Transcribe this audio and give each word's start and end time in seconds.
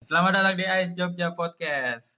Selamat 0.00 0.40
datang 0.40 0.56
di 0.56 0.64
Ice 0.64 0.96
Jogja 0.96 1.36
Podcast. 1.36 2.16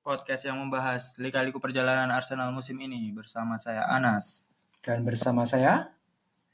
Podcast 0.00 0.40
yang 0.48 0.56
membahas 0.56 1.20
lika-liku 1.20 1.60
perjalanan 1.60 2.08
Arsenal 2.08 2.48
musim 2.48 2.80
ini 2.80 3.12
bersama 3.12 3.60
saya 3.60 3.84
Anas. 3.92 4.48
Dan 4.80 5.04
bersama 5.04 5.44
saya 5.44 5.92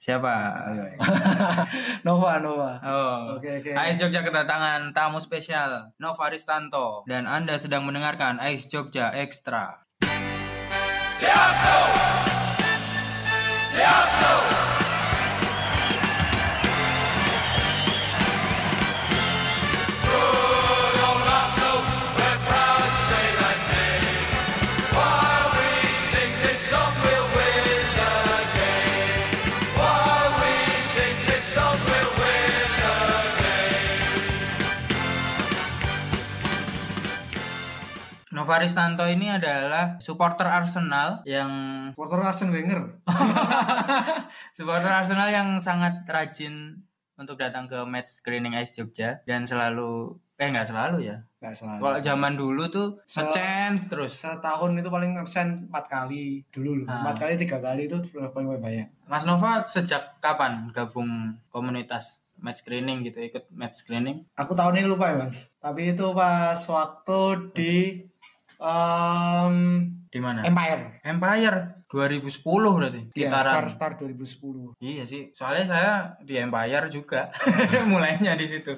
Siapa? 0.02 0.34
Nova 2.06 2.42
Nova. 2.42 2.82
Oh. 2.82 3.38
Oke, 3.38 3.62
oke. 3.62 3.78
Ice 3.78 3.98
Jogja 4.02 4.26
kedatangan 4.26 4.90
tamu 4.90 5.22
spesial 5.22 5.94
Nova 6.02 6.26
Ristanto 6.34 7.06
dan 7.06 7.30
Anda 7.30 7.62
sedang 7.62 7.86
mendengarkan 7.86 8.42
Ice 8.50 8.66
Jogja 8.66 9.14
Extra. 9.14 9.86
Nova 38.46 38.62
Ristanto 38.62 39.02
ini 39.10 39.26
adalah 39.26 39.98
supporter 39.98 40.46
Arsenal 40.46 41.26
yang 41.26 41.50
Supporter 41.90 42.30
Arsene 42.30 42.54
Wenger. 42.54 43.02
supporter 44.54 44.86
Arsenal 44.86 45.34
yang 45.34 45.58
sangat 45.58 46.06
rajin 46.06 46.78
untuk 47.18 47.42
datang 47.42 47.66
ke 47.66 47.74
match 47.82 48.06
screening 48.06 48.54
Ice 48.62 48.78
Jogja 48.78 49.18
dan 49.26 49.50
selalu 49.50 50.14
eh 50.38 50.46
nggak 50.46 50.62
selalu 50.62 51.10
ya. 51.10 51.26
Gak 51.42 51.58
selalu. 51.58 51.80
Kalau 51.82 51.98
zaman 51.98 52.32
dulu 52.38 52.62
tuh 52.70 53.02
Se- 53.10 53.26
nge-chance 53.26 53.90
terus. 53.90 54.14
Setahun 54.14 54.78
itu 54.78 54.94
paling 54.94 55.18
absen 55.18 55.66
4 55.66 55.74
kali 55.90 56.46
dulu 56.54 56.86
loh. 56.86 56.86
Ah. 56.86 57.02
4 57.02 57.18
kali, 57.18 57.32
3 57.34 57.58
kali 57.58 57.90
itu 57.90 57.98
paling 58.30 58.62
banyak. 58.62 59.10
Mas 59.10 59.26
Nova 59.26 59.66
sejak 59.66 60.22
kapan 60.22 60.70
gabung 60.70 61.34
komunitas 61.50 62.22
match 62.38 62.62
screening 62.62 63.02
gitu 63.02 63.18
ikut 63.26 63.48
match 63.50 63.82
screening? 63.82 64.28
Aku 64.36 64.52
tahun 64.52 64.80
ini 64.80 64.86
lupa 64.86 65.10
ya 65.10 65.16
mas. 65.18 65.50
Tapi 65.58 65.96
itu 65.96 66.06
pas 66.12 66.60
waktu 66.68 67.20
di 67.56 67.72
um, 68.60 69.54
Di 70.10 70.20
mana? 70.22 70.44
Empire. 70.44 71.00
Empire 71.04 71.86
2010 71.86 72.42
berarti. 72.44 73.02
Iya. 73.14 73.28
Star 73.30 73.66
Star 73.70 73.92
2010. 73.96 74.76
Iya 74.82 75.04
sih, 75.06 75.30
soalnya 75.30 75.64
saya 75.64 75.92
di 76.22 76.34
Empire 76.36 76.90
juga 76.90 77.30
mulainya 77.90 78.34
di 78.34 78.46
situ. 78.48 78.74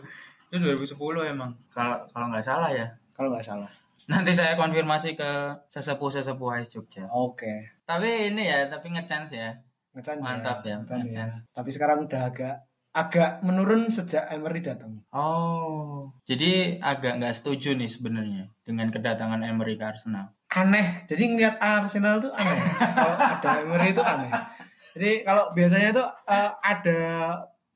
Itu 0.49 0.61
2010 0.61 1.33
emang. 1.33 1.57
Kalau 1.73 2.05
kalau 2.09 2.27
nggak 2.31 2.45
salah 2.45 2.71
ya. 2.73 2.87
Kalau 3.17 3.33
nggak 3.33 3.45
salah. 3.45 3.71
Nanti 4.09 4.31
saya 4.31 4.55
konfirmasi 4.55 5.19
ke 5.19 5.31
sesepuh-sesepuh 5.69 6.63
Ice 6.63 6.79
Jogja. 6.79 7.11
Oke. 7.11 7.83
Tapi 7.83 8.31
ini 8.31 8.47
ya, 8.47 8.71
tapi 8.71 8.95
nge-chance 8.95 9.35
ya. 9.35 9.51
Ngecan 9.97 10.23
Mantap 10.23 10.63
ya, 10.63 10.79
ngecan 10.79 11.11
ngecan. 11.11 11.29
Tapi 11.51 11.71
sekarang 11.75 12.07
udah 12.07 12.31
agak 12.31 12.68
agak 12.99 13.31
menurun 13.47 13.87
sejak 13.95 14.27
Emery 14.27 14.59
datang. 14.59 14.99
Oh, 15.15 16.11
jadi 16.27 16.83
agak 16.83 17.23
nggak 17.23 17.37
setuju 17.39 17.79
nih 17.79 17.87
sebenarnya 17.87 18.51
dengan 18.67 18.91
kedatangan 18.91 19.39
Emery 19.47 19.79
ke 19.79 19.87
Arsenal. 19.87 20.35
aneh. 20.49 21.07
Jadi 21.07 21.23
ngeliat 21.29 21.61
Arsenal 21.63 22.19
tuh 22.19 22.35
aneh. 22.35 22.59
kalau 22.99 23.15
ada 23.15 23.51
Emery 23.63 23.95
itu 23.95 24.03
aneh. 24.03 24.31
Jadi 24.99 25.11
kalau 25.23 25.55
biasanya 25.55 25.95
tuh 25.95 26.09
eh, 26.27 26.51
ada 26.59 27.01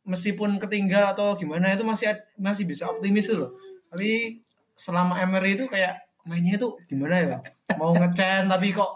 meskipun 0.02 0.58
ketinggal 0.58 1.14
atau 1.14 1.38
gimana 1.38 1.70
itu 1.70 1.86
masih 1.86 2.18
masih 2.34 2.66
bisa 2.66 2.90
optimis 2.90 3.30
loh. 3.30 3.54
Tapi 3.92 4.42
selama 4.74 5.22
Emery 5.22 5.54
itu 5.54 5.70
kayak 5.70 6.02
mainnya 6.26 6.58
tuh 6.58 6.74
gimana 6.90 7.14
ya? 7.22 7.36
Mau 7.78 7.94
ngecen 7.94 8.50
tapi 8.50 8.74
kok 8.74 8.90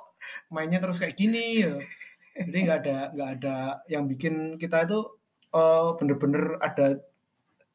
mainnya 0.51 0.83
terus 0.83 0.99
kayak 0.99 1.15
gini 1.15 1.63
ya. 1.63 1.79
Jadi 2.37 2.59
nggak 2.67 2.79
ada 2.83 2.99
nggak 3.15 3.31
ada 3.39 3.57
yang 3.87 4.11
bikin 4.11 4.59
kita 4.59 4.89
itu 4.89 5.01
eh, 5.57 5.89
bener-bener 5.97 6.61
ada 6.61 7.01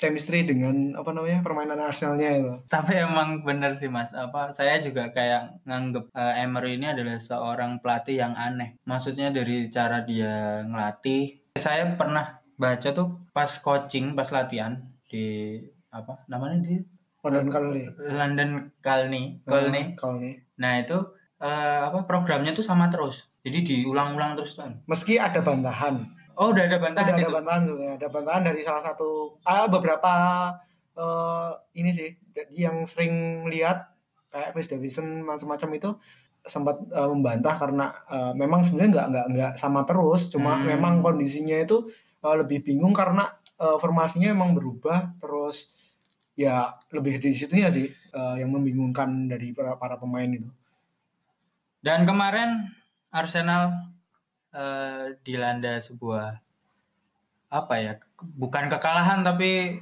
chemistry 0.02 0.42
dengan 0.42 0.97
apa 0.97 1.14
namanya 1.14 1.46
permainan 1.46 1.78
Arsenalnya 1.78 2.30
itu. 2.34 2.53
Tapi 2.66 2.97
emang 2.97 3.46
bener 3.46 3.78
sih 3.78 3.86
mas, 3.86 4.09
apa 4.18 4.50
saya 4.50 4.81
juga 4.81 5.14
kayak 5.14 5.62
nganggep 5.69 6.09
eh, 6.09 6.34
Emery 6.41 6.81
ini 6.81 6.90
adalah 6.90 7.22
seorang 7.22 7.78
pelatih 7.78 8.18
yang 8.25 8.34
aneh. 8.34 8.81
Maksudnya 8.90 9.30
dari 9.30 9.70
cara 9.70 10.02
dia 10.02 10.66
ngelatih. 10.66 11.53
Saya 11.62 11.94
pernah 11.94 12.41
baca 12.58 12.90
tuh 12.90 13.30
pas 13.30 13.50
coaching, 13.62 14.18
pas 14.18 14.30
latihan 14.34 14.81
di 15.06 15.62
apa 15.94 16.25
namanya 16.25 16.66
di 16.66 16.81
London 17.22 17.47
kali. 17.53 17.84
London 18.09 18.52
Colney, 18.81 19.46
Colney. 19.46 19.94
Colney. 19.94 20.34
Nah 20.58 20.81
itu 20.81 20.97
eh, 21.38 21.81
apa 21.86 22.09
programnya 22.09 22.58
tuh 22.58 22.66
sama 22.66 22.90
terus. 22.90 23.30
Jadi 23.46 23.66
diulang-ulang 23.66 24.38
terus 24.38 24.53
kan. 24.53 24.81
Meski 24.86 25.18
ada 25.18 25.41
bantahan, 25.41 26.06
Oh 26.40 26.52
udah 26.56 26.64
ada 26.68 26.78
bantahan 26.80 27.14
ada, 27.16 27.24
ada 27.24 27.31
bantahan 27.31 27.62
sebenarnya, 27.68 27.94
ada 28.00 28.08
bantahan 28.08 28.44
dari 28.47 28.62
salah 28.64 28.84
satu 28.84 29.40
ah, 29.44 29.68
beberapa 29.68 30.14
eh, 30.96 31.52
ini 31.80 31.92
sih 31.92 32.09
yang 32.56 32.88
sering 32.88 33.46
lihat 33.47 33.92
kayak 34.31 34.56
Chris 34.56 34.72
Davison 34.72 35.24
macam-macam 35.28 35.70
itu 35.75 35.90
sempat 36.41 36.81
eh, 36.90 37.09
membantah 37.12 37.56
karena 37.59 37.86
eh, 38.09 38.34
memang 38.34 38.64
sebenarnya 38.64 38.91
nggak 38.96 39.08
nggak 39.12 39.25
nggak 39.36 39.52
sama 39.59 39.81
terus, 39.86 40.31
cuma 40.31 40.58
Hmm. 40.58 40.72
memang 40.72 40.94
kondisinya 41.03 41.58
itu 41.59 41.91
eh, 42.24 42.36
lebih 42.40 42.64
bingung 42.64 42.96
karena 42.96 43.28
eh, 43.59 43.78
formasinya 43.78 44.31
memang 44.34 44.56
berubah 44.58 45.14
terus 45.22 45.70
ya 46.34 46.80
lebih 46.90 47.20
di 47.20 47.36
situnya 47.36 47.68
sih 47.70 47.86
eh, 47.91 48.36
yang 48.41 48.50
membingungkan 48.50 49.28
dari 49.30 49.52
para, 49.52 49.75
para 49.78 50.00
pemain 50.00 50.31
itu. 50.31 50.47
Dan 51.81 52.06
kemarin 52.06 52.70
Arsenal 53.12 53.91
eh, 54.56 55.16
dilanda 55.23 55.79
sebuah 55.79 56.39
apa 57.51 57.73
ya? 57.79 57.94
Bukan 58.22 58.72
kekalahan 58.72 59.23
tapi 59.28 59.81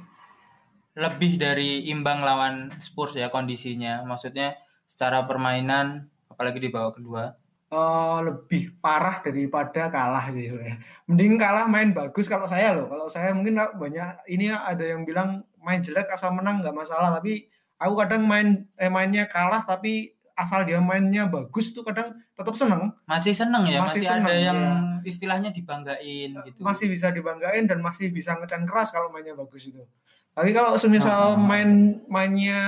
lebih 0.98 1.38
dari 1.38 1.86
imbang 1.88 2.20
lawan 2.22 2.74
Spurs 2.82 3.14
ya 3.14 3.30
kondisinya. 3.30 4.02
Maksudnya 4.02 4.58
secara 4.90 5.22
permainan 5.26 6.10
apalagi 6.30 6.58
di 6.58 6.70
babak 6.72 6.98
kedua. 6.98 7.24
eh, 7.70 8.18
lebih 8.26 8.74
parah 8.82 9.22
daripada 9.22 9.86
kalah 9.86 10.26
sih 10.34 10.50
sebenarnya. 10.50 10.82
Mending 11.06 11.34
kalah 11.38 11.66
main 11.70 11.94
bagus 11.94 12.26
kalau 12.26 12.50
saya 12.50 12.74
loh. 12.74 12.90
Kalau 12.90 13.06
saya 13.06 13.30
mungkin 13.30 13.54
banyak 13.54 14.26
ini 14.26 14.50
ada 14.50 14.82
yang 14.82 15.06
bilang 15.06 15.46
main 15.62 15.78
jelek 15.78 16.10
asal 16.10 16.34
menang 16.34 16.58
nggak 16.66 16.74
masalah. 16.74 17.14
Tapi 17.14 17.46
aku 17.78 17.94
kadang 17.94 18.26
main 18.26 18.66
eh, 18.74 18.90
mainnya 18.90 19.30
kalah 19.30 19.62
tapi 19.62 20.18
asal 20.40 20.64
dia 20.64 20.80
mainnya 20.80 21.28
bagus 21.28 21.76
tuh 21.76 21.84
kadang 21.84 22.16
tetap 22.32 22.56
seneng. 22.56 22.88
Masih 23.04 23.36
seneng 23.36 23.68
ya, 23.68 23.84
masih, 23.84 24.00
Masih 24.00 24.08
ada 24.08 24.12
seneng, 24.24 24.40
yang 24.40 24.58
ya. 24.58 24.72
istilahnya 25.04 25.50
dibanggain 25.52 26.30
gitu. 26.48 26.58
Masih 26.64 26.88
bisa 26.88 27.12
dibanggain 27.12 27.68
dan 27.68 27.84
masih 27.84 28.08
bisa 28.08 28.32
ngecan 28.40 28.64
keras 28.64 28.88
kalau 28.88 29.12
mainnya 29.12 29.36
bagus 29.36 29.68
itu. 29.68 29.84
Tapi 30.32 30.56
kalau 30.56 30.72
semisal 30.80 31.34
Ah. 31.34 31.36
main 31.36 32.00
mainnya 32.08 32.60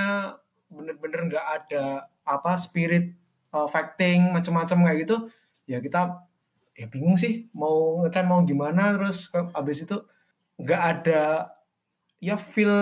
bener-bener 0.69 1.33
nggak 1.33 1.47
ada 1.65 2.05
apa 2.21 2.53
spirit 2.61 3.17
uh, 3.49 3.65
fighting 3.65 4.29
macam-macam 4.29 4.77
kayak 4.85 4.99
gitu, 5.09 5.15
ya 5.65 5.81
kita 5.81 6.21
ya 6.73 6.85
bingung 6.89 7.17
sih 7.17 7.49
mau 7.53 8.01
ngecan 8.01 8.25
mau 8.25 8.41
gimana 8.41 8.97
terus 8.97 9.29
abis 9.53 9.85
itu 9.85 9.97
nggak 10.57 10.81
ada 10.81 11.53
ya 12.17 12.33
feel 12.33 12.73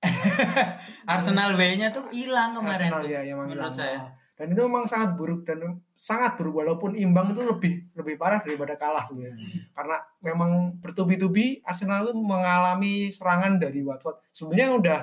Arsenal 1.12 1.54
W-nya 1.60 1.92
tuh 1.92 2.08
hilang 2.08 2.56
kemarin 2.56 2.88
Arsenal 2.88 3.02
tuh, 3.04 3.10
ya 3.12 3.20
yang 3.24 3.38
menurut 3.44 3.74
saya. 3.76 4.16
Dan 4.40 4.56
itu 4.56 4.64
memang 4.64 4.88
sangat 4.88 5.20
buruk 5.20 5.44
dan 5.44 5.84
sangat 5.92 6.40
buruk 6.40 6.64
walaupun 6.64 6.96
imbang 6.96 7.36
itu 7.36 7.44
lebih 7.44 7.92
lebih 7.92 8.16
parah 8.16 8.40
daripada 8.40 8.72
kalah 8.80 9.04
sebenarnya. 9.04 9.36
Karena 9.76 10.00
memang 10.24 10.80
bertubi-tubi 10.80 11.60
Arsenal 11.60 12.08
itu 12.08 12.16
mengalami 12.16 13.12
serangan 13.12 13.60
dari 13.60 13.84
Watford. 13.84 14.16
Sebenarnya 14.32 14.68
udah 14.72 14.98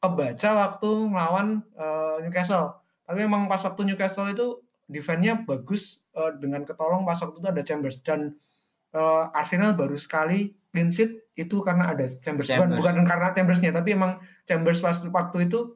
kebaca 0.00 0.50
waktu 0.56 0.90
melawan 1.04 1.60
eh, 1.76 2.16
Newcastle. 2.24 2.80
Tapi 3.04 3.28
memang 3.28 3.44
pas 3.44 3.60
waktu 3.60 3.92
Newcastle 3.92 4.32
itu 4.32 4.64
defense-nya 4.88 5.44
bagus 5.44 6.00
eh, 6.16 6.32
dengan 6.40 6.64
ketolong 6.64 7.04
pas 7.04 7.20
waktu 7.20 7.44
itu 7.44 7.48
ada 7.52 7.60
Chambers 7.60 8.00
dan 8.00 8.40
eh, 8.90 9.24
Arsenal 9.32 9.72
baru 9.72 9.94
sekali 9.94 10.52
clean 10.68 10.88
sheet 10.88 11.32
itu 11.32 11.58
karena 11.58 11.88
ada 11.88 12.04
Chambers, 12.04 12.44
Bukan, 12.44 12.58
Chambers. 12.68 12.78
bukan 12.78 12.94
karena 13.02 13.28
Chambersnya 13.30 13.70
tapi 13.70 13.92
emang 13.92 14.18
Chambers 14.44 14.78
pas 14.78 14.96
waktu 15.02 15.46
itu 15.46 15.74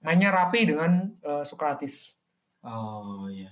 mainnya 0.00 0.30
rapi 0.30 0.66
dengan 0.66 1.10
eh, 1.16 1.42
Socrates. 1.42 2.16
Oh 2.60 3.26
iya. 3.28 3.50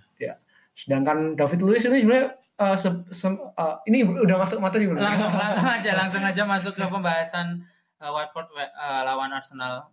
Sedangkan 0.72 1.32
David 1.34 1.60
Luiz 1.62 1.84
ini 1.84 2.02
sebenarnya 2.02 2.26
eh, 2.34 2.76
se- 2.76 3.06
se- 3.08 3.30
eh, 3.54 3.76
ini 3.86 4.02
udah 4.02 4.36
masuk 4.36 4.58
materi 4.58 4.86
belum? 4.86 4.98
langsung, 4.98 5.30
langsung 5.32 5.70
aja 5.70 5.90
langsung 5.94 6.22
aja 6.22 6.42
masuk 6.42 6.72
ke 6.72 6.84
pembahasan 6.84 7.62
uh, 7.98 8.10
Watford 8.10 8.50
uh, 8.52 9.02
lawan 9.02 9.30
Arsenal 9.30 9.90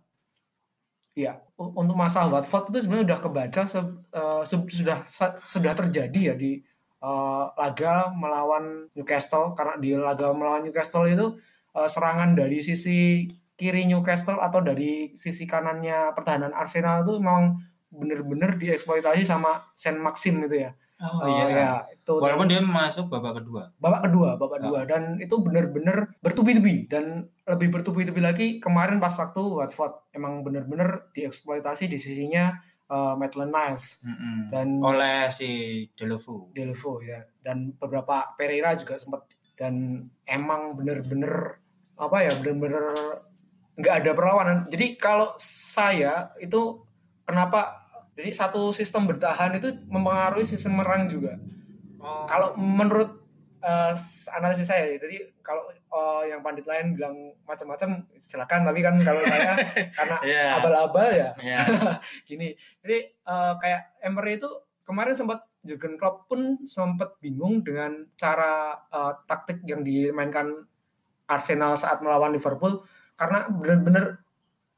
Iya, 1.12 1.44
untuk 1.54 1.92
masalah 1.92 2.40
Watford 2.40 2.72
itu 2.72 2.88
sebenarnya 2.88 3.12
udah 3.12 3.18
kebaca 3.20 3.62
se- 3.62 3.94
eh, 4.10 4.42
se- 4.42 4.72
sudah 4.72 4.98
sudah 5.44 5.72
terjadi 5.76 6.32
ya 6.32 6.34
di 6.34 6.64
eh, 7.02 7.44
laga 7.52 8.08
melawan 8.12 8.86
Newcastle 8.94 9.52
karena 9.52 9.74
di 9.76 9.90
laga 9.92 10.30
melawan 10.30 10.62
Newcastle 10.62 11.04
itu 11.06 11.26
eh, 11.72 11.88
serangan 11.90 12.32
dari 12.32 12.58
sisi 12.58 13.26
kiri 13.52 13.84
Newcastle 13.84 14.38
atau 14.38 14.58
dari 14.58 15.12
sisi 15.14 15.44
kanannya 15.44 16.14
pertahanan 16.14 16.50
Arsenal 16.52 17.02
itu 17.02 17.18
memang 17.18 17.58
bener-bener 17.92 18.56
dieksploitasi 18.56 19.22
sama 19.22 19.60
Saint 19.74 19.98
Maxim 19.98 20.40
itu 20.40 20.62
ya. 20.62 20.72
Oh, 21.02 21.26
Eh, 21.26 21.28
iya. 21.28 21.46
ya, 21.50 21.70
itu 21.90 22.14
Walaupun 22.14 22.46
dia 22.46 22.62
masuk 22.62 23.10
babak 23.10 23.42
kedua. 23.42 23.74
babak 23.76 24.06
kedua, 24.06 24.38
babak 24.38 24.62
kedua 24.62 24.80
dan 24.86 25.18
itu 25.18 25.34
bener-bener 25.42 26.14
bertubi-tubi 26.22 26.86
dan 26.86 27.26
lebih 27.42 27.74
bertubi-tubi 27.74 28.22
lagi 28.22 28.46
kemarin 28.58 29.02
pas 29.02 29.10
waktu 29.12 29.42
Watford 29.42 29.98
emang 30.14 30.46
bener-bener 30.46 31.10
dieksploitasi 31.10 31.90
di 31.90 31.98
sisinya 31.98 32.54
eh, 32.92 33.14
Maitland 33.16 33.50
Niles 33.50 33.96
Mm-mm. 34.00 34.52
dan 34.52 34.68
Oleh 34.78 35.32
si 35.32 35.48
Delofu. 35.96 36.52
Delvo 36.52 37.00
ya 37.00 37.24
dan 37.40 37.72
beberapa 37.74 38.36
Pereira 38.36 38.76
juga 38.76 39.00
sempat 39.00 39.24
dan 39.56 40.04
emang 40.22 40.76
bener-bener 40.76 41.56
apa 41.96 42.16
ya 42.20 42.32
bener-bener 42.36 42.84
nggak 43.72 43.94
ada 44.02 44.10
perlawanan 44.12 44.58
jadi 44.68 44.96
kalau 44.96 45.32
saya 45.38 46.36
itu 46.36 46.82
kenapa 47.22 47.80
jadi 48.12 48.28
satu 48.30 48.68
sistem 48.70 49.08
bertahan 49.08 49.56
itu 49.56 49.72
mempengaruhi 49.88 50.44
sistem 50.44 50.76
merang 50.76 51.08
juga 51.08 51.40
Oh. 51.96 52.26
kalau 52.26 52.58
menurut 52.58 53.22
eh, 53.62 53.94
analisis 54.34 54.66
saya 54.66 54.98
jadi 54.98 55.30
kalau 55.38 55.62
eh, 55.92 56.22
yang 56.32 56.40
pandit 56.40 56.64
lain 56.64 56.96
bilang 56.96 57.14
macam-macam 57.44 58.08
silakan 58.16 58.64
tapi 58.64 58.80
kan 58.80 58.94
kalau 59.00 59.20
saya 59.28 59.52
karena 59.92 60.16
Iya. 60.24 60.44
abal-abal 60.58 61.08
ya 61.12 61.30
Ya. 61.38 61.60
gini. 62.28 62.56
Jadi 62.80 62.96
eh, 63.12 63.52
kayak 63.60 64.00
Emery 64.00 64.40
itu 64.40 64.48
kemarin 64.82 65.12
sempat 65.14 65.44
Jurgen 65.62 65.94
Klopp 65.94 66.26
pun 66.26 66.58
sempat 66.66 67.16
bingung 67.20 67.62
dengan 67.62 68.08
cara 68.16 68.74
eh, 68.88 69.12
taktik 69.24 69.62
yang 69.62 69.80
dimainkan 69.80 70.66
Arsenal 71.24 71.78
saat 71.78 72.02
melawan 72.02 72.34
Liverpool 72.34 72.82
karena 73.14 73.46
benar-benar 73.48 74.18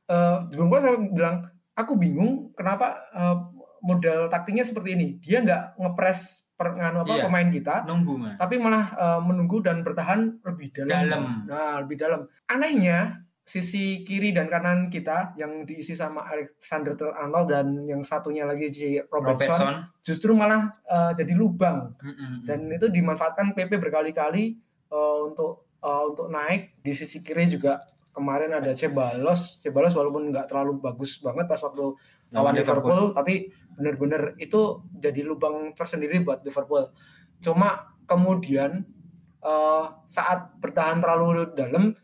eh 0.05 0.39
Jurgen 0.53 0.69
Klopp 0.69 0.85
sampai 0.85 1.09
bilang 1.09 1.37
aku 1.73 1.97
bingung 1.97 2.53
kenapa 2.53 3.01
eh, 3.11 3.37
model 3.81 4.29
taktiknya 4.29 4.65
seperti 4.65 4.97
ini. 4.97 5.09
Dia 5.21 5.41
nggak 5.41 5.77
ngepres 5.77 6.44
per, 6.55 6.73
nganu 6.73 7.03
apa 7.03 7.15
Iya. 7.15 7.25
pemain 7.27 7.49
kita, 7.49 7.77
Nunggu 7.85 8.15
tapi 8.37 8.55
malah 8.57 8.85
eh, 8.95 9.21
menunggu 9.21 9.59
dan 9.59 9.83
bertahan 9.83 10.39
lebih 10.41 10.71
dalam. 10.73 10.89
Dalam. 10.89 11.23
Nah, 11.45 11.75
lebih 11.83 11.97
dalam. 11.97 12.21
Anehnya 12.47 13.21
sisi 13.45 14.01
kiri 14.03 14.33
dan 14.33 14.49
kanan 14.49 14.89
kita 14.89 15.37
yang 15.37 15.69
diisi 15.69 15.93
sama 15.93 16.25
Alexander 16.25 16.97
Arnold 17.13 17.47
dan 17.47 17.67
yang 17.85 18.01
satunya 18.01 18.49
lagi 18.49 18.73
si 18.73 18.97
Robertson, 19.05 19.53
Robertson. 19.53 19.75
justru 20.01 20.33
malah 20.33 20.73
eh, 20.85 21.13
jadi 21.15 21.37
lubang 21.37 21.93
Mm-mm. 21.95 22.49
dan 22.49 22.65
itu 22.67 22.89
dimanfaatkan 22.89 23.53
PP 23.53 23.77
berkali-kali 23.77 24.57
eh, 24.89 25.19
untuk 25.23 25.69
eh, 25.77 26.03
untuk 26.09 26.33
naik 26.33 26.81
di 26.81 26.97
sisi 26.97 27.21
kiri 27.21 27.45
juga 27.47 27.85
kemarin 28.17 28.49
ada 28.55 28.73
Cebalos 28.73 29.61
Cebalos 29.61 29.93
walaupun 29.93 30.33
nggak 30.33 30.49
terlalu 30.49 30.81
bagus 30.81 31.21
banget 31.21 31.45
pas 31.45 31.61
waktu 31.61 32.01
lawan 32.35 32.55
Liverpool, 32.59 33.15
tapi 33.15 33.49
benar-benar 33.79 34.35
itu 34.43 34.83
jadi 34.99 35.23
lubang 35.23 35.73
tersendiri 35.79 36.21
buat 36.27 36.43
Liverpool. 36.43 36.91
Cuma 37.39 37.95
kemudian 38.05 38.83
eh, 39.41 39.85
saat 40.11 40.59
bertahan 40.59 40.99
terlalu 40.99 41.55
dalam, 41.55 41.95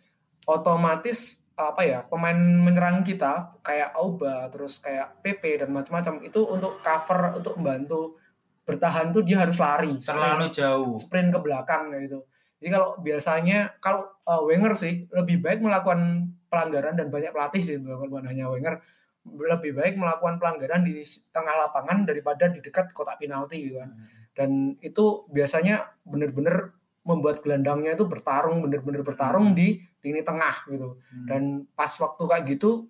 otomatis 0.47 1.41
apa 1.61 1.83
ya 1.85 2.01
pemain 2.09 2.37
menyerang 2.37 3.05
kita 3.05 3.61
kayak 3.61 3.93
Auba 3.93 4.49
terus 4.49 4.81
kayak 4.81 5.21
PP 5.21 5.61
dan 5.61 5.69
macam-macam 5.77 6.25
itu 6.25 6.41
untuk 6.49 6.81
cover 6.81 7.37
untuk 7.37 7.61
membantu 7.61 8.17
bertahan 8.65 9.13
tuh 9.13 9.21
dia 9.21 9.45
harus 9.45 9.61
lari 9.61 10.01
Terlalu 10.01 10.49
jauh. 10.55 10.97
sprint 10.97 11.35
ke 11.35 11.39
belakang 11.43 11.93
kayak 11.93 12.03
gitu. 12.09 12.21
Jadi 12.61 12.69
kalau 12.77 12.89
biasanya 13.01 13.59
kalau 13.81 14.05
uh, 14.29 14.43
Wenger 14.45 14.77
sih 14.77 15.09
lebih 15.13 15.41
baik 15.41 15.65
melakukan 15.65 16.33
pelanggaran 16.49 16.97
dan 16.97 17.09
banyak 17.09 17.33
pelatih 17.33 17.63
sih 17.65 17.77
bukan 17.81 18.29
hanya 18.29 18.49
Wenger 18.53 18.81
lebih 19.29 19.77
baik 19.77 20.01
melakukan 20.01 20.41
pelanggaran 20.41 20.81
di 20.81 21.05
tengah 21.29 21.69
lapangan 21.69 22.09
daripada 22.09 22.49
di 22.49 22.65
dekat 22.65 22.93
kotak 22.97 23.21
penalti 23.21 23.69
gitu 23.69 23.81
kan. 23.81 23.93
Dan 24.33 24.81
itu 24.81 25.29
biasanya 25.29 25.93
benar-benar 26.07 26.73
membuat 27.05 27.41
gelandangnya 27.45 27.97
itu 27.97 28.05
bertarung 28.09 28.65
benar-benar 28.65 29.03
bertarung 29.05 29.53
di 29.53 29.81
lini 30.01 30.23
tengah 30.25 30.65
gitu. 30.69 30.97
Hmm. 30.97 31.27
Dan 31.29 31.43
pas 31.77 31.91
waktu 31.91 32.23
kayak 32.25 32.45
gitu 32.49 32.89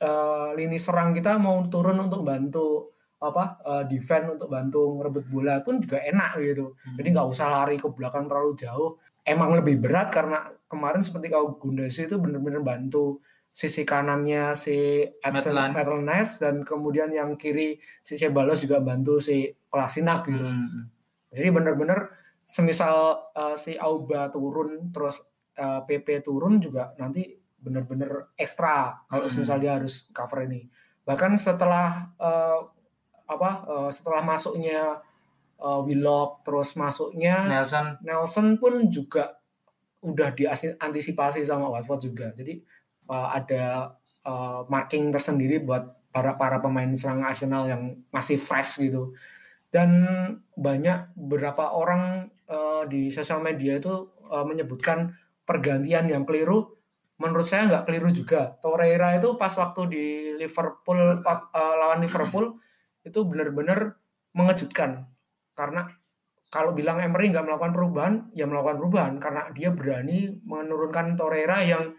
eh, 0.00 0.48
lini 0.56 0.76
serang 0.76 1.16
kita 1.16 1.40
mau 1.40 1.64
turun 1.72 1.96
untuk 2.00 2.24
bantu 2.24 2.92
apa 3.20 3.60
eh, 3.64 3.84
defend 3.88 4.36
untuk 4.36 4.48
bantu 4.48 5.00
ngerebut 5.00 5.24
bola 5.28 5.54
pun 5.64 5.80
juga 5.80 6.04
enak 6.04 6.40
gitu. 6.40 6.76
Hmm. 6.76 6.96
Jadi 7.00 7.08
nggak 7.12 7.28
usah 7.32 7.46
lari 7.48 7.76
ke 7.80 7.88
belakang 7.88 8.28
terlalu 8.28 8.52
jauh. 8.60 8.90
Emang 9.24 9.52
lebih 9.52 9.80
berat 9.80 10.08
karena 10.08 10.48
kemarin 10.64 11.04
seperti 11.04 11.28
kau 11.28 11.60
Gundasi 11.60 12.08
itu 12.08 12.16
bener-bener 12.16 12.64
bantu 12.64 13.20
sisi 13.50 13.82
kanannya 13.84 14.54
si 14.56 15.04
Edson 15.20 15.74
Niles 16.06 16.40
dan 16.40 16.62
kemudian 16.64 17.10
yang 17.12 17.34
kiri 17.36 17.76
si 18.00 18.16
Ceballos 18.16 18.62
juga 18.64 18.80
bantu 18.80 19.18
si 19.20 19.50
Kolasinac 19.68 20.26
gitu. 20.30 20.46
Mm-mm. 20.46 20.84
Jadi 21.30 21.48
bener-bener 21.52 22.10
semisal 22.46 23.30
uh, 23.36 23.54
si 23.54 23.78
Auba 23.78 24.32
turun 24.32 24.90
terus 24.90 25.22
uh, 25.60 25.86
PP 25.86 26.24
turun 26.26 26.58
juga 26.58 26.90
nanti 26.98 27.30
bener-bener 27.60 28.32
ekstra 28.34 29.04
kalau 29.06 29.28
Hmm. 29.28 29.32
semisal 29.36 29.60
dia 29.60 29.76
harus 29.76 30.08
cover 30.10 30.48
ini. 30.48 30.66
Bahkan 31.04 31.36
setelah 31.36 32.10
uh, 32.16 32.64
apa 33.30 33.50
uh, 33.68 33.90
setelah 33.92 34.24
masuknya 34.24 34.98
uh, 35.60 35.80
Willock 35.84 36.42
terus 36.42 36.74
masuknya 36.74 37.46
Nelson. 37.46 38.00
Nelson 38.02 38.46
pun 38.56 38.88
juga 38.90 39.36
udah 40.00 40.32
diantisipasi 40.32 41.44
sama 41.44 41.68
Watford 41.68 42.00
juga. 42.08 42.32
Jadi 42.32 42.64
uh, 43.10 43.34
ada 43.34 43.98
uh, 44.22 44.62
marking 44.70 45.10
tersendiri 45.10 45.58
buat 45.58 45.98
para 46.14 46.38
para 46.38 46.62
pemain 46.62 46.90
serang 46.94 47.26
Arsenal 47.26 47.66
yang 47.66 47.98
masih 48.14 48.38
fresh 48.38 48.78
gitu. 48.78 49.12
Dan 49.70 49.90
banyak 50.54 51.14
beberapa 51.14 51.74
orang 51.74 52.30
uh, 52.46 52.86
di 52.86 53.10
sosial 53.10 53.42
media 53.42 53.78
itu 53.78 54.10
uh, 54.30 54.46
menyebutkan 54.46 55.14
pergantian 55.42 56.06
yang 56.06 56.22
keliru. 56.22 56.78
Menurut 57.20 57.44
saya 57.44 57.68
nggak 57.68 57.84
keliru 57.90 58.10
juga. 58.14 58.56
Torreira 58.62 59.14
itu 59.18 59.36
pas 59.36 59.52
waktu 59.52 59.82
di 59.90 60.04
Liverpool 60.38 61.20
uh, 61.26 61.74
lawan 61.76 62.00
Liverpool 62.00 62.56
itu 63.04 63.20
benar-benar 63.26 63.98
mengejutkan 64.30 65.10
karena 65.60 65.92
kalau 66.50 66.74
bilang 66.74 66.98
Emery 66.98 67.30
nggak 67.30 67.46
melakukan 67.46 67.72
perubahan, 67.76 68.14
ya 68.34 68.48
melakukan 68.48 68.76
perubahan 68.82 69.14
karena 69.22 69.42
dia 69.54 69.70
berani 69.70 70.34
menurunkan 70.42 71.14
Torreira 71.14 71.62
yang 71.62 71.94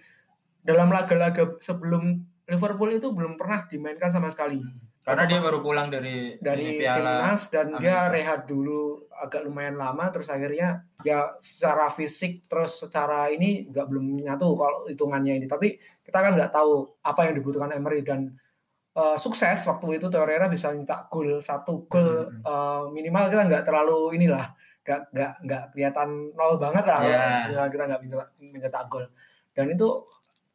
dalam 0.61 0.89
laga-laga 0.93 1.57
sebelum 1.59 2.21
Liverpool 2.47 2.91
itu 2.91 3.09
belum 3.13 3.39
pernah 3.39 3.65
dimainkan 3.69 4.11
sama 4.11 4.27
sekali. 4.29 4.59
Karena 5.01 5.25
dia 5.25 5.41
baru 5.41 5.65
pulang 5.65 5.89
dari 5.89 6.37
dari 6.37 6.77
timnas 6.77 7.49
dan 7.49 7.73
dia 7.81 8.05
Amerika. 8.05 8.13
rehat 8.13 8.41
dulu 8.45 9.01
agak 9.17 9.41
lumayan 9.49 9.73
lama 9.73 10.13
terus 10.13 10.29
akhirnya 10.29 10.85
ya 11.01 11.33
secara 11.41 11.89
fisik 11.89 12.45
terus 12.45 12.85
secara 12.85 13.33
ini 13.33 13.65
nggak 13.65 13.85
belum 13.89 14.21
nyatu 14.21 14.53
kalau 14.53 14.85
hitungannya 14.85 15.41
ini. 15.41 15.49
Tapi 15.49 15.73
kita 16.05 16.21
kan 16.21 16.37
nggak 16.37 16.53
tahu 16.53 16.85
apa 17.01 17.25
yang 17.25 17.33
dibutuhkan 17.41 17.73
Emery 17.73 18.05
dan 18.05 18.29
eh, 18.93 19.17
sukses 19.17 19.65
waktu 19.65 19.97
itu 19.97 20.05
Torreira 20.13 20.45
bisa 20.45 20.69
nyetak 20.69 21.09
gol 21.09 21.41
satu 21.41 21.89
gol 21.89 22.29
Hmm. 22.29 22.45
eh, 22.45 22.83
minimal 22.93 23.33
kita 23.33 23.43
nggak 23.49 23.63
terlalu 23.65 24.21
inilah 24.21 24.53
nggak 24.85 25.01
nggak 25.17 25.33
nggak 25.49 25.63
kelihatan 25.73 26.09
nol 26.37 26.61
banget 26.61 26.85
lah 26.85 26.99
sehingga 27.41 27.73
kita 27.73 27.83
nggak 27.89 28.01
mencetak 28.37 28.85
gol. 28.85 29.09
Dan 29.57 29.73
itu 29.73 29.87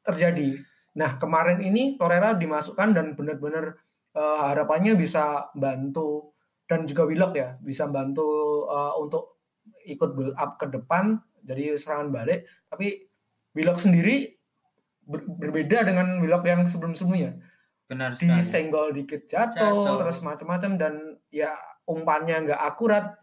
terjadi 0.07 0.57
nah 0.93 1.19
kemarin 1.19 1.61
ini 1.61 1.95
Torreira 1.95 2.33
dimasukkan 2.33 2.95
dan 2.95 3.13
benar-benar 3.13 3.77
eh, 4.13 4.41
harapannya 4.47 4.95
bisa 4.95 5.51
bantu 5.53 6.33
dan 6.65 6.83
juga 6.83 7.05
Willock 7.05 7.35
ya 7.35 7.59
bisa 7.59 7.85
bantu 7.87 8.27
eh, 8.65 8.93
untuk 8.97 9.43
ikut 9.85 10.15
build 10.15 10.35
up 10.35 10.57
ke 10.57 10.67
depan 10.67 11.19
jadi 11.43 11.75
serangan 11.75 12.09
balik 12.09 12.47
tapi 12.67 13.07
Willock 13.53 13.77
sendiri 13.77 14.35
ber- 15.03 15.27
berbeda 15.29 15.83
dengan 15.83 16.19
Willock 16.19 16.43
yang 16.43 16.65
sebelum-sebelumnya 16.65 17.39
Benar 17.87 18.19
sekali. 18.19 18.43
disenggol 18.43 18.91
dikit 18.91 19.27
jatuh, 19.27 19.63
Jatuh. 19.63 19.95
terus 20.01 20.19
macam-macam 20.21 20.71
dan 20.75 20.95
ya 21.31 21.55
umpannya 21.87 22.43
nggak 22.43 22.59
akurat 22.61 23.15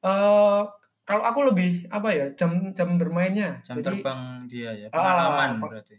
eh 0.00 0.62
kalau 1.04 1.24
aku 1.26 1.40
lebih 1.44 1.84
apa 1.88 2.08
ya 2.08 2.26
jam 2.32 2.72
jam 2.72 2.96
bermainnya 2.96 3.60
Jam 3.60 3.76
jadi 3.76 3.98
terbang 3.98 4.20
dia 4.46 4.70
ya. 4.72 4.86
Ah, 4.88 4.94
Pengalaman 4.94 5.50
pe- 5.58 5.68
berarti. 5.68 5.96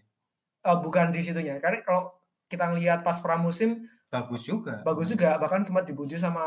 Eh, 0.61 0.77
bukan 0.77 1.09
di 1.09 1.21
situnya 1.21 1.57
karena 1.57 1.81
kalau 1.81 2.13
kita 2.47 2.67
ngelihat 2.69 3.01
pas 3.01 3.17
pramusim 3.17 3.87
Bagus 4.11 4.43
juga. 4.43 4.83
bagus 4.83 5.07
juga 5.07 5.39
bahkan 5.39 5.63
sempat 5.63 5.87
dipuji 5.87 6.19
sama 6.19 6.43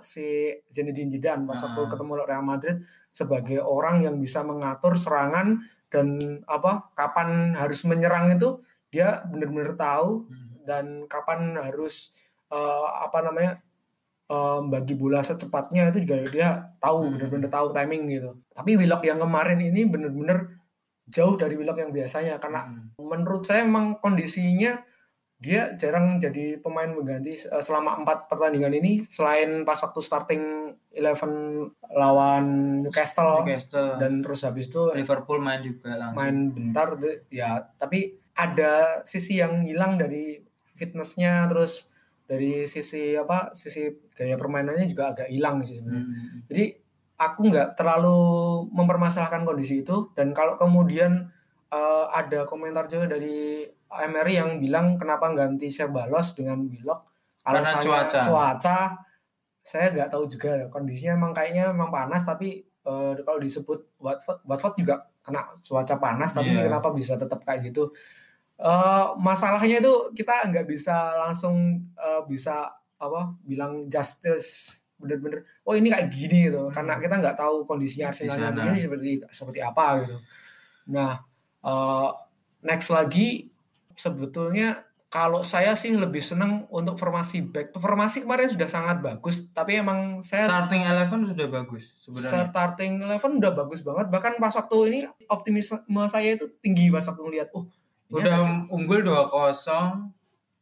si 0.00 0.48
Zinedine 0.72 1.12
Zidane 1.12 1.44
pas 1.44 1.60
waktu 1.60 1.84
ketemu 1.84 2.12
Real 2.24 2.40
Madrid 2.40 2.80
sebagai 3.12 3.60
orang 3.60 4.00
yang 4.00 4.16
bisa 4.16 4.40
mengatur 4.40 4.96
serangan 4.96 5.60
dan 5.92 6.16
apa 6.48 6.88
kapan 6.96 7.52
harus 7.52 7.84
menyerang 7.84 8.32
itu 8.32 8.64
dia 8.88 9.20
benar-benar 9.28 9.76
tahu 9.76 10.24
Hmm. 10.24 10.48
dan 10.64 10.84
kapan 11.04 11.52
harus 11.60 12.16
eh, 12.48 12.86
apa 13.04 13.20
namanya 13.20 13.60
eh, 14.32 14.60
bagi 14.72 14.96
bola 14.96 15.20
secepatnya 15.20 15.92
itu 15.92 16.08
juga 16.08 16.16
dia 16.32 16.48
tahu 16.80 16.96
Hmm. 17.04 17.12
benar-benar 17.20 17.50
tahu 17.52 17.66
timing 17.76 18.02
gitu 18.08 18.30
tapi 18.56 18.80
Willock 18.80 19.04
yang 19.04 19.20
kemarin 19.20 19.60
ini 19.60 19.84
benar-benar 19.84 20.48
jauh 21.12 21.36
dari 21.36 21.54
Willock 21.54 21.78
yang 21.78 21.92
biasanya 21.92 22.40
karena 22.40 22.64
Hmm. 22.64 22.96
menurut 22.98 23.44
saya 23.44 23.62
memang 23.62 24.00
kondisinya 24.00 24.80
dia 25.36 25.74
jarang 25.74 26.16
jadi 26.16 26.56
pemain 26.56 26.86
mengganti 26.88 27.34
eh, 27.36 27.58
selama 27.58 27.98
empat 27.98 28.26
pertandingan 28.26 28.72
ini 28.72 29.02
selain 29.04 29.62
pas 29.62 29.74
waktu 29.76 30.00
starting 30.00 30.44
eleven 30.90 31.32
lawan 31.90 32.46
Newcastle 32.80 33.42
Newcastle 33.42 33.98
dan 33.98 34.22
terus 34.22 34.40
habis 34.42 34.66
itu 34.66 34.90
Liverpool 34.92 35.38
main 35.38 35.60
juga 35.60 35.94
langsung. 35.94 36.16
main 36.16 36.36
bentar 36.48 36.94
tuh, 36.94 37.26
ya 37.28 37.58
tapi 37.74 38.14
ada 38.32 39.02
sisi 39.02 39.36
yang 39.36 39.60
hilang 39.62 39.98
dari 39.98 40.40
fitnessnya 40.72 41.44
terus 41.46 41.90
dari 42.22 42.64
sisi 42.64 43.12
apa 43.12 43.52
sisi 43.52 43.84
gaya 44.10 44.34
permainannya 44.34 44.86
juga 44.86 45.12
agak 45.12 45.28
hilang 45.28 45.60
sih 45.60 45.76
sebenarnya 45.76 46.06
Hmm. 46.06 46.38
jadi 46.46 46.64
aku 47.22 47.48
nggak 47.48 47.74
terlalu 47.74 48.18
mempermasalahkan 48.70 49.42
kondisi 49.42 49.82
itu 49.82 50.10
dan 50.12 50.32
kalau 50.32 50.54
kemudian 50.56 51.30
eh, 51.68 52.04
ada 52.10 52.42
komentar 52.44 52.86
juga 52.86 53.14
dari 53.14 53.66
Emery 53.92 54.40
yang 54.40 54.50
bilang 54.56 54.96
kenapa 54.96 55.30
ganti 55.32 55.68
Sebalos 55.68 56.32
dengan 56.32 56.64
Willock 56.64 57.00
Karena 57.42 57.60
alasannya 57.60 57.84
cuaca. 57.84 58.20
cuaca 58.24 58.78
saya 59.62 59.86
nggak 59.90 60.10
tahu 60.10 60.24
juga 60.26 60.66
kondisinya 60.68 61.14
emang 61.14 61.30
kayaknya 61.30 61.70
emang 61.70 61.88
panas 61.88 62.22
tapi 62.22 62.58
eh, 62.62 63.12
kalau 63.22 63.38
disebut 63.38 63.78
Watford 63.98 64.42
Watford 64.42 64.74
juga 64.76 64.94
kena 65.22 65.54
cuaca 65.58 65.96
panas 65.96 66.34
tapi 66.34 66.50
Iya. 66.50 66.66
kenapa 66.66 66.90
bisa 66.90 67.14
tetap 67.14 67.40
kayak 67.42 67.70
gitu 67.70 67.94
Eh, 68.62 69.06
masalahnya 69.18 69.82
itu 69.82 70.14
kita 70.14 70.46
nggak 70.46 70.70
bisa 70.70 70.94
langsung 71.18 71.82
eh, 71.98 72.22
bisa 72.30 72.70
apa 72.94 73.34
bilang 73.42 73.90
justice 73.90 74.78
bener-bener 75.02 75.42
oh 75.66 75.74
ini 75.74 75.90
kayak 75.90 76.08
gini 76.08 76.48
gitu. 76.48 76.70
Karena 76.70 77.02
kita 77.02 77.18
nggak 77.18 77.36
tahu 77.36 77.66
kondisinya 77.66 78.14
Di 78.14 78.30
Arsenal 78.30 78.54
ini 78.70 78.78
seperti 78.78 79.10
seperti 79.34 79.58
apa 79.58 80.06
gitu. 80.06 80.16
Nah 80.94 81.18
eh, 81.66 82.10
next 82.62 82.88
lagi 82.94 83.50
sebetulnya 83.98 84.86
kalau 85.12 85.44
saya 85.44 85.76
sih 85.76 85.92
lebih 85.92 86.24
senang 86.24 86.64
untuk 86.72 86.96
formasi 86.96 87.44
back. 87.44 87.76
Formasi 87.76 88.24
kemarin 88.24 88.48
sudah 88.48 88.70
sangat 88.70 89.04
bagus 89.04 89.50
tapi 89.52 89.76
emang 89.76 90.24
saya 90.24 90.48
Starting 90.48 90.88
eleven 90.88 91.28
sudah 91.28 91.48
bagus 91.52 91.84
sebenarnya. 92.00 92.48
starting 92.48 92.92
eleven 93.04 93.30
udah 93.42 93.52
bagus 93.52 93.84
banget. 93.84 94.06
Bahkan 94.08 94.40
pas 94.40 94.54
waktu 94.56 94.76
ini 94.88 94.98
optimisme 95.28 96.02
saya 96.08 96.38
itu 96.38 96.48
tinggi 96.64 96.88
pas 96.88 97.04
waktu 97.04 97.20
ngeliat 97.20 97.52
oh 97.52 97.68
Udah 98.12 98.68
unggul 98.68 99.00
2-0. 99.00 99.32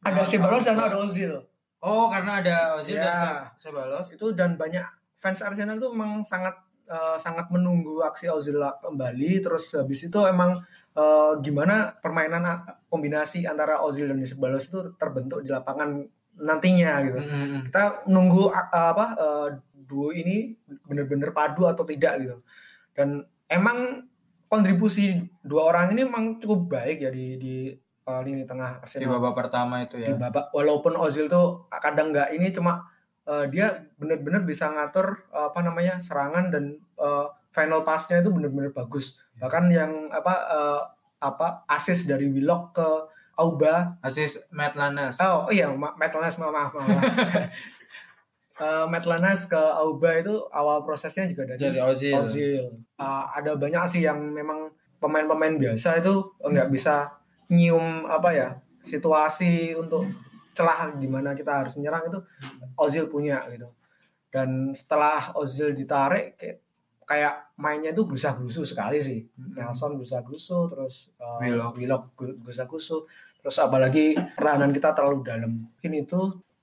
ada 0.01 0.23
Sebalos 0.25 0.63
dan 0.63 0.79
ada 0.79 0.97
Ozil 1.03 1.50
Oh, 1.81 2.07
karena 2.07 2.39
ada 2.39 2.57
Ozil 2.77 2.95
Ya. 2.95 3.05
dan 3.05 3.17
Se- 3.57 3.67
Sebalos. 3.67 4.07
itu 4.11 4.27
dan 4.33 4.55
banyak 4.55 4.85
fans 5.15 5.41
Arsenal 5.41 5.77
tuh 5.77 5.91
emang 5.91 6.21
sangat 6.23 6.53
eh, 6.87 7.17
sangat 7.17 7.47
menunggu 7.49 8.03
aksi 8.03 8.27
Ozil 8.27 8.59
kembali 8.59 9.39
terus 9.39 9.73
habis 9.73 10.03
itu 10.03 10.19
emang 10.23 10.59
eh, 10.91 11.33
gimana 11.39 11.75
permainan 11.95 12.43
a- 12.43 12.61
kombinasi 12.87 13.45
antara 13.45 13.79
Ozil 13.79 14.07
dan 14.07 14.19
Sebalos 14.21 14.67
itu 14.67 14.93
terbentuk 14.95 15.41
di 15.41 15.49
lapangan 15.49 16.03
nantinya 16.37 16.99
gitu 17.01 17.21
Hmm. 17.21 17.63
kita 17.65 17.83
nunggu 18.07 18.51
a- 18.51 18.69
apa 18.91 19.07
eh, 19.15 19.49
duo 19.81 20.11
ini 20.11 20.51
bener-bener 20.83 21.31
padu 21.31 21.65
atau 21.65 21.83
tidak 21.83 22.19
gitu 22.19 22.37
dan 22.93 23.23
emang 23.47 24.03
kontribusi 24.47 25.15
dua 25.41 25.71
orang 25.71 25.95
ini 25.95 26.03
emang 26.03 26.37
cukup 26.37 26.67
baik 26.73 26.99
ya 27.01 27.11
di 27.11 27.27
di 27.37 27.55
lini 28.21 28.43
tengah 28.43 28.83
Di 28.83 28.99
Arsenal 29.03 29.19
babak 29.23 29.35
pertama 29.47 29.87
itu 29.87 29.97
di 29.97 30.11
ya. 30.11 30.19
babak 30.19 30.51
walaupun 30.51 30.99
Ozil 30.99 31.31
tuh 31.31 31.71
kadang 31.71 32.11
nggak 32.11 32.35
ini 32.35 32.51
cuma 32.51 32.83
eh, 33.25 33.47
dia 33.47 33.87
bener-bener 33.95 34.43
bisa 34.43 34.67
ngatur 34.69 35.31
eh, 35.31 35.47
apa 35.49 35.61
namanya 35.63 36.03
serangan 36.03 36.51
dan 36.51 36.75
eh, 36.99 37.27
final 37.51 37.87
pass-nya 37.87 38.19
itu 38.23 38.31
bener-bener 38.35 38.75
bagus 38.75 39.19
bahkan 39.39 39.71
yang 39.71 40.11
apa 40.11 40.35
eh, 40.51 40.83
apa 41.21 41.63
assist 41.71 42.11
dari 42.11 42.27
Willock 42.27 42.75
ke 42.75 42.89
Auba 43.41 43.97
Asis 44.05 44.37
Matt 44.53 44.77
Lanes. 44.77 45.17
Oh, 45.17 45.49
oh 45.49 45.53
iya, 45.53 45.73
Ma- 45.73 45.97
Matt 45.97 46.13
Lanas, 46.13 46.37
maaf, 46.37 46.53
maaf, 46.53 46.73
maaf. 46.77 47.01
Eh, 48.61 48.85
Matt 48.93 49.09
Lanas 49.09 49.49
ke 49.49 49.57
Auba 49.57 50.21
itu 50.21 50.37
awal 50.53 50.85
prosesnya 50.85 51.25
juga 51.25 51.49
dari, 51.49 51.65
Dari 51.65 51.81
Ozil. 51.81 52.13
Ozil. 52.13 52.65
Eh, 53.01 53.25
ada 53.33 53.57
banyak 53.57 53.89
sih 53.89 54.05
yang 54.05 54.21
memang 54.21 54.69
pemain-pemain 55.01 55.57
biasa 55.57 56.05
itu 56.05 56.37
nggak 56.45 56.69
bisa 56.69 57.09
nyium 57.51 58.07
apa 58.07 58.31
ya 58.33 58.49
situasi 58.81 59.77
untuk 59.77 60.09
celah 60.55 60.95
gimana 60.97 61.37
kita 61.37 61.63
harus 61.63 61.77
menyerang 61.79 62.11
itu 62.11 62.19
Ozil 62.79 63.07
punya 63.11 63.45
gitu. 63.53 63.69
Dan 64.31 64.73
setelah 64.73 65.35
Ozil 65.35 65.75
ditarik 65.75 66.39
kayak, 66.39 66.59
kayak 67.05 67.35
mainnya 67.59 67.91
itu 67.91 68.07
gerusa-gerusu 68.07 68.63
sekali 68.63 69.03
sih. 69.03 69.27
Nelson 69.37 69.99
gerusa-gerusu 69.99 70.71
terus 70.71 71.11
eh, 71.19 71.51
Willock. 71.51 71.75
Willock 71.77 72.05
gerusa-gerusu 72.17 73.05
terus 73.41 73.57
apalagi 73.59 74.15
pertahanan 74.39 74.71
kita 74.71 74.95
terlalu 74.95 75.27
dalam. 75.27 75.53
Mungkin 75.67 75.93
itu 75.97 76.21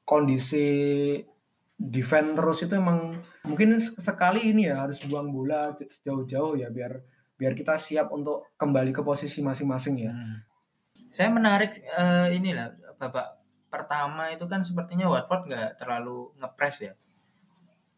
kondisi 0.07 0.67
defend 1.77 2.33
terus 2.33 2.65
itu 2.65 2.73
emang 2.73 3.21
mungkin 3.45 3.77
sekali 3.77 4.49
ini 4.49 4.65
ya 4.65 4.81
harus 4.81 4.97
buang 5.05 5.29
bola 5.29 5.77
jauh-jauh 5.77 6.57
ya 6.57 6.73
biar 6.73 6.97
biar 7.37 7.53
kita 7.53 7.77
siap 7.77 8.09
untuk 8.09 8.49
kembali 8.57 8.89
ke 8.89 9.05
posisi 9.05 9.45
masing-masing 9.45 9.95
ya. 10.09 10.13
Hmm. 10.15 10.46
Saya 11.11 11.29
menarik 11.31 11.81
eh, 11.83 12.27
inilah 12.35 12.73
babak 12.97 13.37
pertama 13.67 14.31
itu 14.31 14.47
kan 14.47 14.63
sepertinya 14.63 15.11
Watford 15.11 15.47
nggak 15.49 15.69
terlalu 15.77 16.31
ngepres 16.39 16.77
ya. 16.81 16.93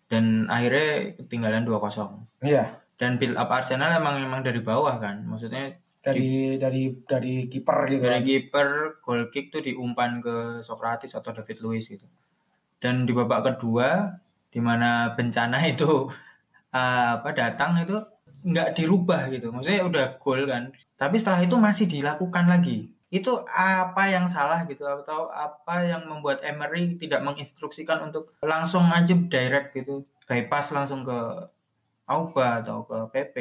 Dan 0.10 0.50
akhirnya 0.50 1.14
ketinggalan 1.22 1.64
2-0. 1.64 2.42
Iya. 2.42 2.82
Dan 2.98 3.16
build 3.16 3.38
up 3.38 3.48
Arsenal 3.48 3.94
emang 3.96 4.20
emang 4.20 4.42
dari 4.42 4.60
bawah 4.60 4.98
kan. 4.98 5.24
Maksudnya 5.24 5.78
Dari 6.00 6.56
dari 6.56 6.96
dari 7.04 7.52
kiper 7.52 7.78
gitu. 7.92 8.08
dari 8.08 8.18
kan. 8.18 8.24
kiper 8.24 8.70
goal 9.04 9.28
kick 9.30 9.52
tuh 9.52 9.60
diumpan 9.60 10.24
ke 10.24 10.64
Socrates 10.64 11.12
atau 11.12 11.36
David 11.36 11.60
Luiz 11.60 11.86
gitu. 11.86 12.08
Dan 12.80 13.04
di 13.04 13.12
babak 13.12 13.44
kedua 13.46 14.08
di 14.50 14.64
mana 14.64 15.12
bencana 15.14 15.60
itu 15.72 16.08
eh, 16.72 17.08
apa 17.20 17.30
datang 17.36 17.84
itu 17.84 18.00
nggak 18.48 18.80
dirubah 18.80 19.28
gitu. 19.30 19.52
Maksudnya 19.52 19.84
udah 19.86 20.06
gol 20.18 20.48
kan. 20.48 20.72
Tapi 20.96 21.16
setelah 21.20 21.44
itu 21.44 21.56
masih 21.60 21.86
dilakukan 21.86 22.48
lagi. 22.48 22.90
Itu 23.10 23.46
apa 23.50 24.06
yang 24.10 24.30
salah 24.30 24.66
gitu 24.70 24.86
atau 24.86 25.34
apa 25.34 25.82
yang 25.86 26.06
membuat 26.06 26.46
Emery 26.46 26.98
tidak 27.02 27.26
menginstruksikan 27.26 28.10
untuk 28.10 28.38
langsung 28.46 28.86
aja 28.90 29.14
direct 29.14 29.74
gitu. 29.74 30.06
Bypass 30.30 30.72
langsung 30.72 31.02
ke 31.02 31.20
Auba 32.10 32.62
atau 32.62 32.86
ke 32.86 32.98
PP. 33.14 33.36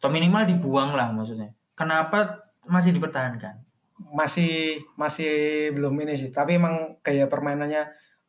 Atau 0.00 0.08
minimal 0.08 0.48
dibuang 0.48 0.96
lah 0.96 1.12
maksudnya. 1.12 1.52
Kenapa 1.76 2.48
masih 2.64 2.96
dipertahankan? 2.96 3.60
masih 4.08 4.80
masih 4.96 5.32
belum 5.76 5.92
ini 6.00 6.16
sih 6.16 6.30
tapi 6.32 6.56
emang 6.56 6.96
gaya 7.04 7.28
permainannya 7.28 7.82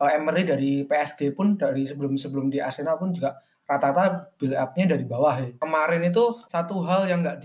eh, 0.03 0.11
Emery 0.19 0.43
dari 0.43 0.71
PSG 0.83 1.31
pun 1.31 1.55
dari 1.55 1.87
sebelum 1.87 2.19
sebelum 2.19 2.51
di 2.51 2.59
Arsenal 2.59 2.99
pun 2.99 3.15
juga 3.15 3.39
rata-rata 3.63 4.35
build 4.35 4.51
up-nya 4.51 4.83
dari 4.83 5.07
bawah 5.07 5.35
ya. 5.39 5.49
Kemarin 5.63 6.03
itu 6.03 6.43
satu 6.51 6.83
hal 6.83 7.07
yang 7.07 7.23
nggak 7.23 7.39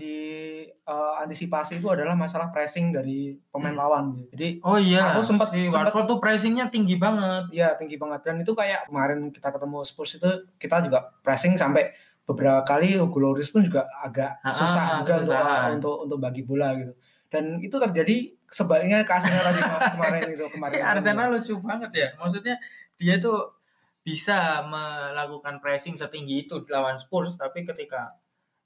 diantisipasi 0.87 1.77
itu 1.77 1.87
adalah 1.87 2.15
masalah 2.15 2.47
pressing 2.47 2.89
dari 2.89 3.35
pemain 3.51 3.75
lawan. 3.75 4.23
Jadi 4.31 4.63
Oh 4.63 4.79
iya, 4.79 5.11
Aku 5.11 5.19
sempat- 5.19 5.51
si 5.51 5.67
sempat- 5.67 5.91
Watford 5.91 6.07
tuh 6.07 6.17
pressingnya 6.17 6.71
tinggi 6.71 6.95
banget. 6.95 7.51
ya 7.51 7.75
tinggi 7.75 7.95
banget 7.95 8.23
dan 8.23 8.39
itu 8.39 8.55
kayak 8.55 8.87
kemarin 8.87 9.27
kita 9.27 9.51
ketemu 9.51 9.83
Spurs 9.83 10.15
itu 10.15 10.29
kita 10.55 10.79
juga 10.81 11.11
pressing 11.19 11.59
sampai 11.59 11.91
beberapa 12.23 12.63
kali 12.63 12.95
Hugo 12.95 13.19
Lloris 13.19 13.49
pun 13.49 13.61
juga 13.61 13.83
agak 13.97 14.39
Ah, 14.39 14.47
susah 14.47 14.83
juga 14.97 15.19
untuk, 15.19 15.35
untuk 15.73 15.95
untuk 16.07 16.19
bagi 16.21 16.43
bola 16.43 16.71
gitu. 16.73 16.95
Dan 17.27 17.59
itu 17.59 17.75
terjadi 17.77 18.15
sebaliknya 18.47 19.03
ke 19.03 19.11
Arsenal 19.11 19.43
tadi 19.43 19.59
kemarin 19.95 20.23
itu 20.29 20.45
kemarin. 20.47 20.79
Arsenal 20.81 21.27
lucu 21.29 21.59
banget 21.59 21.91
ya. 21.93 22.07
Maksudnya 22.15 22.55
dia 22.95 23.15
tuh 23.17 23.59
bisa 24.01 24.63
melakukan 24.63 25.59
pressing 25.59 25.99
setinggi 25.99 26.47
itu 26.47 26.63
lawan 26.67 26.95
Spurs, 26.95 27.35
tapi 27.35 27.67
ketika 27.67 28.15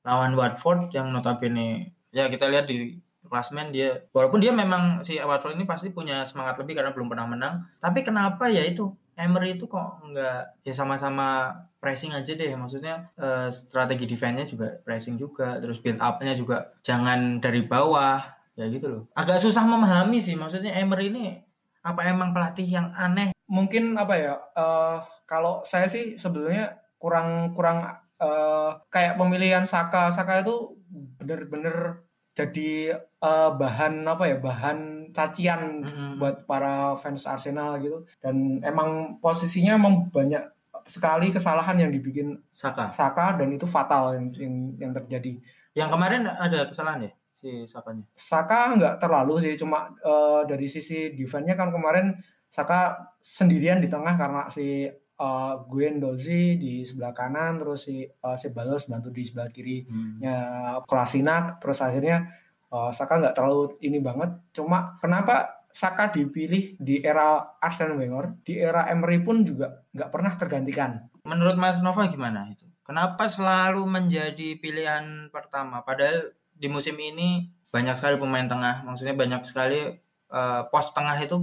lawan 0.02 0.34
Watford 0.34 0.90
yang 0.92 1.10
notabene 1.10 1.98
ya 2.12 2.28
kita 2.28 2.48
lihat 2.52 2.68
di 2.68 3.00
klasmen 3.26 3.72
dia. 3.72 4.04
Walaupun 4.12 4.44
dia 4.44 4.52
memang 4.52 5.06
si 5.06 5.16
Watford 5.16 5.56
ini 5.56 5.64
pasti 5.64 5.94
punya 5.94 6.28
semangat 6.28 6.60
lebih 6.60 6.78
karena 6.78 6.92
belum 6.92 7.08
pernah 7.08 7.28
menang, 7.28 7.54
tapi 7.80 8.04
kenapa 8.04 8.52
ya 8.52 8.64
itu? 8.68 8.92
Emery 9.22 9.60
itu 9.60 9.68
kok 9.70 10.02
nggak 10.02 10.66
ya 10.66 10.74
sama-sama 10.74 11.54
pressing 11.78 12.16
aja 12.16 12.32
deh. 12.34 12.52
Maksudnya 12.58 13.12
eh, 13.20 13.54
strategi 13.54 14.10
defense-nya 14.10 14.48
juga 14.50 14.82
pressing 14.82 15.20
juga. 15.20 15.62
Terus 15.62 15.78
build 15.78 16.02
up-nya 16.02 16.34
juga 16.34 16.74
jangan 16.82 17.38
dari 17.38 17.62
bawah. 17.62 18.24
Ya 18.58 18.66
gitu 18.68 18.88
loh. 18.90 19.04
Agak 19.14 19.44
susah 19.44 19.64
memahami 19.68 20.24
sih. 20.24 20.34
Maksudnya 20.34 20.74
Emery 20.74 21.14
ini 21.14 21.38
apa 21.86 22.08
emang 22.08 22.34
pelatih 22.34 22.66
yang 22.66 22.90
aneh? 22.98 23.36
Mungkin 23.46 23.94
apa 24.00 24.14
ya 24.18 24.34
eh, 24.58 24.98
kalau 25.30 25.62
saya 25.62 25.86
sih 25.86 26.18
sebetulnya 26.18 26.82
kurang 26.98 27.54
kurang 27.54 27.84
eh, 28.18 28.72
kayak 28.90 29.22
pemilihan 29.22 29.68
Saka. 29.68 30.10
Saka 30.10 30.42
itu 30.42 30.81
bener-bener 30.92 32.04
jadi 32.32 32.96
eh, 33.00 33.52
bahan 33.56 34.08
apa 34.08 34.24
ya 34.28 34.38
bahan 34.40 35.12
cacian 35.12 35.84
Mm-mm. 35.84 36.12
buat 36.20 36.48
para 36.48 36.96
fans 36.96 37.28
Arsenal 37.28 37.80
gitu 37.84 38.08
dan 38.24 38.64
emang 38.64 39.20
posisinya 39.20 39.76
emang 39.76 40.08
banyak 40.12 40.44
sekali 40.88 41.36
kesalahan 41.36 41.78
yang 41.78 41.92
dibikin 41.92 42.40
Saka 42.52 42.92
Saka 42.96 43.36
dan 43.36 43.52
itu 43.52 43.68
fatal 43.68 44.16
yang 44.16 44.28
yang, 44.36 44.56
yang 44.80 44.92
terjadi 44.96 45.34
yang 45.76 45.92
kemarin 45.92 46.28
ada 46.28 46.68
kesalahan 46.68 47.08
ya 47.08 47.12
si 47.42 47.66
Sakanya? 47.66 48.06
Saka 48.14 48.78
nggak 48.78 48.96
terlalu 49.02 49.42
sih, 49.42 49.54
cuma 49.58 49.90
uh, 50.06 50.46
dari 50.46 50.70
sisi 50.70 51.12
defense-nya 51.18 51.58
kan 51.58 51.74
kemarin 51.74 52.14
Saka 52.52 53.00
sendirian 53.24 53.82
di 53.82 53.88
tengah 53.90 54.20
karena 54.20 54.46
si 54.52 54.86
uh, 55.22 55.54
Guendouzi 55.70 56.58
di 56.58 56.82
sebelah 56.82 57.14
kanan, 57.14 57.62
terus 57.62 57.86
si 57.86 58.02
uh, 58.02 58.34
Ceballos 58.34 58.90
bantu 58.90 59.14
di 59.14 59.22
sebelah 59.22 59.54
kirinya 59.54 60.36
hmm. 60.82 60.90
Kolasinac, 60.90 61.62
terus 61.62 61.80
akhirnya 61.86 62.26
uh, 62.74 62.90
Saka 62.90 63.22
nggak 63.22 63.38
terlalu 63.38 63.78
ini 63.86 64.02
banget. 64.02 64.34
Cuma 64.58 64.98
kenapa 64.98 65.62
Saka 65.72 66.12
dipilih 66.12 66.76
di 66.82 67.00
era 67.00 67.56
Arsene 67.62 67.96
Wenger, 67.96 68.44
di 68.44 68.60
era 68.60 68.92
Emery 68.92 69.24
pun 69.24 69.46
juga 69.48 69.88
nggak 69.96 70.10
pernah 70.12 70.34
tergantikan. 70.36 71.08
Menurut 71.24 71.56
Mas 71.56 71.80
Nova 71.80 72.10
gimana 72.10 72.50
itu? 72.50 72.68
Kenapa 72.84 73.30
selalu 73.30 73.86
menjadi 73.88 74.60
pilihan 74.60 75.32
pertama? 75.32 75.86
Padahal 75.86 76.34
di 76.52 76.68
musim 76.68 76.98
ini 77.00 77.48
banyak 77.72 77.96
sekali 77.96 78.20
pemain 78.20 78.50
tengah, 78.52 78.84
maksudnya 78.84 79.16
banyak 79.16 79.48
sekali 79.48 79.96
uh, 80.28 80.68
pos 80.68 80.92
tengah 80.92 81.16
itu 81.24 81.40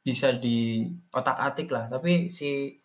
bisa 0.00 0.32
di 0.32 0.88
otak 1.12 1.36
atik 1.36 1.68
lah. 1.68 1.92
Tapi 1.92 2.32
si 2.32 2.80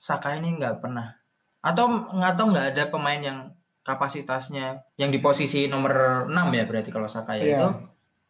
Saka 0.00 0.34
ini 0.40 0.56
nggak 0.56 0.80
pernah 0.80 1.12
atau 1.60 2.08
nggak 2.16 2.34
tahu 2.40 2.46
nggak 2.56 2.68
ada 2.72 2.84
pemain 2.88 3.20
yang 3.20 3.38
kapasitasnya 3.84 4.80
yang 4.96 5.12
di 5.12 5.20
posisi 5.20 5.68
nomor 5.68 6.24
6 6.28 6.32
ya 6.32 6.64
berarti 6.64 6.88
kalau 6.88 7.08
Saka 7.08 7.36
ya 7.36 7.44
yeah. 7.44 7.52
itu 7.52 7.68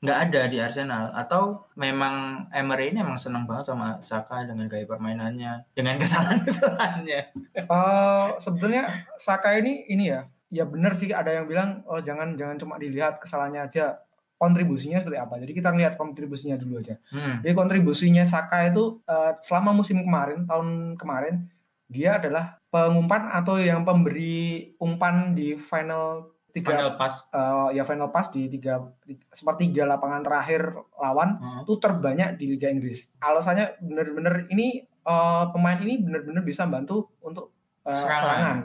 nggak 0.00 0.18
ada 0.28 0.40
di 0.48 0.56
Arsenal 0.56 1.12
atau 1.12 1.68
memang 1.76 2.48
Emery 2.56 2.96
ini 2.96 3.04
emang 3.04 3.20
senang 3.20 3.44
banget 3.44 3.68
sama 3.68 4.00
Saka 4.00 4.48
dengan 4.48 4.64
gaya 4.64 4.88
permainannya 4.88 5.76
dengan 5.76 5.94
kesalahan-kesalahannya. 6.02 7.20
Uh, 7.68 8.32
sebenarnya 8.40 8.88
Saka 9.20 9.60
ini 9.60 9.84
ini 9.92 10.08
ya 10.08 10.24
ya 10.50 10.64
benar 10.64 10.96
sih 10.96 11.12
ada 11.12 11.30
yang 11.30 11.46
bilang 11.46 11.84
oh 11.84 12.00
jangan 12.00 12.34
jangan 12.34 12.56
cuma 12.56 12.80
dilihat 12.80 13.20
kesalahannya 13.20 13.68
aja 13.68 14.00
kontribusinya 14.40 15.04
seperti 15.04 15.20
apa. 15.20 15.36
Jadi 15.36 15.52
kita 15.52 15.68
lihat 15.76 16.00
kontribusinya 16.00 16.56
dulu 16.56 16.80
aja. 16.80 16.96
Hmm. 17.12 17.44
Jadi 17.44 17.52
kontribusinya 17.52 18.24
Saka 18.24 18.72
itu 18.72 19.04
uh, 19.04 19.36
selama 19.44 19.76
musim 19.76 20.00
kemarin 20.00 20.48
tahun 20.48 20.96
kemarin 20.96 21.44
dia 21.90 22.22
adalah 22.22 22.62
pengumpan 22.70 23.34
atau 23.34 23.58
yang 23.58 23.82
pemberi 23.82 24.78
umpan 24.78 25.34
di 25.34 25.58
final 25.58 26.30
tiga 26.54 26.74
final 26.74 26.94
pass 26.98 27.26
uh, 27.34 27.70
ya 27.74 27.82
final 27.82 28.10
pass 28.10 28.30
di 28.30 28.46
tiga, 28.46 28.82
tiga 29.02 29.22
sepertiga 29.30 29.82
lapangan 29.86 30.22
terakhir 30.22 30.70
lawan 30.98 31.38
hmm. 31.38 31.66
itu 31.66 31.74
terbanyak 31.82 32.38
di 32.38 32.54
Liga 32.54 32.70
Inggris. 32.70 33.10
Alasannya 33.18 33.82
benar-benar 33.82 34.46
ini 34.54 34.86
uh, 35.02 35.50
pemain 35.50 35.78
ini 35.82 35.98
benar-benar 35.98 36.46
bisa 36.46 36.66
bantu 36.70 37.10
untuk 37.22 37.54
uh, 37.82 37.90
serangan. 37.90 38.18
serangan 38.22 38.58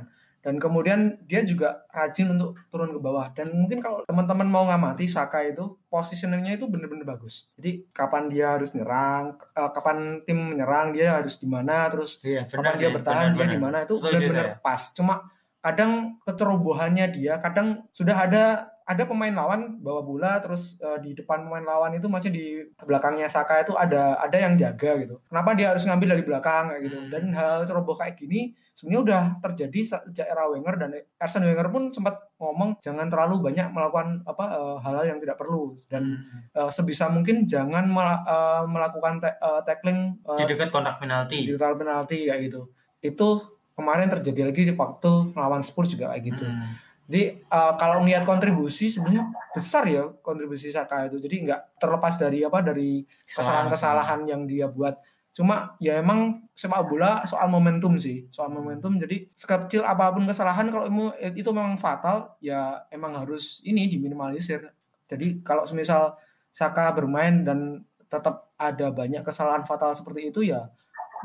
dan 0.45 0.61
kemudian 0.61 1.17
dia 1.25 1.41
juga 1.41 1.89
rajin 1.89 2.37
untuk 2.37 2.53
turun 2.69 2.93
ke 2.93 3.01
bawah. 3.01 3.33
Dan 3.33 3.49
mungkin 3.57 3.81
kalau 3.81 4.05
teman-teman 4.05 4.45
mau 4.45 4.69
ngamati 4.69 5.09
Saka 5.09 5.41
itu 5.41 5.73
positioningnya 5.89 6.61
itu 6.61 6.69
benar-benar 6.69 7.17
bagus. 7.17 7.49
Jadi 7.57 7.89
kapan 7.89 8.29
dia 8.29 8.53
harus 8.53 8.69
nyerang 8.77 9.41
uh, 9.57 9.73
kapan 9.73 10.21
tim 10.21 10.53
menyerang 10.53 10.93
dia 10.93 11.17
harus 11.17 11.41
di 11.41 11.49
mana 11.49 11.89
terus 11.89 12.21
iya, 12.21 12.45
kapan 12.45 12.77
dia 12.77 12.93
bertahan 12.93 13.33
benar, 13.33 13.41
dia 13.41 13.55
di 13.57 13.59
mana 13.59 13.77
itu 13.89 13.97
benar-benar 13.97 14.61
pas. 14.61 14.93
Cuma 14.93 15.25
kadang 15.65 16.21
kecerobohannya 16.29 17.05
dia 17.09 17.41
kadang 17.41 17.89
sudah 17.89 18.29
ada 18.29 18.74
ada 18.85 19.03
pemain 19.09 19.33
lawan 19.33 19.81
bawa 19.81 20.05
bola 20.05 20.37
terus 20.37 20.77
uh, 20.77 21.01
di 21.01 21.17
depan 21.17 21.41
pemain 21.41 21.65
lawan 21.65 21.97
itu 21.97 22.05
masih 22.05 22.29
di 22.29 22.61
belakangnya 22.85 23.25
Saka 23.25 23.65
itu 23.65 23.73
ada 23.73 24.21
ada 24.21 24.37
yang 24.37 24.53
jaga 24.53 25.01
gitu. 25.01 25.17
Kenapa 25.25 25.57
dia 25.57 25.73
harus 25.73 25.89
ngambil 25.89 26.13
dari 26.13 26.23
belakang 26.23 26.69
kayak 26.69 26.81
gitu. 26.85 26.97
Dan 27.09 27.33
hmm. 27.33 27.33
hal 27.33 27.65
ceroboh 27.65 27.97
kayak 27.97 28.13
gini 28.13 28.53
sebenarnya 28.77 29.01
udah 29.01 29.23
terjadi 29.41 29.79
sejak 29.81 30.27
era 30.29 30.45
Wenger 30.53 30.75
dan 30.77 30.89
Arsene 31.17 31.49
Wenger 31.49 31.67
pun 31.73 31.89
sempat 31.89 32.29
ngomong 32.37 32.77
jangan 32.77 33.09
terlalu 33.09 33.49
banyak 33.49 33.73
melakukan 33.73 34.21
apa 34.21 34.45
uh, 34.53 34.77
hal-hal 34.77 35.17
yang 35.17 35.19
tidak 35.23 35.41
perlu 35.41 35.73
dan 35.89 36.21
uh, 36.53 36.69
sebisa 36.69 37.09
mungkin 37.09 37.49
jangan 37.49 37.89
mel 37.89 38.05
uh, 38.05 38.69
melakukan 38.69 39.17
te 39.17 39.33
uh, 39.41 39.65
tackling 39.65 40.21
uh, 40.29 40.37
di 40.37 40.45
dekat 40.45 40.69
kontak 40.69 41.01
penalti. 41.01 41.41
Di 41.41 41.57
dekat 41.57 41.73
penalti 41.73 42.29
kayak 42.29 42.53
gitu. 42.53 42.69
Itu 43.01 43.57
kemarin 43.73 44.13
terjadi 44.13 44.53
lagi 44.53 44.61
di 44.69 44.73
waktu 44.77 45.33
melawan 45.33 45.65
Spurs 45.65 45.89
juga 45.89 46.13
kayak 46.13 46.21
gitu. 46.21 46.45
Hmm 46.45 46.84
jadi 47.05 47.37
uh, 47.53 47.77
kalau 47.77 48.01
melihat 48.01 48.25
kontribusi 48.25 48.89
sebenarnya 48.89 49.29
besar 49.53 49.85
ya 49.85 50.09
kontribusi 50.25 50.73
Saka 50.73 51.05
itu. 51.05 51.21
Jadi 51.21 51.45
nggak 51.45 51.77
terlepas 51.77 52.17
dari 52.17 52.41
apa 52.41 52.65
dari 52.65 53.05
kesalahan-kesalahan 53.29 54.25
yang 54.25 54.49
dia 54.49 54.65
buat. 54.65 54.97
Cuma 55.29 55.77
ya 55.77 56.01
emang 56.01 56.49
sepak 56.57 56.81
bola 56.89 57.21
soal 57.29 57.45
momentum 57.53 58.01
sih, 58.01 58.25
soal 58.33 58.49
momentum. 58.49 58.97
Jadi 58.97 59.29
sekecil 59.37 59.85
apa 59.85 60.09
pun 60.09 60.25
kesalahan 60.25 60.73
kalau 60.73 60.89
itu 61.21 61.49
memang 61.53 61.77
fatal 61.77 62.33
ya 62.41 62.81
emang 62.89 63.21
harus 63.21 63.61
ini 63.61 63.85
diminimalisir. 63.85 64.65
Jadi 65.05 65.45
kalau 65.45 65.69
semisal 65.69 66.17
Saka 66.49 66.89
bermain 66.95 67.45
dan 67.45 67.85
tetap 68.09 68.49
ada 68.57 68.89
banyak 68.89 69.21
kesalahan 69.21 69.67
fatal 69.67 69.91
seperti 69.93 70.31
itu 70.31 70.41
ya 70.47 70.71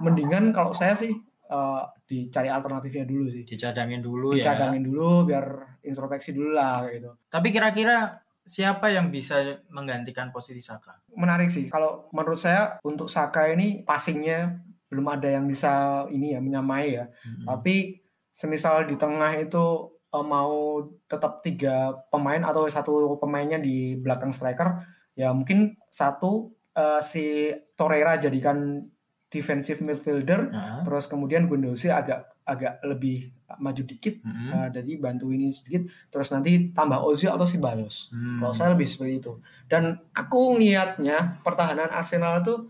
mendingan 0.02 0.50
kalau 0.50 0.74
saya 0.74 0.98
sih 0.98 1.14
uh, 1.50 1.90
dicari 2.06 2.46
alternatifnya 2.46 3.04
dulu 3.04 3.26
sih. 3.28 3.42
Dicadangin 3.42 4.00
dulu 4.00 4.32
Dicadangin 4.32 4.38
ya. 4.38 4.42
Dicadangin 4.42 4.82
dulu 4.86 5.10
biar 5.26 5.46
introspeksi 5.82 6.30
dulu 6.32 6.50
lah 6.54 6.86
gitu. 6.88 7.10
Tapi 7.26 7.50
kira-kira 7.50 8.22
siapa 8.46 8.88
yang 8.90 9.10
bisa 9.12 9.62
menggantikan 9.68 10.30
posisi 10.30 10.62
Saka? 10.62 11.02
Menarik 11.14 11.52
sih. 11.52 11.68
Kalau 11.68 12.08
menurut 12.14 12.38
saya 12.38 12.78
untuk 12.86 13.10
Saka 13.10 13.50
ini 13.50 13.82
passingnya 13.82 14.62
belum 14.90 15.06
ada 15.06 15.28
yang 15.30 15.46
bisa 15.46 16.06
ini 16.10 16.34
ya 16.34 16.40
menyamai 16.42 16.98
ya. 16.98 17.06
Hmm. 17.22 17.46
Tapi 17.46 18.02
semisal 18.34 18.90
di 18.90 18.98
tengah 18.98 19.38
itu 19.38 19.92
uh, 20.10 20.26
mau 20.26 20.82
tetap 21.06 21.46
tiga 21.46 21.94
pemain 22.10 22.42
atau 22.42 22.66
satu 22.66 23.14
pemainnya 23.22 23.62
di 23.62 23.94
belakang 23.94 24.34
striker, 24.34 24.82
ya 25.14 25.30
mungkin 25.30 25.78
satu 25.92 26.50
uh, 26.74 26.98
si 27.04 27.54
Torreira 27.78 28.18
jadikan 28.18 28.82
defensive 29.30 29.78
midfielder, 29.78 30.50
uh-huh. 30.50 30.82
terus 30.82 31.06
kemudian 31.06 31.46
Gundosi 31.46 31.86
agak 31.88 32.34
agak 32.42 32.82
lebih 32.82 33.30
maju 33.62 33.82
dikit, 33.86 34.18
uh-huh. 34.26 34.66
uh, 34.66 34.68
jadi 34.74 34.98
bantu 34.98 35.30
ini 35.30 35.54
sedikit, 35.54 35.86
terus 36.10 36.34
nanti 36.34 36.74
tambah 36.74 36.98
Ozil 36.98 37.30
atau 37.30 37.46
si 37.46 37.62
Balos. 37.62 38.10
Hmm. 38.10 38.42
Kalau 38.42 38.50
saya 38.50 38.74
lebih 38.74 38.90
seperti 38.90 39.22
itu. 39.22 39.32
Dan 39.70 40.02
aku 40.10 40.58
ngelihatnya 40.58 41.46
pertahanan 41.46 41.94
Arsenal 41.94 42.42
itu 42.42 42.66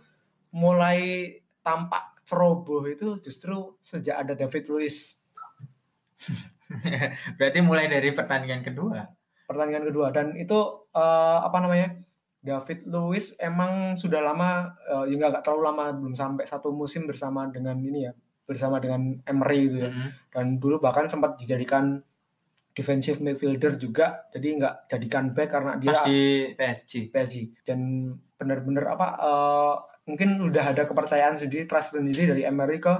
mulai 0.52 1.32
tampak 1.64 2.20
ceroboh 2.28 2.84
itu 2.86 3.16
justru 3.24 3.80
sejak 3.80 4.20
ada 4.20 4.36
David 4.36 4.68
Luiz. 4.68 5.16
Berarti 7.40 7.58
mulai 7.64 7.88
dari 7.88 8.12
pertandingan 8.12 8.60
kedua. 8.60 9.08
Pertandingan 9.48 9.88
kedua 9.88 10.12
dan 10.12 10.36
itu 10.36 10.54
uh, 10.92 11.40
apa 11.40 11.58
namanya? 11.58 12.09
David 12.40 12.88
Luiz 12.88 13.36
emang 13.36 13.94
sudah 14.00 14.24
lama 14.24 14.72
uh, 14.88 15.04
ya 15.04 15.14
nggak 15.16 15.44
terlalu 15.44 15.62
lama 15.68 15.84
belum 15.92 16.14
sampai 16.16 16.48
satu 16.48 16.72
musim 16.72 17.04
bersama 17.04 17.44
dengan 17.52 17.76
ini 17.76 18.08
ya 18.08 18.12
bersama 18.48 18.80
dengan 18.80 19.20
Emery 19.28 19.60
gitu 19.68 19.76
ya 19.84 19.90
mm 19.92 19.94
-hmm. 19.94 20.10
dan 20.32 20.46
dulu 20.56 20.80
bahkan 20.80 21.06
sempat 21.06 21.36
dijadikan 21.36 22.00
defensive 22.72 23.20
midfielder 23.20 23.76
juga 23.76 24.24
jadi 24.32 24.56
nggak 24.56 24.74
jadikan 24.88 25.24
back 25.36 25.50
karena 25.52 25.72
dia 25.76 25.90
Pas 25.92 26.02
di 26.08 26.20
PSG 26.56 26.92
PSG 27.12 27.36
dan 27.68 28.10
benar-benar 28.40 28.96
apa 28.96 29.06
uh, 29.20 29.74
mungkin 30.08 30.40
udah 30.40 30.72
ada 30.72 30.88
kepercayaan 30.88 31.36
sendiri 31.36 31.68
trust 31.68 31.92
sendiri 31.92 32.34
dari 32.34 32.42
Emery 32.48 32.80
ke 32.80 32.94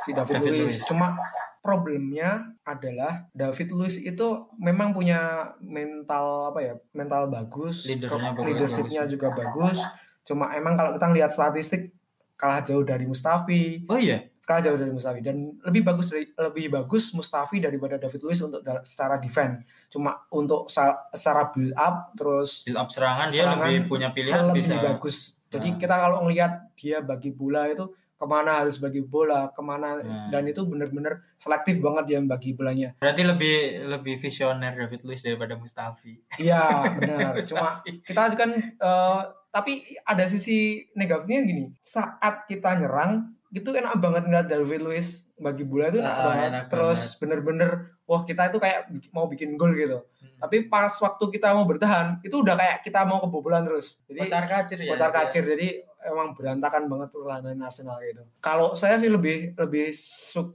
si 0.00 0.16
David, 0.16 0.40
David 0.40 0.50
Luiz. 0.50 0.60
Luiz 0.64 0.76
cuma 0.88 1.20
problemnya 1.66 2.54
adalah 2.62 3.26
David 3.34 3.74
Luiz 3.74 3.98
itu 3.98 4.46
memang 4.54 4.94
punya 4.94 5.50
mental 5.58 6.54
apa 6.54 6.60
ya 6.62 6.74
mental 6.94 7.26
bagus 7.26 7.82
leadershipnya 7.82 9.10
juga 9.10 9.34
bagus. 9.34 9.82
cuma 10.26 10.50
emang 10.58 10.74
kalau 10.74 10.94
kita 10.98 11.06
lihat 11.14 11.30
statistik 11.30 11.94
kalah 12.36 12.60
jauh 12.62 12.84
dari 12.84 13.08
Mustafi. 13.08 13.88
Oh 13.88 13.96
iya? 13.96 14.28
Kalah 14.44 14.62
jauh 14.62 14.78
dari 14.78 14.92
Mustafi. 14.92 15.20
Dan 15.24 15.58
lebih 15.64 15.82
bagus 15.82 16.12
dari 16.12 16.28
lebih 16.36 16.66
bagus 16.70 17.10
Mustafi 17.16 17.58
daripada 17.58 17.98
David 17.98 18.20
Luiz 18.22 18.38
untuk 18.44 18.62
secara 18.84 19.18
defense. 19.18 19.64
Cuma 19.90 20.22
untuk 20.30 20.68
secara 20.70 21.50
build 21.50 21.74
up 21.74 22.14
terus 22.14 22.62
build 22.62 22.78
up 22.78 22.92
serangan, 22.92 23.32
serangan 23.32 23.66
dia 23.66 23.80
lebih 23.80 23.90
punya 23.90 24.08
pilihan 24.12 24.46
lebih 24.52 24.62
bisa. 24.68 24.78
bagus. 24.78 25.16
Jadi 25.50 25.68
nah. 25.74 25.76
kita 25.80 25.94
kalau 25.96 26.18
ngelihat 26.28 26.52
dia 26.76 26.98
bagi 27.00 27.32
bola 27.32 27.66
itu 27.66 27.90
ke 28.16 28.24
mana 28.24 28.64
harus 28.64 28.80
bagi 28.80 29.04
bola, 29.04 29.52
ke 29.52 29.60
mana 29.60 30.00
hmm. 30.00 30.32
dan 30.32 30.42
itu 30.48 30.64
benar-benar 30.64 31.20
selektif 31.36 31.78
banget 31.84 32.04
dia 32.08 32.20
bagi 32.24 32.56
bolanya. 32.56 32.96
Berarti 32.96 33.22
lebih 33.22 33.56
lebih 33.92 34.16
visioner 34.16 34.72
David 34.72 35.04
Luiz 35.04 35.20
daripada 35.20 35.54
Mustafi. 35.60 36.16
Iya 36.40 36.64
benar. 36.96 37.32
Cuma 37.44 37.84
kita 37.84 38.32
kan 38.32 38.50
uh, 38.80 39.20
tapi 39.52 39.84
ada 40.08 40.24
sisi 40.28 40.88
negatifnya 40.96 41.44
gini. 41.44 41.64
Saat 41.84 42.48
kita 42.48 42.80
nyerang 42.80 43.36
itu 43.52 43.68
enak 43.72 44.00
banget 44.00 44.22
ngeliat 44.28 44.48
David 44.48 44.80
Luiz 44.84 45.28
bagi 45.36 45.64
bola 45.68 45.92
itu 45.92 46.00
enak 46.00 46.16
uh, 46.16 46.24
banget. 46.24 46.48
Enak 46.48 46.64
Terus 46.72 47.00
bener-bener 47.20 47.95
wah 48.06 48.22
kita 48.22 48.48
itu 48.54 48.58
kayak 48.62 48.88
mau 49.10 49.26
bikin 49.26 49.58
gol 49.58 49.74
gitu. 49.74 50.06
Hmm. 50.06 50.38
Tapi 50.46 50.70
pas 50.70 50.94
waktu 50.94 51.24
kita 51.34 51.52
mau 51.52 51.66
bertahan 51.66 52.22
itu 52.22 52.38
udah 52.38 52.54
kayak 52.54 52.76
kita 52.86 53.02
mau 53.02 53.18
kebobolan 53.18 53.66
terus. 53.66 54.00
Jadi 54.06 54.30
kocar 54.30 54.44
kacir 54.46 54.78
ya. 54.80 54.90
Kocar 54.94 55.10
kacir. 55.10 55.42
Jadi 55.42 55.68
emang 56.06 56.38
berantakan 56.38 56.86
banget 56.86 57.08
pertahanan 57.10 57.66
Arsenal 57.66 57.98
gitu. 58.06 58.22
Kalau 58.38 58.78
saya 58.78 58.94
sih 58.96 59.10
lebih 59.10 59.58
lebih 59.58 59.90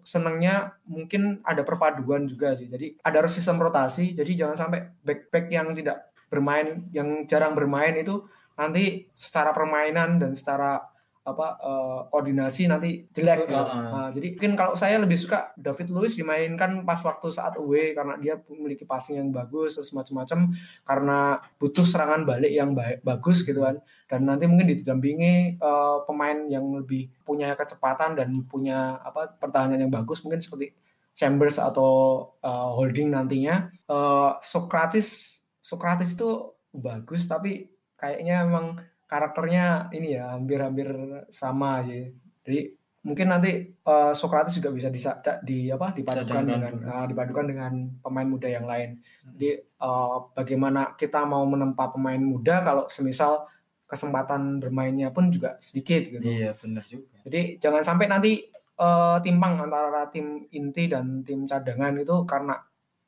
senengnya 0.07 0.79
mungkin 0.87 1.43
ada 1.43 1.61
perpaduan 1.67 2.25
juga 2.25 2.55
sih. 2.55 2.71
Jadi 2.71 2.97
ada 3.03 3.27
sistem 3.27 3.59
rotasi. 3.59 4.15
Jadi 4.15 4.31
jangan 4.39 4.55
sampai 4.55 4.87
back 5.03 5.27
back 5.27 5.45
yang 5.51 5.75
tidak 5.75 6.07
bermain 6.31 6.87
yang 6.95 7.27
jarang 7.27 7.51
bermain 7.51 7.91
itu 7.99 8.23
nanti 8.55 9.11
secara 9.11 9.51
permainan 9.51 10.15
dan 10.23 10.31
secara 10.31 10.79
apa 11.21 11.47
uh, 11.61 11.99
koordinasi 12.09 12.65
nanti 12.65 13.05
jelek 13.13 13.45
gitu. 13.45 13.53
Uh, 13.53 13.61
uh. 13.61 13.81
Nah, 13.93 14.09
jadi 14.09 14.33
mungkin 14.33 14.53
kalau 14.57 14.73
saya 14.73 14.97
lebih 14.97 15.21
suka 15.21 15.53
David 15.53 15.93
Luiz 15.93 16.17
dimainkan 16.17 16.81
pas 16.81 16.97
waktu 17.05 17.29
saat 17.29 17.61
away 17.61 17.93
karena 17.93 18.17
dia 18.17 18.41
memiliki 18.49 18.89
passing 18.89 19.21
yang 19.21 19.29
bagus 19.29 19.77
terus 19.77 19.93
macam-macam 19.93 20.49
karena 20.81 21.37
butuh 21.61 21.85
serangan 21.85 22.25
balik 22.25 22.49
yang 22.49 22.73
baik, 22.73 23.05
bagus 23.05 23.45
gitu 23.45 23.61
kan 23.61 23.77
dan 24.09 24.25
nanti 24.25 24.49
mungkin 24.49 24.73
didampingi 24.73 25.61
uh, 25.61 26.01
pemain 26.09 26.49
yang 26.49 26.65
lebih 26.73 27.13
punya 27.21 27.53
kecepatan 27.53 28.17
dan 28.17 28.33
punya 28.49 28.97
apa 29.05 29.37
pertahanan 29.37 29.77
yang 29.77 29.93
bagus 29.93 30.25
mungkin 30.25 30.41
seperti 30.41 30.73
Chambers 31.13 31.61
atau 31.61 32.23
uh, 32.41 32.71
Holding 32.73 33.13
nantinya 33.13 33.69
uh, 33.85 34.41
Socrates 34.41 35.37
Socrates 35.61 36.17
itu 36.17 36.49
bagus 36.73 37.29
tapi 37.29 37.69
kayaknya 37.93 38.41
memang 38.47 38.81
karakternya 39.11 39.91
ini 39.91 40.15
ya 40.15 40.39
hampir-hampir 40.39 40.87
sama 41.27 41.83
ya. 41.83 42.07
Jadi 42.47 42.79
mungkin 43.03 43.27
nanti 43.27 43.75
uh, 43.83 44.15
Socrates 44.15 44.55
juga 44.55 44.71
bisa 44.71 44.87
di, 44.87 45.01
di 45.43 45.59
apa 45.67 45.91
dipadukan 45.91 46.47
dengan 46.47 46.73
uh, 46.87 47.05
dipadukan 47.11 47.45
dengan 47.49 47.73
pemain 47.99 48.29
muda 48.29 48.47
yang 48.47 48.63
lain. 48.63 49.03
Hmm. 49.03 49.35
Jadi 49.35 49.49
uh, 49.83 50.31
bagaimana 50.31 50.95
kita 50.95 51.27
mau 51.27 51.43
menempa 51.43 51.91
pemain 51.91 52.21
muda 52.21 52.63
kalau 52.63 52.87
semisal 52.87 53.51
kesempatan 53.83 54.63
bermainnya 54.63 55.11
pun 55.11 55.27
juga 55.27 55.59
sedikit 55.59 56.07
gitu. 56.07 56.23
Iya, 56.23 56.55
benar 56.55 56.87
juga. 56.87 57.19
Jadi 57.27 57.59
jangan 57.59 57.83
sampai 57.83 58.07
nanti 58.07 58.47
uh, 58.79 59.19
timpang 59.19 59.59
antara 59.59 60.07
tim 60.07 60.47
inti 60.55 60.87
dan 60.87 61.27
tim 61.27 61.43
cadangan 61.43 61.99
itu 61.99 62.23
karena 62.23 62.55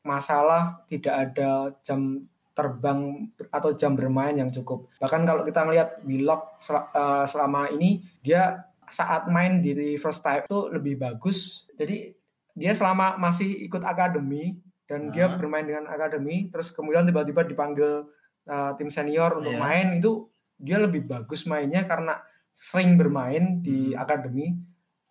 masalah 0.03 0.83
tidak 0.91 1.15
ada 1.31 1.71
jam 1.79 2.27
terbang 2.53 3.29
atau 3.49 3.73
jam 3.73 3.97
bermain 3.97 4.33
yang 4.37 4.49
cukup. 4.53 4.89
Bahkan 5.01 5.21
kalau 5.25 5.41
kita 5.41 5.65
melihat 5.65 5.89
Willock 6.05 6.57
eh, 6.69 7.25
selama 7.25 7.69
ini 7.73 8.05
dia 8.21 8.61
saat 8.89 9.25
main 9.29 9.59
di 9.61 9.97
first 9.97 10.21
time 10.21 10.45
itu 10.45 10.69
lebih 10.69 11.01
bagus. 11.01 11.65
Jadi 11.73 12.13
dia 12.53 12.77
selama 12.77 13.17
masih 13.17 13.65
ikut 13.65 13.81
akademi 13.81 14.61
dan 14.85 15.09
uh 15.09 15.11
dia 15.15 15.25
bermain 15.31 15.65
dengan 15.65 15.89
akademi, 15.89 16.51
terus 16.53 16.69
kemudian 16.69 17.07
tiba-tiba 17.07 17.47
dipanggil 17.47 18.05
uh, 18.45 18.71
tim 18.77 18.91
senior 18.91 19.41
untuk 19.41 19.55
yeah. 19.55 19.63
main 19.63 19.87
itu 19.97 20.27
dia 20.59 20.77
lebih 20.77 21.07
bagus 21.07 21.49
mainnya 21.49 21.87
karena 21.87 22.19
sering 22.53 22.93
bermain 22.99 23.63
di 23.63 23.95
hmm. 23.95 23.97
akademi 23.97 24.53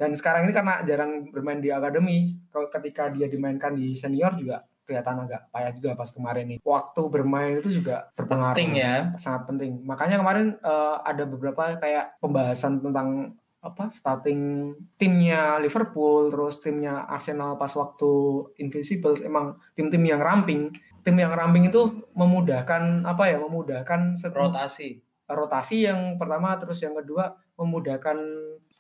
dan 0.03 0.19
sekarang 0.19 0.51
ini 0.51 0.53
karena 0.55 0.83
jarang 0.83 1.31
bermain 1.31 1.63
di 1.63 1.71
akademi, 1.71 2.35
kalau 2.51 2.67
ketika 2.67 3.07
dia 3.15 3.31
dimainkan 3.31 3.79
di 3.79 3.95
senior 3.95 4.35
juga 4.35 4.67
kelihatan 4.85 5.27
agak 5.27 5.49
payah 5.55 5.73
juga 5.75 5.99
pas 5.99 6.11
kemarin 6.11 6.45
nih. 6.57 6.59
Waktu 6.63 7.03
bermain 7.09 7.59
itu 7.59 7.83
juga 7.83 8.11
berpengaruh. 8.15 8.57
Penting 8.57 8.79
ya. 8.79 9.15
Sangat 9.17 9.49
penting. 9.49 9.83
Makanya 9.83 10.21
kemarin 10.21 10.59
uh, 10.63 11.03
ada 11.03 11.25
beberapa 11.27 11.79
kayak 11.79 12.19
pembahasan 12.19 12.83
tentang 12.83 13.39
apa 13.63 13.95
starting 13.95 14.75
timnya 14.99 15.55
Liverpool 15.63 16.35
terus 16.35 16.59
timnya 16.59 17.07
Arsenal 17.07 17.55
pas 17.55 17.71
waktu 17.79 18.11
Invincibles 18.59 19.23
emang 19.23 19.55
tim-tim 19.79 20.03
yang 20.03 20.19
ramping 20.19 20.75
tim 21.07 21.15
yang 21.15 21.31
ramping 21.31 21.71
itu 21.71 22.11
memudahkan 22.11 23.07
apa 23.07 23.31
ya 23.31 23.39
memudahkan 23.39 24.19
rotasi 24.19 24.99
rotasi 25.31 25.87
yang 25.87 26.19
pertama 26.19 26.59
terus 26.59 26.83
yang 26.83 26.99
kedua 26.99 27.39
memudahkan 27.55 28.19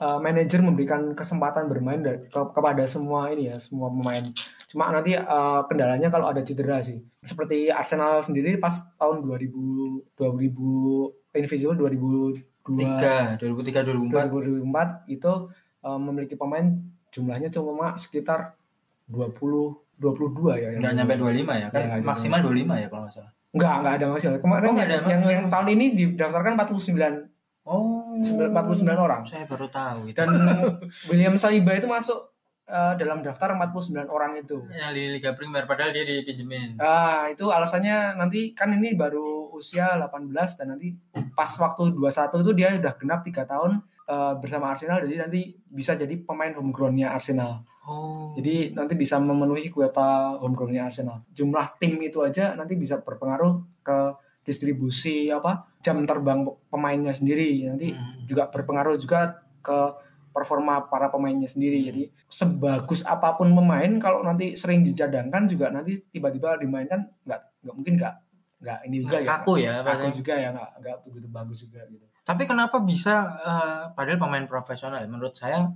uh, 0.03 0.19
manajer 0.19 0.59
memberikan 0.59 1.15
kesempatan 1.15 1.71
bermain 1.71 2.03
dari, 2.03 2.27
ke, 2.27 2.41
kepada 2.51 2.83
semua 2.91 3.31
ini 3.31 3.55
ya 3.55 3.63
semua 3.63 3.87
pemain 3.87 4.35
cuma 4.73 4.89
nanti 4.89 5.13
uh, 5.13 5.69
kendalanya 5.69 6.09
kalau 6.09 6.33
ada 6.33 6.41
cedera 6.41 6.81
sih. 6.81 6.97
Seperti 7.21 7.69
Arsenal 7.69 8.25
sendiri 8.25 8.57
pas 8.57 8.73
tahun 8.97 9.21
2000 9.21 10.17
2000 10.17 11.37
Invisible 11.37 11.77
2003 11.77 13.37
2003 13.37 14.09
2004 14.09 14.33
2004 14.33 15.13
itu 15.13 15.33
uh, 15.85 16.01
memiliki 16.01 16.41
pemain 16.41 16.73
jumlahnya 17.13 17.53
cuma 17.53 17.93
sekitar 18.01 18.57
20 19.13 19.77
22 20.01 20.57
ya. 20.57 20.69
Nggak 20.81 20.93
nyampe 20.97 21.15
25 21.21 21.63
ya? 21.63 21.67
Kan 21.69 21.81
ya, 21.85 22.01
maksimal 22.01 22.41
25 22.41 22.83
ya 22.83 22.89
kalau 22.89 23.03
nggak 23.05 23.15
salah. 23.15 23.33
Enggak, 23.53 23.75
enggak 23.85 23.95
ada 24.01 24.07
masalah. 24.09 24.41
Kemarin 24.41 24.69
oh, 24.73 24.81
ada 24.81 24.97
yang, 25.05 25.23
yang 25.29 25.47
tahun 25.53 25.69
ini 25.77 25.87
didaftarkan 25.93 26.53
49 26.57 27.29
Oh, 27.63 28.19
49 28.19 28.51
orang. 28.91 29.23
Saya 29.23 29.47
baru 29.47 29.71
tahu 29.71 30.11
itu. 30.11 30.19
Dan 30.19 30.35
William 31.15 31.39
Saliba 31.39 31.79
itu 31.79 31.87
masuk 31.87 32.32
uh, 32.69 32.95
dalam 32.95 33.25
daftar 33.25 33.55
49 33.57 34.07
orang 34.07 34.39
itu. 34.39 34.63
Yang 34.71 34.93
di 34.95 35.05
Liga 35.19 35.31
Primer 35.35 35.65
padahal 35.67 35.91
dia 35.91 36.05
dipinjemin. 36.07 36.79
Ah, 36.79 37.27
itu 37.33 37.49
alasannya 37.51 38.15
nanti 38.19 38.53
kan 38.55 38.71
ini 38.71 38.95
baru 38.95 39.51
usia 39.55 39.99
18 39.99 40.33
dan 40.59 40.67
nanti 40.77 40.95
pas 41.35 41.51
waktu 41.59 41.95
21 41.95 42.43
itu 42.45 42.53
dia 42.55 42.69
udah 42.79 42.95
genap 42.99 43.21
3 43.25 43.47
tahun 43.47 43.73
uh, 44.09 44.35
bersama 44.41 44.73
Arsenal 44.73 45.05
jadi 45.05 45.29
nanti 45.29 45.55
bisa 45.69 45.95
jadi 45.95 46.15
pemain 46.23 46.53
homegrown-nya 46.53 47.13
Arsenal. 47.13 47.63
Oh. 47.83 48.31
Jadi 48.39 48.71
nanti 48.79 48.95
bisa 48.95 49.19
memenuhi 49.19 49.67
kuota 49.67 50.39
homegrownnya 50.39 50.87
Arsenal. 50.87 51.27
Jumlah 51.35 51.79
tim 51.83 51.99
itu 51.99 52.23
aja 52.23 52.55
nanti 52.55 52.79
bisa 52.79 53.03
berpengaruh 53.03 53.83
ke 53.83 53.99
distribusi 54.43 55.31
apa 55.31 55.67
jam 55.83 56.03
terbang 56.07 56.47
pemainnya 56.71 57.11
sendiri. 57.11 57.67
Nanti 57.67 57.91
hmm. 57.91 58.27
juga 58.31 58.47
berpengaruh 58.51 58.95
juga 58.99 59.43
ke 59.63 59.79
performa 60.33 60.89
para 60.89 61.13
pemainnya 61.13 61.47
sendiri. 61.47 61.85
Jadi 61.85 62.03
sebagus 62.27 63.05
apa 63.05 63.37
pun 63.37 63.53
pemain 63.53 63.93
kalau 64.01 64.25
nanti 64.25 64.59
sering 64.59 64.83
dicadangkan 64.83 65.47
juga 65.47 65.69
nanti 65.69 66.01
tiba-tiba 66.11 66.59
dimainkan 66.59 67.07
nggak 67.29 67.41
nggak 67.63 67.75
mungkin 67.77 67.95
nggak 68.01 68.15
nggak 68.63 68.79
ini 68.87 68.97
juga 69.03 69.19
ya 69.19 69.29
kaku 69.29 69.53
ya 69.59 69.75
kaku 69.83 70.09
juga 70.15 70.35
ya 70.39 70.49
nggak 70.55 70.71
nggak 70.81 70.97
begitu 71.07 71.29
bagus 71.29 71.59
juga 71.69 71.81
gitu. 71.87 72.07
Tapi 72.23 72.43
kenapa 72.47 72.77
bisa 72.81 73.15
uh, 73.43 73.83
padahal 73.95 74.19
pemain 74.19 74.47
profesional 74.47 75.03
menurut 75.07 75.35
saya 75.35 75.71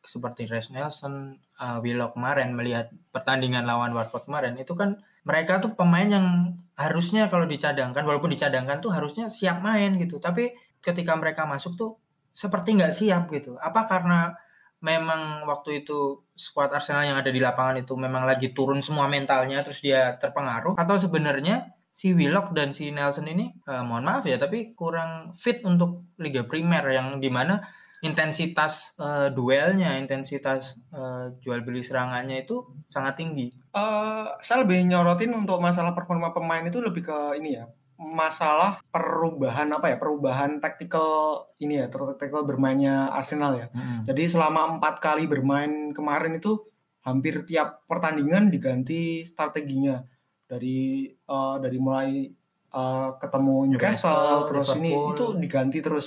seperti 0.00 0.48
Res 0.48 0.72
Nelson, 0.72 1.36
uh, 1.60 1.78
Willock 1.84 2.16
kemarin 2.16 2.56
melihat 2.56 2.88
pertandingan 3.12 3.68
lawan 3.68 3.92
Watford 3.92 4.24
kemarin 4.24 4.56
itu 4.56 4.72
kan 4.72 4.96
mereka 5.28 5.60
tuh 5.60 5.76
pemain 5.76 6.08
yang 6.08 6.56
harusnya 6.80 7.28
kalau 7.28 7.44
dicadangkan 7.44 8.00
walaupun 8.08 8.32
dicadangkan 8.32 8.80
tuh 8.80 8.88
harusnya 8.96 9.28
siap 9.28 9.60
main 9.60 10.00
gitu 10.00 10.16
tapi 10.16 10.56
ketika 10.80 11.12
mereka 11.12 11.44
masuk 11.44 11.76
tuh 11.76 12.00
seperti 12.40 12.80
nggak 12.80 12.96
siap 12.96 13.28
gitu 13.28 13.60
apa 13.60 13.84
karena 13.84 14.32
memang 14.80 15.44
waktu 15.44 15.84
itu 15.84 16.24
skuad 16.32 16.72
Arsenal 16.72 17.04
yang 17.04 17.20
ada 17.20 17.28
di 17.28 17.36
lapangan 17.36 17.84
itu 17.84 17.92
memang 17.92 18.24
lagi 18.24 18.56
turun 18.56 18.80
semua 18.80 19.12
mentalnya 19.12 19.60
terus 19.60 19.84
dia 19.84 20.16
terpengaruh 20.16 20.80
atau 20.80 20.96
sebenarnya 20.96 21.76
si 21.92 22.16
Willock 22.16 22.56
dan 22.56 22.72
si 22.72 22.88
Nelson 22.88 23.28
ini 23.28 23.52
uh, 23.68 23.84
mohon 23.84 24.08
maaf 24.08 24.24
ya 24.24 24.40
tapi 24.40 24.72
kurang 24.72 25.36
fit 25.36 25.60
untuk 25.68 26.08
Liga 26.16 26.48
Primer 26.48 26.88
yang 26.88 27.20
di 27.20 27.28
mana 27.28 27.60
intensitas 28.00 28.96
uh, 28.96 29.28
duelnya, 29.28 30.00
intensitas 30.00 30.72
uh, 30.92 31.36
jual 31.44 31.60
beli 31.60 31.84
serangannya 31.84 32.48
itu 32.48 32.64
sangat 32.88 33.20
tinggi. 33.20 33.52
Uh, 33.76 34.40
saya 34.40 34.64
lebih 34.64 34.88
nyorotin 34.88 35.36
untuk 35.36 35.60
masalah 35.60 35.92
performa 35.92 36.32
pemain 36.32 36.64
itu 36.64 36.80
lebih 36.80 37.04
ke 37.04 37.18
ini 37.36 37.60
ya, 37.60 37.68
masalah 38.00 38.80
perubahan 38.88 39.68
apa 39.76 39.92
ya, 39.92 39.96
perubahan 40.00 40.56
taktikal 40.56 41.44
ini 41.60 41.84
ya, 41.84 41.86
taktikal 41.92 42.48
bermainnya 42.48 43.12
Arsenal 43.12 43.60
ya. 43.60 43.66
Hmm. 43.76 44.08
Jadi 44.08 44.24
selama 44.24 44.80
empat 44.80 45.04
kali 45.04 45.28
bermain 45.28 45.92
kemarin 45.92 46.40
itu 46.40 46.56
hampir 47.04 47.44
tiap 47.44 47.84
pertandingan 47.84 48.48
diganti 48.48 49.20
strateginya 49.20 50.00
dari 50.48 51.12
uh, 51.28 51.60
dari 51.60 51.78
mulai 51.78 52.28
uh, 52.72 53.16
ketemu 53.20 53.76
Newcastle, 53.76 54.10
Newcastle 54.10 54.40
terus 54.48 54.68
Liverpool. 54.72 54.80
ini 54.80 55.12
itu 55.14 55.24
diganti 55.36 55.78
terus 55.84 56.06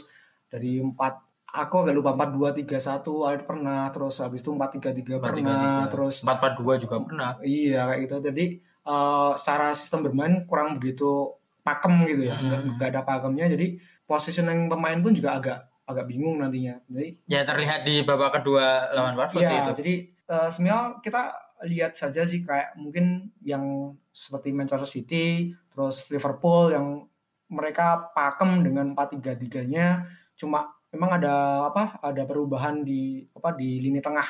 dari 0.49 0.81
empat 0.81 1.13
aku 1.53 1.75
agak 1.85 1.93
lupa 1.93 2.11
4231 2.17 3.29
ada 3.29 3.43
pernah 3.45 3.81
terus 3.93 4.17
habis 4.19 4.41
itu 4.41 4.51
433 4.57 5.21
pernah 5.21 5.85
3, 5.85 5.93
terus 5.93 6.15
442 6.25 6.83
juga 6.89 6.95
pernah 7.05 7.31
iya 7.45 7.85
kayak 7.89 7.99
gitu 8.09 8.15
jadi 8.33 8.45
uh, 8.89 9.31
secara 9.37 9.77
sistem 9.77 10.09
bermain 10.09 10.49
kurang 10.49 10.81
begitu 10.81 11.37
pakem 11.63 12.03
gitu 12.05 12.27
ya. 12.27 12.35
Hmm. 12.35 12.75
nggak, 12.75 12.89
ada 12.93 13.01
pakemnya 13.07 13.47
jadi 13.47 13.79
positioning 14.03 14.67
pemain 14.67 14.99
pun 14.99 15.15
juga 15.15 15.39
agak 15.39 15.59
agak 15.87 16.05
bingung 16.07 16.39
nantinya. 16.39 16.79
Jadi 16.91 17.23
ya 17.27 17.47
terlihat 17.47 17.87
di 17.87 18.03
babak 18.03 18.39
kedua 18.39 18.91
lawan 18.91 19.15
Watford 19.15 19.43
iya, 19.43 19.67
itu. 19.67 19.71
jadi 19.83 19.93
uh, 20.27 20.49
semisal 20.51 20.99
kita 20.99 21.33
lihat 21.63 21.95
saja 21.95 22.27
sih 22.27 22.43
kayak 22.43 22.75
mungkin 22.75 23.31
yang 23.39 23.95
seperti 24.11 24.51
Manchester 24.51 24.87
City 24.87 25.55
terus 25.71 26.05
Liverpool 26.11 26.75
yang 26.75 27.07
mereka 27.47 28.11
pakem 28.11 28.63
dengan 28.67 28.91
4-3-3-nya 28.95 30.03
cuma 30.35 30.67
memang 30.93 31.17
ada 31.21 31.67
apa 31.71 31.97
ada 32.03 32.23
perubahan 32.27 32.85
di 32.85 33.25
apa 33.33 33.55
di 33.57 33.79
lini 33.81 34.03
tengah 34.03 34.25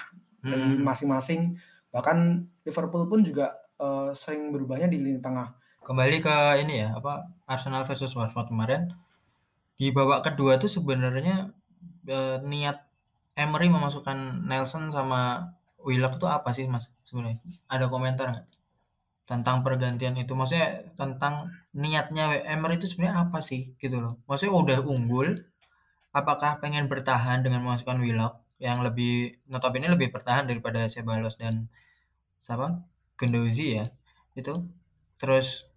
hmm. 0.45 0.49
dari 0.49 0.71
masing-masing. 0.79 1.57
Bahkan 1.89 2.17
Liverpool 2.65 3.05
pun 3.05 3.21
juga 3.21 3.53
uh, 3.77 4.15
sering 4.15 4.49
berubahnya 4.49 4.87
di 4.87 4.97
lini 4.97 5.19
tengah 5.19 5.51
kembali 5.83 6.23
ke 6.23 6.35
ini 6.63 6.87
ya 6.87 6.95
apa 6.95 7.27
Arsenal 7.43 7.83
versus 7.83 8.15
Watford 8.15 8.47
kemarin. 8.49 8.95
Di 9.75 9.91
babak 9.91 10.23
kedua 10.31 10.55
tuh 10.55 10.71
sebenarnya 10.71 11.51
uh, 12.07 12.37
niat 12.39 12.87
Emery 13.35 13.67
memasukkan 13.67 14.47
Nelson 14.47 14.93
sama 14.93 15.51
Willock 15.83 16.21
tuh 16.23 16.31
apa 16.31 16.55
sih 16.55 16.63
mas 16.71 16.87
sebenarnya? 17.03 17.43
Ada 17.67 17.91
komentar 17.91 18.31
nggak? 18.31 18.47
Tentang 19.27 19.63
pergantian 19.63 20.15
itu 20.15 20.31
maksudnya 20.31 20.87
tentang 20.95 21.51
niatnya 21.75 22.39
Emery 22.47 22.79
itu 22.79 22.87
sebenarnya 22.87 23.27
apa 23.27 23.43
sih 23.43 23.75
gitu 23.83 23.99
loh. 23.99 24.13
Maksudnya 24.29 24.55
udah 24.55 24.79
unggul 24.87 25.43
apakah 26.15 26.63
pengen 26.63 26.87
bertahan 26.87 27.43
dengan 27.43 27.65
memasukkan 27.67 27.99
Willock? 27.99 28.39
Yang 28.61 28.77
lebih 28.87 29.13
notabene 29.51 29.91
lebih 29.91 30.15
bertahan 30.15 30.47
daripada 30.47 30.87
Sebalos 30.87 31.35
dan 31.35 31.67
siapa? 32.39 32.79
Gendozi 33.19 33.83
ya 33.83 33.85
itu. 34.39 34.63
Terus 35.19 35.72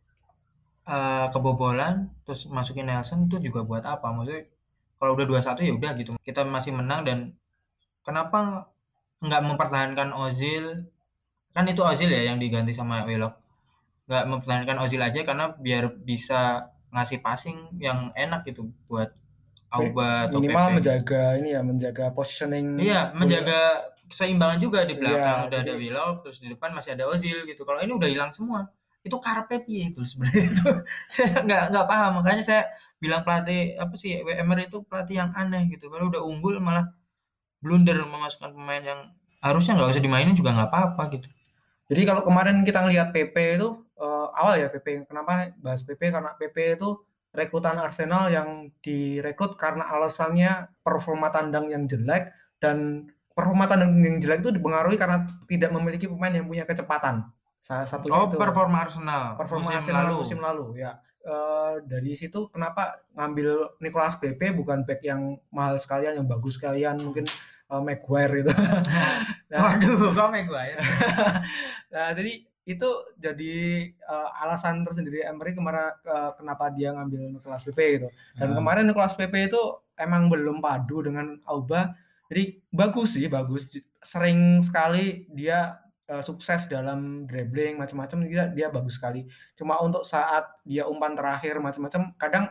uh, 0.87 1.27
kebobolan 1.35 2.09
terus 2.23 2.47
masukin 2.49 2.89
Nelson 2.89 3.27
itu 3.27 3.43
juga 3.51 3.67
buat 3.67 3.85
apa? 3.85 4.07
Maksudnya 4.15 4.47
kalau 4.97 5.13
udah 5.13 5.27
2-1 5.29 5.67
ya 5.67 5.75
udah 5.77 5.91
gitu. 5.99 6.11
Kita 6.23 6.47
masih 6.47 6.73
menang 6.73 7.05
dan 7.05 7.19
kenapa 8.07 8.71
nggak 9.21 9.43
mempertahankan 9.45 10.15
Ozil? 10.15 10.87
Kan 11.53 11.67
itu 11.69 11.83
Ozil 11.83 12.09
ya 12.09 12.33
yang 12.33 12.39
diganti 12.41 12.73
sama 12.73 13.05
Willock. 13.05 13.37
Nggak 14.07 14.25
mempertahankan 14.31 14.77
Ozil 14.81 15.03
aja 15.03 15.21
karena 15.27 15.53
biar 15.53 15.91
bisa 15.93 16.71
ngasih 16.95 17.19
passing 17.21 17.77
yang 17.77 18.15
enak 18.15 18.47
gitu 18.47 18.71
buat 18.87 19.13
Auba 19.67 20.31
atau 20.31 20.39
minimal 20.39 20.71
Pepe. 20.71 20.77
menjaga 20.79 21.23
ini 21.43 21.51
ya 21.53 21.61
menjaga 21.61 22.15
positioning 22.15 22.79
iya 22.79 23.11
menjaga 23.11 23.91
keseimbangan 24.07 24.63
juga 24.63 24.87
di 24.87 24.95
belakang. 24.95 25.19
Iya, 25.19 25.49
udah 25.51 25.61
jadi... 25.61 25.71
ada 25.75 25.75
Willock 25.75 26.17
terus 26.23 26.39
di 26.39 26.49
depan 26.55 26.71
masih 26.71 26.95
ada 26.95 27.11
Ozil 27.11 27.43
gitu. 27.43 27.67
Kalau 27.67 27.83
ini 27.83 27.91
udah 27.91 28.07
hilang 28.07 28.31
semua 28.31 28.71
itu 29.07 29.17
karpet 29.23 29.63
itu 29.71 30.03
sebenarnya 30.03 30.45
itu 30.51 30.67
saya 31.15 31.47
nggak 31.47 31.63
nggak 31.71 31.87
paham 31.87 32.11
makanya 32.21 32.43
saya 32.43 32.63
bilang 32.99 33.23
pelatih 33.23 33.79
apa 33.79 33.95
sih 33.95 34.19
WMR 34.27 34.67
itu 34.67 34.83
pelatih 34.83 35.23
yang 35.23 35.31
aneh 35.39 35.71
gitu 35.71 35.87
kalau 35.87 36.11
udah 36.11 36.23
unggul 36.27 36.59
malah 36.59 36.91
blunder 37.63 38.03
memasukkan 38.03 38.51
pemain 38.51 38.83
yang 38.83 39.01
harusnya 39.41 39.79
nggak 39.79 39.95
usah 39.95 40.03
dimainin 40.03 40.35
juga 40.35 40.53
nggak 40.53 40.69
apa-apa 40.75 41.03
gitu 41.15 41.29
jadi 41.87 42.03
kalau 42.03 42.23
kemarin 42.27 42.67
kita 42.67 42.83
ngelihat 42.83 43.15
PP 43.15 43.63
itu 43.63 43.69
uh, 44.03 44.29
awal 44.35 44.59
ya 44.59 44.69
PP. 44.71 45.07
Kenapa 45.07 45.55
bahas 45.63 45.87
PP? 45.87 46.11
Karena 46.11 46.35
PP 46.35 46.57
itu 46.79 46.99
rekrutan 47.31 47.77
Arsenal 47.79 48.33
yang 48.33 48.73
direkrut 48.81 49.61
karena 49.61 49.85
alasannya 49.87 50.73
performa 50.81 51.29
tandang 51.29 51.69
yang 51.69 51.85
jelek 51.85 52.33
dan 52.59 53.07
performa 53.37 53.69
tandang 53.69 54.01
yang 54.01 54.17
jelek 54.19 54.41
itu 54.41 54.51
dipengaruhi 54.57 54.97
karena 54.97 55.29
tidak 55.45 55.71
memiliki 55.71 56.09
pemain 56.09 56.33
yang 56.33 56.49
punya 56.49 56.65
kecepatan. 56.65 57.29
Salah 57.61 57.87
satu 57.89 58.07
oh, 58.11 58.31
itu 58.31 58.39
performa 58.39 58.87
Arsenal. 58.87 59.35
Performa 59.35 59.71
musim 59.71 59.79
Arsenal 59.79 60.05
lalu. 60.07 60.17
musim 60.23 60.39
lalu 60.39 60.67
ya. 60.83 60.93
Uh, 61.27 61.83
dari 61.83 62.15
situ 62.15 62.47
kenapa 62.55 63.03
ngambil 63.19 63.75
Nicolas 63.83 64.15
PP 64.15 64.55
bukan 64.55 64.87
back 64.87 65.03
yang 65.03 65.35
mahal 65.51 65.75
sekalian 65.75 66.23
yang 66.23 66.27
bagus 66.31 66.55
sekalian 66.55 67.03
mungkin 67.03 67.27
uh, 67.71 67.83
Maguire 67.83 68.47
itu. 68.47 68.53
nah, 69.51 69.75
Waduh, 69.75 70.15
kok 70.15 70.31
Maguire? 70.31 70.79
nah, 71.95 72.15
jadi 72.15 72.47
itu 72.67 72.89
jadi 73.15 73.55
uh, 74.11 74.43
alasan 74.43 74.83
tersendiri 74.83 75.23
Emery 75.23 75.55
kemarin 75.55 75.95
uh, 76.03 76.35
kenapa 76.35 76.67
dia 76.75 76.91
ngambil 76.91 77.39
Nicolas 77.39 77.63
Pepe 77.63 78.03
gitu. 78.03 78.09
Dan 78.35 78.53
hmm. 78.53 78.57
kemarin 78.59 78.85
Nicolas 78.91 79.15
Pepe 79.15 79.47
itu 79.47 79.63
emang 79.95 80.27
belum 80.27 80.59
padu 80.59 81.07
dengan 81.07 81.39
Auba. 81.47 81.95
Jadi 82.27 82.59
bagus 82.75 83.15
sih, 83.15 83.31
bagus. 83.31 83.71
Sering 84.03 84.67
sekali 84.67 85.31
dia 85.31 85.79
uh, 86.11 86.23
sukses 86.23 86.67
dalam 86.71 87.27
dribbling 87.27 87.79
macam-macam 87.79 88.19
dia 88.27 88.45
dia 88.51 88.67
bagus 88.71 88.99
sekali. 88.99 89.27
Cuma 89.59 89.79
untuk 89.83 90.03
saat 90.03 90.47
dia 90.63 90.87
umpan 90.87 91.15
terakhir 91.15 91.59
macam-macam 91.59 92.15
kadang 92.19 92.47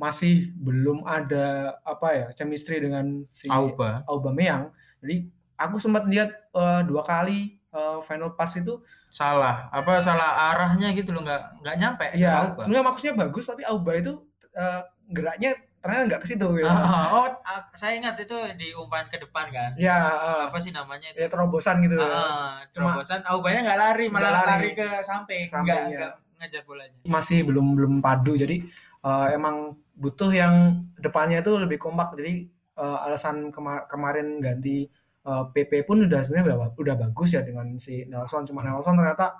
masih 0.00 0.50
belum 0.58 1.06
ada 1.06 1.78
apa 1.86 2.08
ya 2.10 2.26
chemistry 2.34 2.82
dengan 2.82 3.22
si 3.30 3.46
Auba 3.46 4.02
Aubameyang. 4.10 4.74
Jadi 4.98 5.30
aku 5.54 5.78
sempat 5.78 6.06
lihat 6.10 6.34
uh, 6.54 6.82
dua 6.82 7.06
kali 7.06 7.62
uh, 7.70 7.98
final 8.02 8.34
pass 8.34 8.58
itu 8.58 8.82
salah 9.12 9.68
apa 9.68 10.00
salah 10.00 10.50
arahnya 10.52 10.96
gitu 10.96 11.12
loh 11.12 11.20
nggak 11.20 11.60
nggak 11.60 11.76
nyampe 11.76 12.06
ya 12.16 12.56
sebenarnya 12.56 12.84
maksudnya 12.88 13.14
bagus 13.14 13.44
tapi 13.44 13.62
Auba 13.68 13.92
itu 14.00 14.24
uh, 14.56 14.80
geraknya 15.12 15.52
ternyata 15.82 16.02
nggak 16.14 16.20
ke 16.22 16.28
situ 16.30 16.46
gitu. 16.54 16.70
oh, 16.70 17.26
oh, 17.26 17.26
saya 17.74 17.98
ingat 17.98 18.14
itu 18.22 18.38
di 18.54 18.70
umpan 18.78 19.10
ke 19.10 19.18
depan 19.18 19.50
kan? 19.50 19.74
Ya 19.74 19.98
uh, 20.14 20.40
apa 20.46 20.62
sih 20.62 20.70
namanya 20.70 21.10
itu? 21.10 21.18
Ya, 21.18 21.26
terobosan 21.26 21.82
gitu 21.82 21.98
uh, 21.98 22.62
terobosan. 22.70 23.26
Aubanya 23.26 23.66
nggak 23.66 23.78
lari 23.82 24.06
malah 24.06 24.46
lari. 24.46 24.46
lari 24.46 24.70
ke 24.78 24.88
samping. 25.02 25.42
Nggak 25.50 25.80
ya. 25.90 26.14
ngejar 26.38 26.62
bolanya. 26.62 27.02
Masih 27.02 27.42
belum 27.42 27.74
belum 27.74 27.92
padu 27.98 28.38
jadi 28.38 28.62
uh, 29.02 29.26
emang 29.34 29.74
butuh 29.98 30.30
yang 30.30 30.86
depannya 31.02 31.42
itu 31.42 31.50
lebih 31.58 31.82
kompak. 31.82 32.14
Jadi 32.14 32.46
uh, 32.78 33.02
alasan 33.02 33.50
kemar 33.50 33.90
kemarin 33.90 34.38
ganti 34.38 34.86
uh, 35.26 35.50
eh, 35.50 35.66
PP 35.66 35.82
pun 35.82 36.06
udah 36.06 36.22
sebenarnya 36.22 36.54
udah, 36.54 36.78
udah 36.78 36.94
bagus 36.94 37.34
ya 37.34 37.42
dengan 37.42 37.74
si 37.82 38.06
Nelson. 38.06 38.46
Cuma 38.46 38.62
Nelson 38.62 38.94
ternyata 38.94 39.34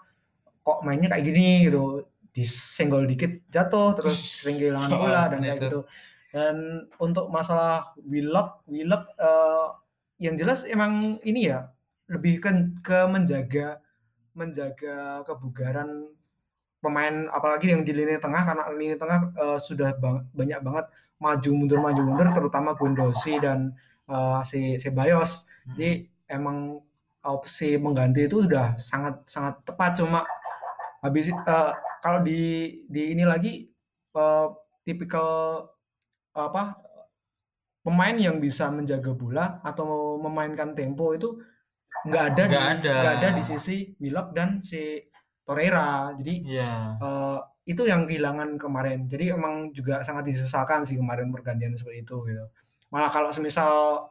kok 0.62 0.83
mainnya 0.83 1.07
kayak 1.07 1.22
gini 1.22 1.70
gitu. 1.70 2.02
Disenggol 2.33 3.07
dikit 3.07 3.46
jatuh 3.46 3.94
terus 3.94 4.18
sering 4.42 4.59
kehilangan 4.59 4.90
bola 4.90 5.31
dan 5.31 5.38
kayak 5.38 5.70
gitu 5.70 5.87
dan 6.33 6.88
untuk 6.97 7.29
masalah 7.29 7.92
Willock 8.03 8.64
Willock 8.66 9.12
uh, 9.21 9.77
yang 10.16 10.35
jelas 10.40 10.64
emang 10.64 11.21
ini 11.23 11.53
ya 11.53 11.68
lebih 12.09 12.40
ke, 12.40 12.51
ke 12.81 12.99
menjaga 13.07 13.79
menjaga 14.33 15.21
kebugaran 15.29 16.09
pemain 16.81 17.29
apalagi 17.31 17.71
yang 17.71 17.85
di 17.85 17.92
lini 17.95 18.18
tengah 18.18 18.42
karena 18.42 18.64
lini 18.75 18.97
tengah 18.99 19.31
uh, 19.38 19.59
sudah 19.61 19.95
bang, 20.01 20.25
banyak 20.33 20.61
banget 20.64 20.87
maju 21.21 21.51
mundur 21.55 21.79
maju 21.79 22.01
mundur 22.03 22.29
terutama 22.35 22.75
Gundosi 22.75 23.38
dan 23.38 23.77
uh, 24.11 24.42
si 24.42 24.75
Bayos 24.90 25.47
Hmm. 25.62 25.79
Jadi 25.79 25.90
emang 26.27 26.83
opsi 27.23 27.79
mengganti 27.79 28.27
itu 28.27 28.42
sudah 28.42 28.75
sangat 28.83 29.23
sangat 29.31 29.62
tepat 29.62 30.03
cuma 30.03 30.27
habis 30.99 31.31
uh, 31.31 31.71
kalau 32.03 32.18
di 32.18 32.83
di 32.90 33.14
ini 33.14 33.23
lagi 33.23 33.71
uh, 34.18 34.51
tipikal 34.83 35.71
apa 36.33 36.81
pemain 37.83 38.14
yang 38.14 38.38
bisa 38.38 38.71
menjaga 38.71 39.12
bola 39.12 39.61
atau 39.61 40.16
memainkan 40.16 40.73
tempo 40.73 41.12
itu 41.12 41.38
nggak 42.09 42.25
ada 42.35 42.42
nggak 42.49 42.66
ada 42.79 42.92
nggak 42.99 43.14
ada 43.21 43.29
di 43.37 43.42
sisi 43.45 43.77
Willock 44.01 44.35
dan 44.35 44.62
si 44.64 44.99
Torreira. 45.42 46.14
Jadi 46.16 46.35
yeah. 46.47 46.97
Iya. 46.99 47.03
uh, 47.03 47.38
itu 47.62 47.83
yang 47.87 48.07
kehilangan 48.07 48.59
kemarin. 48.59 49.07
Jadi 49.07 49.35
emang 49.35 49.71
juga 49.71 50.03
sangat 50.03 50.31
disesalkan 50.31 50.83
sih 50.83 50.99
kemarin 50.99 51.31
pergantian 51.31 51.75
seperti 51.79 52.03
itu 52.03 52.16
gitu. 52.27 52.47
Malah 52.90 53.11
kalau 53.11 53.31
semisal 53.31 54.07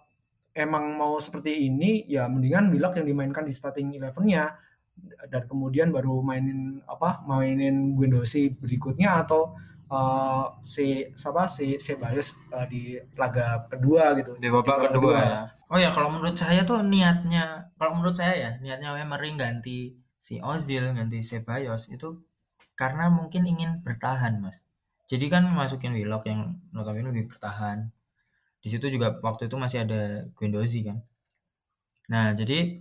emang 0.51 0.95
mau 0.95 1.15
seperti 1.19 1.67
ini 1.67 2.07
ya 2.07 2.27
mendingan 2.27 2.71
Willock 2.71 2.99
yang 2.99 3.07
dimainkan 3.07 3.47
di 3.47 3.55
starting 3.55 3.95
eleven-nya 3.95 4.51
dan 5.31 5.47
kemudian 5.47 5.89
baru 5.89 6.19
mainin 6.19 6.83
apa 6.83 7.23
mainin 7.23 7.95
Guendouzi 7.95 8.51
berikutnya 8.59 9.23
atau 9.23 9.55
uh, 9.91 10.55
si 10.63 11.11
siapa? 11.13 11.45
Si 11.51 11.75
Ceballos 11.75 12.39
uh, 12.55 12.65
di 12.65 12.95
laga 13.19 13.67
kedua 13.67 14.15
gitu. 14.15 14.39
Di 14.39 14.47
babak 14.47 14.89
kedua, 14.89 14.95
kedua. 14.95 15.19
ya. 15.19 15.41
Oh 15.67 15.77
ya 15.77 15.91
kalau 15.91 16.09
menurut 16.09 16.39
saya 16.39 16.63
tuh 16.63 16.79
niatnya 16.81 17.71
kalau 17.75 17.99
menurut 17.99 18.15
saya 18.15 18.33
ya 18.33 18.51
niatnya 18.63 18.95
Emery 18.95 19.35
ganti 19.35 19.99
si 20.17 20.39
Ozil 20.39 20.95
ganti 20.95 21.19
Ceballos 21.21 21.91
itu 21.91 22.23
karena 22.79 23.11
mungkin 23.11 23.43
ingin 23.45 23.83
bertahan 23.83 24.39
mas. 24.39 24.57
Jadi 25.11 25.27
kan 25.27 25.43
masukin 25.51 25.91
Willock 25.91 26.23
yang 26.23 26.55
notabene 26.71 27.11
lebih 27.11 27.35
bertahan. 27.35 27.91
Di 28.63 28.71
situ 28.71 28.87
juga 28.87 29.19
waktu 29.19 29.51
itu 29.51 29.59
masih 29.59 29.83
ada 29.83 30.23
Guendouzi 30.39 30.87
kan. 30.87 30.97
Nah 32.07 32.31
jadi 32.31 32.79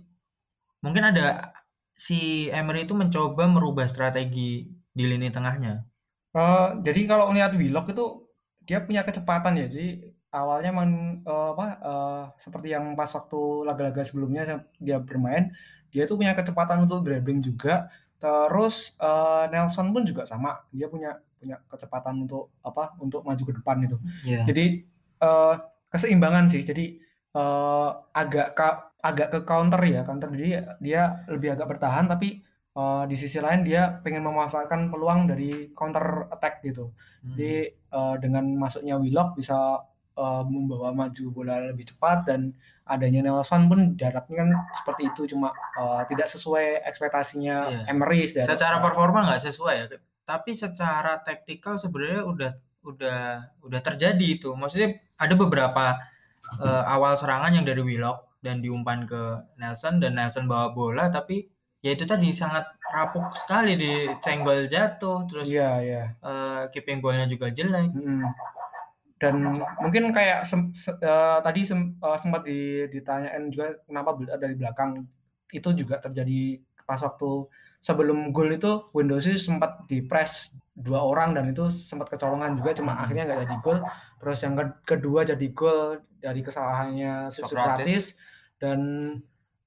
mungkin 0.79 1.03
ada 1.11 1.51
si 1.93 2.47
Emery 2.49 2.87
itu 2.87 2.95
mencoba 2.95 3.45
merubah 3.45 3.85
strategi 3.85 4.71
di 4.91 5.03
lini 5.07 5.29
tengahnya 5.29 5.90
uh, 6.35 6.77
jadi 6.81 7.01
kalau 7.07 7.31
melihat 7.31 7.53
Willock 7.55 7.91
itu 7.91 8.05
dia 8.65 8.83
punya 8.83 9.01
kecepatan 9.01 9.57
ya 9.57 9.67
jadi 9.67 10.13
awalnya 10.31 10.71
memang 10.71 10.91
uh, 11.27 11.57
apa 11.57 11.67
uh, 11.83 12.23
seperti 12.39 12.71
yang 12.71 12.95
pas 12.95 13.11
waktu 13.11 13.67
laga-laga 13.67 14.05
sebelumnya 14.05 14.63
dia 14.79 15.01
bermain 15.01 15.51
dia 15.91 16.07
tuh 16.07 16.15
punya 16.17 16.33
kecepatan 16.33 16.87
untuk 16.87 17.03
dribbling 17.03 17.43
juga. 17.43 17.91
Terus 18.17 18.95
uh, 19.03 19.45
Nelson 19.51 19.91
pun 19.91 20.07
juga 20.07 20.23
sama, 20.23 20.63
dia 20.71 20.87
punya 20.87 21.19
punya 21.37 21.59
kecepatan 21.67 22.25
untuk 22.25 22.55
apa? 22.63 22.95
Untuk 22.97 23.27
maju 23.27 23.43
ke 23.43 23.53
depan 23.53 23.77
itu. 23.83 23.97
Yeah. 24.23 24.47
Jadi 24.47 24.87
uh, 25.19 25.59
keseimbangan 25.91 26.47
sih. 26.47 26.63
Jadi 26.63 26.97
uh, 27.35 27.91
agak 28.15 28.55
ka, 28.55 28.95
agak 29.03 29.27
ke 29.35 29.39
counter 29.43 29.81
ya, 29.83 30.01
counter 30.07 30.31
jadi 30.31 30.79
dia 30.79 31.27
lebih 31.27 31.59
agak 31.59 31.77
bertahan 31.77 32.07
tapi 32.07 32.39
uh, 32.75 33.03
di 33.07 33.15
sisi 33.19 33.39
lain 33.41 33.65
dia 33.67 33.99
pengen 34.03 34.23
memanfaatkan 34.23 34.91
peluang 34.91 35.27
dari 35.27 35.71
counter 35.75 36.27
attack 36.31 36.63
gitu. 36.63 36.91
Hmm. 37.23 37.35
Jadi 37.35 37.55
uh, 37.91 38.15
dengan 38.19 38.45
masuknya 38.55 38.95
Willock 38.99 39.35
bisa 39.35 39.81
uh, 40.15 40.43
membawa 40.43 40.91
maju 40.95 41.25
bola 41.31 41.71
lebih 41.71 41.91
cepat 41.93 42.27
dan 42.27 42.51
adanya 42.85 43.23
Nelson 43.23 43.71
pun 43.71 43.95
diharapkan 43.95 44.35
kan 44.35 44.49
seperti 44.75 45.07
itu 45.07 45.31
cuma 45.31 45.55
uh, 45.79 46.03
tidak 46.11 46.27
sesuai 46.27 46.83
ekspektasinya 46.83 47.55
yeah. 47.71 47.91
Emery 47.91 48.27
secara 48.27 48.83
performa 48.83 49.23
nggak 49.23 49.47
sesuai 49.47 49.75
ya 49.79 49.85
tapi 50.27 50.51
secara 50.51 51.23
taktikal 51.23 51.79
sebenarnya 51.79 52.27
udah 52.27 52.51
udah 52.81 53.21
udah 53.63 53.79
terjadi 53.79 54.27
itu 54.41 54.51
maksudnya 54.57 54.99
ada 55.15 55.33
beberapa 55.37 55.95
uh, 56.59 56.83
awal 56.89 57.15
serangan 57.15 57.53
yang 57.55 57.63
dari 57.63 57.79
Willock 57.79 58.41
dan 58.41 58.59
diumpan 58.59 59.05
ke 59.05 59.21
Nelson 59.61 60.01
dan 60.01 60.17
Nelson 60.17 60.49
bawa 60.49 60.73
bola 60.73 61.07
tapi 61.13 61.47
ya 61.81 61.91
itu 61.91 62.05
tadi 62.05 62.29
sangat 62.29 62.65
rapuh 62.87 63.33
sekali 63.33 63.73
di 63.73 63.91
cenggol 64.21 64.65
jatuh 64.65 65.25
terus 65.25 65.49
Iya, 65.49 65.71
iya. 65.81 66.03
eh, 66.15 66.61
keeping 66.69 67.01
ballnya 67.01 67.25
juga 67.25 67.49
jelek. 67.49 67.89
Mm. 67.91 68.21
Dan 69.17 69.33
mungkin 69.77 70.09
kayak 70.09 70.45
sem- 70.45 70.73
se- 70.73 70.97
eh, 70.97 71.39
tadi 71.41 71.61
sem- 71.61 71.93
eh, 71.95 72.17
sempat 72.17 72.41
di- 72.41 72.85
ditanyain 72.87 73.49
juga 73.49 73.77
kenapa 73.83 74.13
build 74.13 74.29
up 74.29 74.37
dari 74.37 74.53
belakang 74.53 75.05
itu 75.49 75.69
juga 75.73 75.97
terjadi 75.99 76.57
pas 76.83 76.97
waktu 76.97 77.45
sebelum 77.77 78.29
gol 78.29 78.49
itu 78.51 78.89
Windows 78.91 79.25
sempat 79.37 79.85
di 79.85 80.01
press 80.01 80.53
dua 80.71 81.01
orang 81.01 81.33
dan 81.33 81.49
itu 81.49 81.69
sempat 81.69 82.09
kecolongan 82.09 82.57
juga 82.57 82.73
cuma 82.73 82.93
Hmm. 82.93 83.01
akhirnya 83.03 83.23
nggak 83.25 83.39
jadi 83.45 83.57
gol. 83.59 83.79
Terus 84.17 84.39
yang 84.41 84.53
ke- 84.53 84.77
kedua 84.87 85.21
jadi 85.23 85.47
gol 85.51 85.81
dari 86.17 86.41
kesalahannya. 86.41 87.29
Socrates 87.29 88.17
dan 88.57 88.79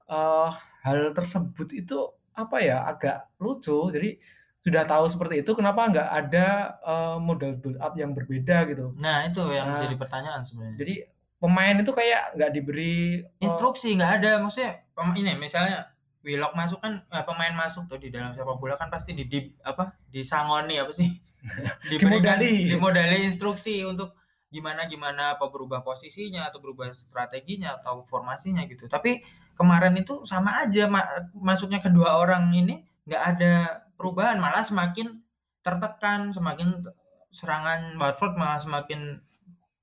eh, 0.05 0.50
hal 0.85 1.11
tersebut 1.11 1.68
itu 1.73 1.99
apa 2.31 2.61
ya 2.61 2.85
agak 2.85 3.33
lucu. 3.37 3.88
Jadi 3.88 4.20
sudah 4.61 4.85
tahu 4.85 5.05
seperti 5.07 5.40
itu 5.40 5.53
kenapa 5.53 5.88
nggak 5.88 6.09
ada 6.11 6.47
eh, 6.79 7.16
model 7.18 7.57
build 7.57 7.77
up 7.79 7.92
yang 7.94 8.12
berbeda 8.12 8.64
gitu. 8.66 8.92
Nah 8.97 9.25
itu 9.25 9.40
yang 9.49 9.66
Nah, 9.66 9.81
jadi 9.83 9.97
pertanyaan 9.97 10.40
sebenarnya. 10.40 10.77
Jadi 10.79 10.94
pemain 11.37 11.77
itu 11.77 11.90
kayak 11.90 12.23
nggak 12.35 12.51
diberi 12.51 12.97
eh, 13.20 13.44
Instruksi 13.44 13.92
nggak 13.92 14.12
ada 14.18 14.31
maksudnya 14.38 14.81
ini 15.12 15.33
misalnya 15.35 15.92
Willock 16.20 16.57
masuk 16.57 16.81
kan 16.81 17.05
eh, 17.05 17.25
pemain 17.25 17.53
masuk 17.53 17.85
tuh 17.85 18.01
di 18.01 18.09
dalam 18.09 18.33
sepak 18.33 18.57
bola 18.57 18.77
kan 18.77 18.88
pasti 18.88 19.12
di, 19.12 19.25
di 19.25 19.53
apa 19.61 19.92
disangoni 20.09 20.81
apa 20.81 20.88
sih 20.90 21.12
Diberikan- 21.92 22.40
Dimodali. 22.40 22.73
dimodali 22.73 23.18
instruksi 23.25 23.85
untuk 23.85 24.16
gimana 24.55 24.87
gimana 24.87 25.23
apa 25.35 25.51
berubah 25.51 25.83
posisinya 25.83 26.47
atau 26.49 26.62
berubah 26.62 26.95
strateginya 26.95 27.75
atau 27.83 28.07
formasinya 28.07 28.62
gitu. 28.71 28.87
Tapi 28.87 29.21
kemarin 29.59 29.99
itu 29.99 30.23
sama 30.23 30.62
aja 30.62 30.87
ma- 30.87 31.27
masuknya 31.35 31.83
kedua 31.83 32.23
orang 32.23 32.55
ini 32.55 32.75
nggak 33.11 33.23
ada 33.35 33.53
perubahan 33.99 34.38
malah 34.38 34.62
semakin 34.62 35.19
tertekan 35.67 36.31
semakin 36.31 36.87
serangan 37.35 37.99
Watford 37.99 38.38
malah 38.38 38.61
semakin 38.62 39.19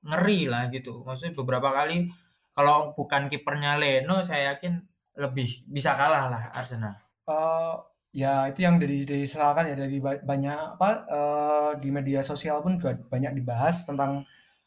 ngeri 0.07 0.47
lah 0.47 0.71
gitu. 0.71 1.03
Maksudnya 1.03 1.35
beberapa 1.35 1.69
kali 1.75 2.07
kalau 2.55 2.95
bukan 2.95 3.27
kipernya 3.31 3.75
Leno 3.81 4.23
saya 4.23 4.55
yakin 4.55 4.79
lebih 5.19 5.67
bisa 5.67 5.93
kalah 5.99 6.31
lah 6.31 6.43
Arsenal. 6.55 6.95
Eh, 7.27 7.75
ya 8.11 8.47
itu 8.51 8.59
yang 8.65 8.75
dari 8.81 9.07
disesalkan 9.07 9.71
ya 9.71 9.75
dari 9.75 9.97
ba- 10.03 10.23
banyak 10.23 10.79
apa 10.79 10.89
eh, 11.07 11.71
di 11.79 11.89
media 11.91 12.19
sosial 12.23 12.59
pun 12.63 12.79
juga 12.79 12.95
banyak 13.07 13.39
dibahas 13.39 13.83
tentang 13.87 14.23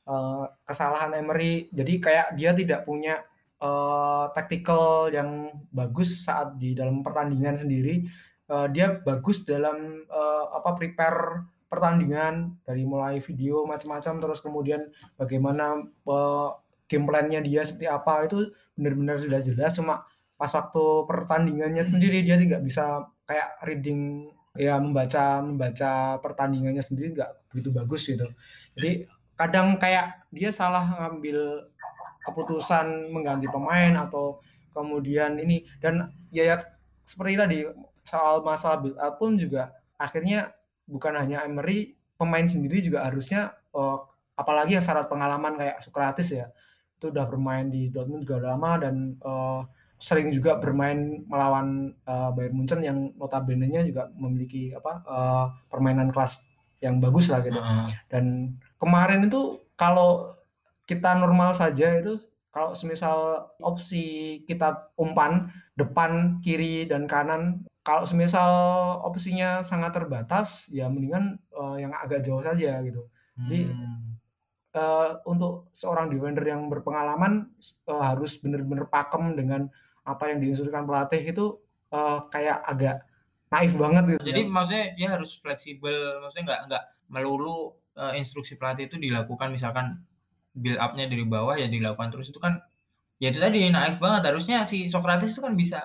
eh, 0.08 0.44
kesalahan 0.68 1.12
Emery. 1.16 1.68
Jadi 1.72 1.92
kayak 2.00 2.36
dia 2.38 2.50
tidak 2.56 2.84
punya 2.88 3.20
eh, 3.60 4.24
tactical 4.36 5.10
yang 5.12 5.50
bagus 5.72 6.24
saat 6.24 6.56
di 6.60 6.76
dalam 6.76 7.00
pertandingan 7.04 7.56
sendiri. 7.58 8.04
Eh, 8.44 8.66
dia 8.76 9.00
bagus 9.00 9.42
dalam 9.48 10.04
eh, 10.04 10.44
apa 10.52 10.76
prepare 10.76 11.48
pertandingan 11.72 12.60
dari 12.62 12.84
mulai 12.86 13.18
video 13.18 13.64
macam-macam 13.64 14.14
terus 14.20 14.38
kemudian 14.44 14.84
bagaimana 15.16 15.80
eh, 15.82 16.48
game 16.84 17.06
plan-nya 17.08 17.40
dia 17.40 17.64
seperti 17.64 17.88
apa 17.88 18.28
itu 18.28 18.52
benar-benar 18.76 19.16
sudah 19.16 19.40
jelas 19.40 19.72
cuma 19.80 20.04
pas 20.36 20.50
waktu 20.52 20.84
pertandingannya 21.08 21.88
sendiri 21.88 22.20
dia 22.20 22.36
tidak 22.36 22.60
bisa 22.60 23.08
kayak 23.24 23.48
reading 23.64 24.28
ya 24.54 24.76
membaca 24.76 25.40
membaca 25.40 26.20
pertandingannya 26.20 26.84
sendiri 26.84 27.16
nggak 27.16 27.30
begitu 27.50 27.68
bagus 27.72 28.02
gitu 28.06 28.28
jadi 28.76 29.08
kadang 29.34 29.76
kayak 29.78 30.24
dia 30.30 30.50
salah 30.50 30.86
ngambil 30.98 31.68
keputusan 32.24 33.12
mengganti 33.12 33.50
pemain 33.50 33.94
atau 34.06 34.40
kemudian 34.72 35.38
ini 35.38 35.62
dan 35.78 36.10
ya, 36.34 36.54
ya 36.54 36.56
seperti 37.04 37.32
tadi 37.36 37.58
soal 38.02 38.40
masalah 38.42 38.80
build 38.80 38.98
up 38.98 39.20
pun 39.20 39.36
juga 39.36 39.70
akhirnya 40.00 40.50
bukan 40.88 41.14
hanya 41.14 41.44
Emery 41.44 41.94
pemain 42.16 42.44
sendiri 42.44 42.80
juga 42.80 43.04
harusnya 43.06 43.54
eh, 43.76 43.98
apalagi 44.34 44.78
yang 44.78 44.84
syarat 44.84 45.06
pengalaman 45.06 45.54
kayak 45.54 45.78
Socrates 45.84 46.30
ya 46.34 46.46
itu 46.98 47.12
udah 47.12 47.28
bermain 47.28 47.68
di 47.68 47.92
Dortmund 47.92 48.24
juga 48.24 48.40
lama 48.40 48.80
dan 48.80 49.14
eh, 49.20 49.60
sering 50.00 50.28
juga 50.34 50.58
bermain 50.58 51.22
melawan 51.28 51.92
eh, 51.92 52.30
Bayern 52.34 52.54
Munchen 52.56 52.80
yang 52.82 53.12
notabene-nya 53.16 53.86
juga 53.86 54.10
memiliki 54.16 54.74
apa 54.74 54.92
eh, 55.04 55.46
permainan 55.70 56.10
kelas 56.10 56.40
yang 56.82 57.00
bagus 57.00 57.32
lah 57.32 57.40
gitu. 57.40 57.56
Heeh. 57.56 57.86
Dan 58.12 58.24
kemarin 58.82 59.26
itu 59.28 59.60
kalau 59.74 60.34
kita 60.84 61.16
normal 61.16 61.56
saja 61.56 61.96
itu 61.96 62.20
kalau 62.54 62.70
semisal 62.78 63.50
opsi 63.58 64.38
kita 64.46 64.94
umpan 64.94 65.50
depan, 65.74 66.38
kiri 66.38 66.86
dan 66.86 67.10
kanan 67.10 67.66
kalau 67.82 68.06
semisal 68.06 68.48
opsinya 69.02 69.60
sangat 69.66 69.92
terbatas 69.98 70.70
ya 70.70 70.86
mendingan 70.88 71.36
eh, 71.52 71.76
yang 71.82 71.92
agak 71.98 72.22
jauh 72.24 72.40
saja 72.40 72.78
gitu. 72.86 73.10
Jadi, 73.34 73.60
Hmm. 73.74 74.14
eh, 74.74 75.10
untuk 75.26 75.68
seorang 75.74 76.06
defender 76.12 76.46
yang 76.46 76.70
berpengalaman 76.70 77.50
eh, 77.90 78.02
harus 78.02 78.38
benar-benar 78.38 78.86
pakem 78.88 79.34
dengan 79.34 79.66
apa 80.06 80.30
yang 80.30 80.38
diinstruksikan 80.44 80.86
pelatih 80.86 81.22
itu 81.26 81.44
eh, 81.90 82.18
kayak 82.30 82.58
agak 82.64 82.96
naif 83.50 83.72
banget 83.78 84.04
gitu. 84.14 84.22
Jadi 84.30 84.42
maksudnya 84.46 84.86
dia 84.98 85.08
harus 85.14 85.30
fleksibel, 85.42 86.22
maksudnya 86.22 86.44
nggak 86.54 86.60
nggak 86.70 86.84
melulu 87.10 87.74
eh, 87.98 88.12
instruksi 88.20 88.54
pelatih 88.60 88.88
itu 88.90 88.96
dilakukan 89.00 89.48
misalkan 89.54 90.02
build 90.54 90.78
up-nya 90.78 91.06
dari 91.10 91.24
bawah 91.26 91.54
ya 91.58 91.66
dilakukan 91.66 92.10
terus 92.14 92.30
itu 92.30 92.38
kan 92.38 92.62
ya 93.22 93.30
itu 93.32 93.40
tadi 93.42 93.66
naif 93.70 93.96
banget 94.02 94.22
harusnya 94.30 94.62
si 94.68 94.86
Socrates 94.90 95.34
itu 95.34 95.42
kan 95.42 95.54
bisa 95.58 95.80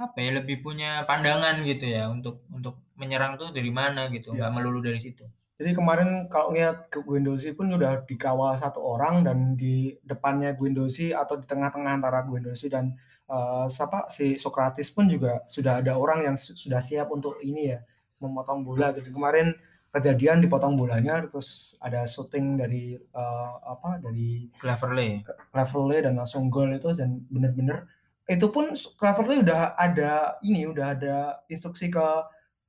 apa 0.00 0.16
ya 0.16 0.30
lebih 0.40 0.64
punya 0.64 1.04
pandangan 1.04 1.60
gitu 1.68 1.84
ya 1.84 2.08
untuk 2.08 2.40
untuk 2.48 2.80
menyerang 2.96 3.36
tuh 3.36 3.52
dari 3.52 3.68
mana 3.68 4.08
gitu 4.08 4.32
Ya. 4.32 4.48
nggak 4.48 4.52
melulu 4.56 4.80
dari 4.80 5.00
situ. 5.00 5.24
Jadi 5.60 5.76
kemarin 5.76 6.24
kalau 6.32 6.56
lihat 6.56 6.88
ke 6.88 7.04
Guendouzi 7.04 7.52
pun 7.52 7.68
udah 7.68 8.08
dikawal 8.08 8.56
satu 8.56 8.80
orang 8.80 9.28
dan 9.28 9.60
di 9.60 9.92
depannya 10.00 10.56
Guendouzi 10.56 11.12
atau 11.12 11.36
di 11.36 11.44
tengah-tengah 11.44 12.00
antara 12.00 12.24
Guendouzi 12.24 12.72
dan 12.72 12.96
eh, 13.28 13.66
siapa 13.68 14.08
si 14.08 14.40
Socrates 14.40 14.88
pun 14.88 15.04
juga 15.04 15.44
sudah 15.52 15.84
ada 15.84 16.00
orang 16.00 16.24
yang 16.32 16.36
su- 16.40 16.56
sudah 16.56 16.80
siap 16.80 17.12
untuk 17.12 17.36
ini 17.44 17.76
ya 17.76 17.78
memotong 18.24 18.64
bola. 18.64 18.88
Jadi 18.96 19.12
kemarin 19.12 19.52
kejadian 19.90 20.38
dipotong 20.38 20.74
bolanya 20.74 21.18
terus 21.24 21.74
ada 21.78 22.04
shooting 22.04 22.54
dari 22.54 22.94
eh, 22.94 23.52
apa 23.64 23.98
dari 23.98 24.46
Cleverley. 24.54 25.26
Cleverley 25.50 26.00
dan 26.00 26.14
langsung 26.14 26.46
gol 26.46 26.70
itu 26.70 26.90
dan 26.92 27.26
bener-bener 27.26 27.90
itu 28.24 28.46
pun 28.46 28.70
Cleverley 28.72 29.42
udah 29.42 29.74
ada 29.74 30.38
ini 30.40 30.62
udah 30.64 30.94
ada 30.94 31.16
instruksi 31.46 31.90
ke 31.90 32.06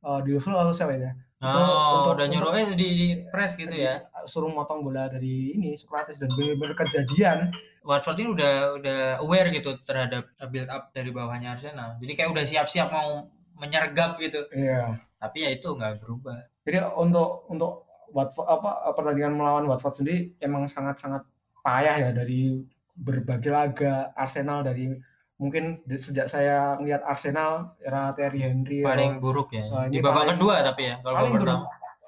uh, 0.02 0.20
Dioufel 0.20 0.54
atau 0.54 0.74
siapa 0.74 0.94
ya 0.94 1.14
Oh, 1.42 2.06
untuk- 2.06 2.22
udah 2.22 2.28
nyuruh 2.30 2.54
untuk- 2.54 2.70
eh 2.70 2.78
di, 2.78 2.88
di 2.92 3.08
press 3.26 3.54
gitu 3.54 3.74
ya. 3.74 4.06
suruh 4.26 4.46
motong 4.48 4.82
bola 4.82 5.06
dari 5.06 5.54
ini 5.54 5.74
Socrates 5.74 6.18
dan 6.18 6.30
bener-bener 6.32 6.74
kejadian 6.76 7.50
Watford 7.82 8.18
ini 8.18 8.30
udah 8.30 8.54
udah 8.78 9.00
aware 9.22 9.50
gitu 9.50 9.74
terhadap 9.82 10.30
build 10.50 10.70
up 10.70 10.94
dari 10.94 11.10
bawahnya 11.10 11.58
Arsenal. 11.58 11.98
Jadi 11.98 12.14
kayak 12.14 12.30
udah 12.30 12.46
siap-siap 12.46 12.94
mau 12.94 13.26
menyergap 13.58 14.22
gitu. 14.22 14.38
iya 14.54 15.02
Tapi 15.18 15.42
ya 15.42 15.50
itu 15.50 15.66
nggak 15.66 15.98
berubah. 15.98 16.46
Jadi 16.62 16.94
untuk 16.94 17.46
untuk 17.50 17.86
Watford 18.12 18.48
apa 18.48 18.92
pertandingan 18.92 19.40
melawan 19.40 19.66
Watford 19.72 20.04
sendiri 20.04 20.36
emang 20.44 20.68
sangat-sangat 20.68 21.24
payah 21.64 21.96
ya 21.98 22.10
dari 22.12 22.60
berbagai 22.92 23.50
laga 23.50 24.12
Arsenal 24.14 24.62
dari 24.68 24.92
mungkin 25.42 25.82
sejak 25.90 26.30
saya 26.30 26.78
ngeliat 26.78 27.02
Arsenal 27.02 27.74
era 27.82 28.14
Thierry 28.14 28.46
Henry 28.46 28.86
paling 28.86 29.18
buruk 29.18 29.56
ya. 29.56 29.66
Wah, 29.74 29.86
di 29.90 29.98
babak 29.98 30.28
paling- 30.28 30.38
kedua 30.38 30.56
tapi 30.62 30.82
ya 30.86 30.96
kalau 31.02 31.16
paling 31.18 31.34
buruk. 31.34 31.62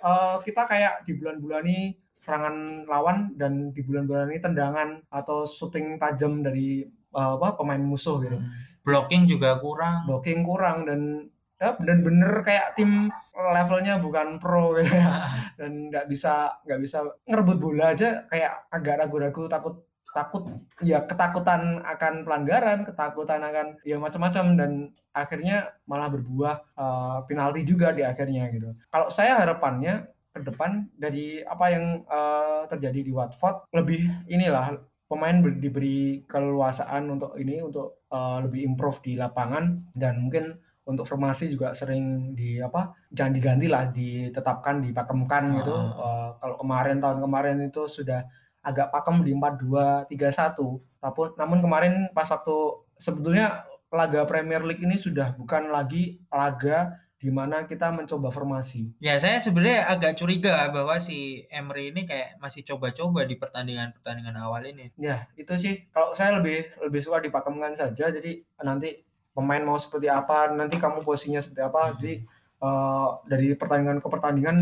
Eh, 0.03 0.35
kita 0.43 0.67
kayak 0.67 1.07
di 1.07 1.15
bulan-bulan 1.15 1.63
ini 1.63 1.95
serangan 2.11 2.83
lawan 2.85 3.31
dan 3.39 3.71
di 3.71 3.79
bulan-bulan 3.81 4.27
ini 4.35 4.43
tendangan 4.43 4.99
atau 5.07 5.47
shooting 5.47 5.95
tajam 5.95 6.43
dari 6.43 6.83
eh, 6.91 7.31
apa 7.39 7.55
pemain 7.55 7.79
musuh 7.79 8.19
gitu. 8.19 8.35
Hmm. 8.35 8.51
Blocking 8.83 9.23
juga 9.31 9.55
kurang. 9.63 10.03
Blocking 10.11 10.43
kurang 10.43 10.83
dan 10.83 11.31
ya 11.63 11.69
bener-bener 11.79 12.43
kayak 12.43 12.75
tim 12.75 13.07
levelnya 13.31 14.03
bukan 14.03 14.35
pro 14.35 14.75
ya. 14.75 15.31
dan 15.59 15.87
nggak 15.87 16.11
bisa 16.11 16.59
nggak 16.67 16.81
bisa 16.83 17.07
ngerebut 17.23 17.57
bola 17.63 17.95
aja 17.95 18.27
kayak 18.27 18.67
agak 18.67 18.99
ragu-ragu 18.99 19.47
takut 19.47 19.87
takut 20.13 20.45
ya 20.83 21.07
ketakutan 21.07 21.81
akan 21.81 22.27
pelanggaran 22.27 22.85
ketakutan 22.85 23.41
akan 23.41 23.67
ya 23.81 23.97
macam-macam 23.97 24.45
dan 24.59 24.71
akhirnya 25.15 25.73
malah 25.89 26.11
berbuah 26.11 26.55
eh, 26.77 27.19
penalti 27.25 27.65
juga 27.65 27.95
di 27.95 28.05
akhirnya 28.05 28.51
gitu 28.51 28.75
kalau 28.91 29.07
saya 29.09 29.41
harapannya 29.41 30.05
ke 30.33 30.41
depan 30.45 30.89
dari 30.93 31.41
apa 31.41 31.65
yang 31.73 31.85
eh, 32.05 32.61
terjadi 32.69 32.99
di 33.01 33.11
Watford 33.15 33.73
lebih 33.73 34.05
inilah 34.29 34.77
pemain 35.09 35.37
ber- 35.41 35.61
diberi 35.61 36.25
keleluasaan 36.29 37.09
untuk 37.09 37.33
ini 37.41 37.61
untuk 37.65 38.05
eh, 38.13 38.37
lebih 38.45 38.61
improve 38.69 39.01
di 39.01 39.13
lapangan 39.17 39.93
dan 39.97 40.29
mungkin 40.29 40.61
untuk 40.83 41.07
formasi 41.07 41.47
juga 41.47 41.71
sering 41.71 42.35
di 42.35 42.59
apa 42.59 42.91
jangan 43.07 43.31
diganti 43.31 43.67
lah 43.71 43.87
ditetapkan 43.87 44.83
dipakemkan 44.83 45.43
gitu 45.63 45.71
Ah. 45.71 45.95
Eh, 45.95 46.29
kalau 46.43 46.55
kemarin 46.59 46.99
tahun 46.99 47.23
kemarin 47.23 47.57
itu 47.63 47.87
sudah 47.87 48.27
agak 48.63 48.91
pakem 48.91 49.23
di 49.23 49.31
4-2-3-1 49.35 50.55
tapi 50.99 51.21
namun 51.39 51.59
kemarin 51.63 51.93
pas 52.11 52.27
waktu 52.27 52.57
sebetulnya 52.95 53.63
laga 53.91 54.25
Premier 54.25 54.63
League 54.63 54.81
ini 54.83 54.95
sudah 54.97 55.35
bukan 55.35 55.69
lagi 55.69 56.19
laga 56.31 56.97
di 57.23 57.31
mana 57.31 57.63
kita 57.63 57.87
mencoba 57.87 58.27
formasi. 58.35 58.91
Ya, 58.99 59.15
saya 59.15 59.39
sebenarnya 59.39 59.87
agak 59.87 60.19
curiga 60.19 60.67
bahwa 60.67 60.99
si 60.99 61.47
Emery 61.47 61.95
ini 61.95 62.03
kayak 62.03 62.35
masih 62.35 62.67
coba-coba 62.67 63.23
di 63.23 63.39
pertandingan-pertandingan 63.39 64.35
awal 64.43 64.59
ini. 64.67 64.91
Ya, 64.99 65.31
itu 65.39 65.55
sih 65.55 65.87
kalau 65.95 66.11
saya 66.11 66.43
lebih 66.43 66.67
lebih 66.83 66.99
suka 66.99 67.23
dipakemkan 67.23 67.79
saja. 67.79 68.11
Jadi 68.11 68.43
nanti 68.59 68.99
pemain 69.33 69.61
mau 69.65 69.75
seperti 69.75 70.07
apa, 70.07 70.53
nanti 70.53 70.77
kamu 70.77 71.01
posisinya 71.01 71.41
seperti 71.41 71.61
apa. 71.65 71.81
Jadi 71.97 72.13
uh, 72.61 73.19
dari 73.27 73.57
pertandingan 73.57 73.99
ke 73.99 74.07
pertandingan 74.07 74.57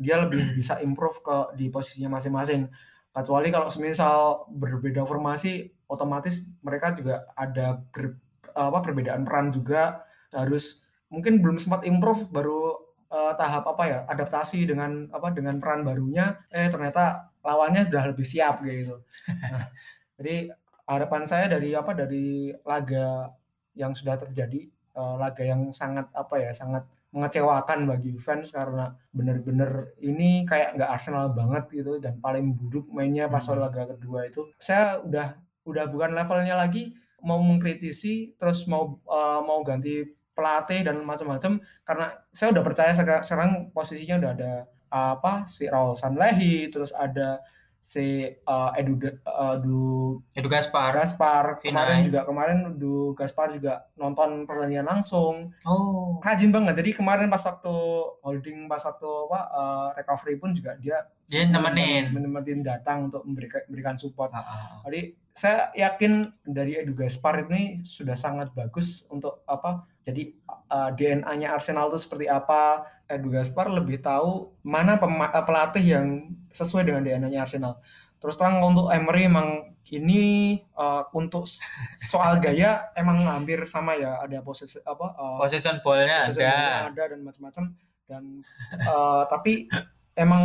dia 0.00 0.16
lebih 0.20 0.56
bisa 0.56 0.80
improve 0.80 1.20
ke 1.20 1.36
di 1.56 1.68
posisinya 1.68 2.16
masing-masing. 2.16 2.68
Kecuali 3.10 3.48
kalau 3.50 3.68
semisal 3.68 4.46
berbeda 4.48 5.02
formasi, 5.02 5.66
otomatis 5.90 6.46
mereka 6.62 6.94
juga 6.94 7.26
ada 7.34 7.82
ber, 7.90 8.14
apa 8.54 8.78
perbedaan 8.80 9.26
peran 9.26 9.50
juga 9.50 10.06
harus 10.30 10.78
mungkin 11.10 11.42
belum 11.42 11.58
sempat 11.58 11.82
improve 11.90 12.30
baru 12.30 12.78
uh, 13.10 13.34
tahap 13.34 13.66
apa 13.66 13.84
ya 13.90 13.98
adaptasi 14.06 14.62
dengan 14.62 15.10
apa 15.10 15.34
dengan 15.34 15.58
peran 15.58 15.82
barunya 15.82 16.38
eh 16.54 16.70
ternyata 16.70 17.34
lawannya 17.42 17.90
sudah 17.90 18.04
lebih 18.14 18.26
siap 18.26 18.62
gitu. 18.62 19.02
Nah, 19.26 19.66
jadi 20.14 20.54
harapan 20.86 21.22
saya 21.26 21.46
dari 21.50 21.74
apa 21.74 21.92
dari 21.98 22.54
laga 22.62 23.34
yang 23.74 23.94
sudah 23.94 24.18
terjadi 24.18 24.68
uh, 24.94 25.16
laga 25.18 25.42
yang 25.46 25.70
sangat 25.70 26.06
apa 26.12 26.34
ya 26.40 26.50
sangat 26.50 26.84
mengecewakan 27.10 27.90
bagi 27.90 28.14
fans 28.22 28.54
karena 28.54 28.94
benar-benar 29.10 29.98
ini 29.98 30.46
kayak 30.46 30.78
nggak 30.78 30.90
Arsenal 30.94 31.34
banget 31.34 31.66
gitu 31.74 31.98
dan 31.98 32.22
paling 32.22 32.54
buruk 32.54 32.86
mainnya 32.94 33.26
pas 33.26 33.42
hmm. 33.42 33.58
laga 33.58 33.82
kedua 33.98 34.30
itu 34.30 34.46
saya 34.62 35.02
udah 35.02 35.34
udah 35.66 35.84
bukan 35.90 36.14
levelnya 36.14 36.54
lagi 36.54 36.94
mau 37.26 37.42
mengkritisi 37.42 38.38
terus 38.38 38.64
mau 38.70 39.02
uh, 39.10 39.42
mau 39.42 39.60
ganti 39.66 40.06
pelatih 40.32 40.86
dan 40.86 41.02
macam-macam 41.02 41.60
karena 41.84 42.06
saya 42.30 42.54
udah 42.54 42.62
percaya 42.64 42.92
sekarang 42.96 43.74
posisinya 43.74 44.16
udah 44.22 44.30
ada 44.38 44.52
apa 44.90 45.46
si 45.46 45.70
Raul 45.70 45.94
Sanlehi 45.94 46.70
terus 46.70 46.90
ada 46.94 47.42
si 47.80 48.28
uh, 48.46 48.70
Edu 48.76 48.96
uh, 49.26 49.56
Du 49.58 49.78
Edu 50.36 50.48
Gaspar. 50.48 50.94
Gaspar. 50.94 51.58
Kemarin 51.58 52.06
juga 52.06 52.22
kemarin 52.22 52.78
Du 52.78 53.12
Gaspar 53.16 53.50
juga 53.50 53.88
nonton 53.98 54.46
pertandingan 54.46 54.86
langsung. 54.86 55.50
Oh. 55.66 56.20
Rajin 56.22 56.54
banget. 56.54 56.78
Jadi 56.78 56.94
kemarin 56.94 57.26
pas 57.26 57.42
waktu 57.42 57.74
holding 58.22 58.70
pas 58.70 58.80
waktu 58.84 59.08
apa 59.30 59.40
uh, 59.50 59.88
recovery 59.98 60.36
pun 60.38 60.54
juga 60.54 60.76
dia 60.78 61.04
dia 61.26 61.46
nemenin. 61.48 62.14
nemenin 62.14 62.62
datang 62.62 63.10
untuk 63.10 63.26
memberikan 63.26 63.62
memberikan 63.66 63.96
support. 63.98 64.30
Uh, 64.30 64.40
uh. 64.40 64.70
jadi 64.88 65.14
saya 65.34 65.70
yakin 65.78 66.32
dari 66.42 66.76
Edu 66.76 66.92
Gaspar 66.92 67.46
ini 67.48 67.80
sudah 67.86 68.18
sangat 68.18 68.50
bagus 68.52 69.06
untuk 69.08 69.46
apa 69.46 69.86
jadi 70.00 70.32
uh, 70.72 70.90
DNA-nya 70.96 71.54
Arsenal 71.54 71.92
itu 71.92 72.00
seperti 72.00 72.26
apa 72.26 72.88
Edu 73.10 73.30
Gaspar 73.30 73.68
lebih 73.68 74.00
tahu 74.00 74.54
mana 74.62 74.96
pelatih 75.44 75.82
yang 75.82 76.06
sesuai 76.50 76.86
dengan 76.86 77.02
DNA-nya 77.02 77.44
Arsenal. 77.44 77.82
Terus 78.20 78.36
terang 78.36 78.60
untuk 78.62 78.92
Emery 78.92 79.26
emang 79.26 79.74
ini 79.90 80.54
uh, 80.78 81.04
untuk 81.12 81.44
soal 82.10 82.38
gaya 82.38 82.92
emang 82.94 83.26
hampir 83.26 83.58
sama 83.66 83.98
ya 83.98 84.22
ada 84.22 84.38
posisi 84.40 84.78
apa 84.86 85.16
uh, 85.18 85.36
ball-nya 85.82 86.30
ada. 86.30 86.94
ada 86.94 87.02
dan 87.16 87.20
macam-macam 87.26 87.64
dan 88.06 88.22
uh, 88.86 89.26
tapi 89.26 89.66
emang 90.14 90.44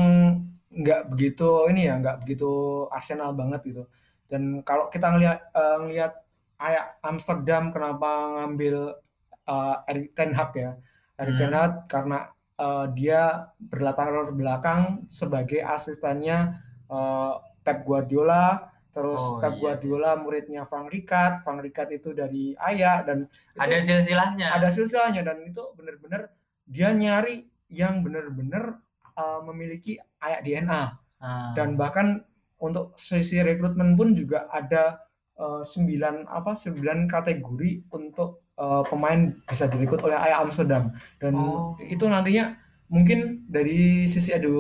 nggak 0.75 1.13
begitu 1.13 1.69
ini 1.69 1.87
ya 1.87 2.01
nggak 2.01 2.25
begitu 2.25 2.49
Arsenal 2.89 3.37
banget 3.37 3.61
gitu 3.69 3.83
dan 4.29 4.65
kalau 4.65 4.89
kita 4.89 5.13
ngelihat 5.13 5.39
uh, 5.53 5.77
ngelihat 5.85 6.13
kayak 6.55 6.85
Amsterdam 7.03 7.69
kenapa 7.69 8.41
ngambil 8.41 8.97
uh, 9.45 9.75
Erik 9.85 10.15
Ten 10.17 10.33
Hag 10.33 10.51
ya 10.57 10.71
Erik 11.19 11.35
hmm. 11.37 11.41
Ten 11.41 11.53
Hag 11.53 11.73
karena 11.91 12.19
uh, 12.57 12.85
dia 12.91 13.51
berlatar 13.59 14.31
belakang 14.31 15.05
sebagai 15.11 15.61
asistennya 15.61 16.59
uh, 16.89 17.37
Pep 17.61 17.83
Guardiola 17.85 18.71
terus 18.95 19.19
oh, 19.19 19.43
Pep 19.43 19.59
iya. 19.59 19.61
Guardiola 19.61 20.11
muridnya 20.15 20.63
Frank 20.63 20.87
Rijkaard 20.87 21.43
Frank 21.43 21.59
Rijkaard 21.61 21.91
itu 21.91 22.15
dari 22.15 22.55
Ayah 22.55 23.03
dan 23.03 23.27
ada 23.59 23.77
silsilahnya 23.83 24.55
ada 24.55 24.71
silsilahnya 24.71 25.21
dan 25.27 25.43
itu 25.43 25.61
benar-benar 25.75 26.31
dia 26.65 26.95
nyari 26.95 27.45
yang 27.67 28.01
benar-benar 28.01 28.79
uh, 29.19 29.43
memiliki 29.43 29.99
Ayah 30.23 30.39
DNA 30.39 30.83
ah. 31.19 31.51
dan 31.53 31.75
bahkan 31.75 32.23
untuk 32.61 32.95
sesi 32.95 33.41
rekrutmen 33.43 33.99
pun 33.99 34.15
juga 34.15 34.47
ada 34.47 35.01
sembilan 35.35 36.31
apa 36.31 36.55
sembilan 36.55 37.11
kategori 37.11 37.91
untuk 37.91 38.45
uh, 38.55 38.83
pemain 38.87 39.27
bisa 39.47 39.67
direkrut 39.67 40.03
oleh 40.07 40.15
Ajax 40.15 40.39
Amsterdam 40.47 40.83
dan 41.19 41.33
oh. 41.35 41.75
itu 41.83 42.07
nantinya 42.07 42.55
mungkin 42.87 43.43
dari 43.49 44.05
sisi 44.07 44.31
Edu 44.31 44.55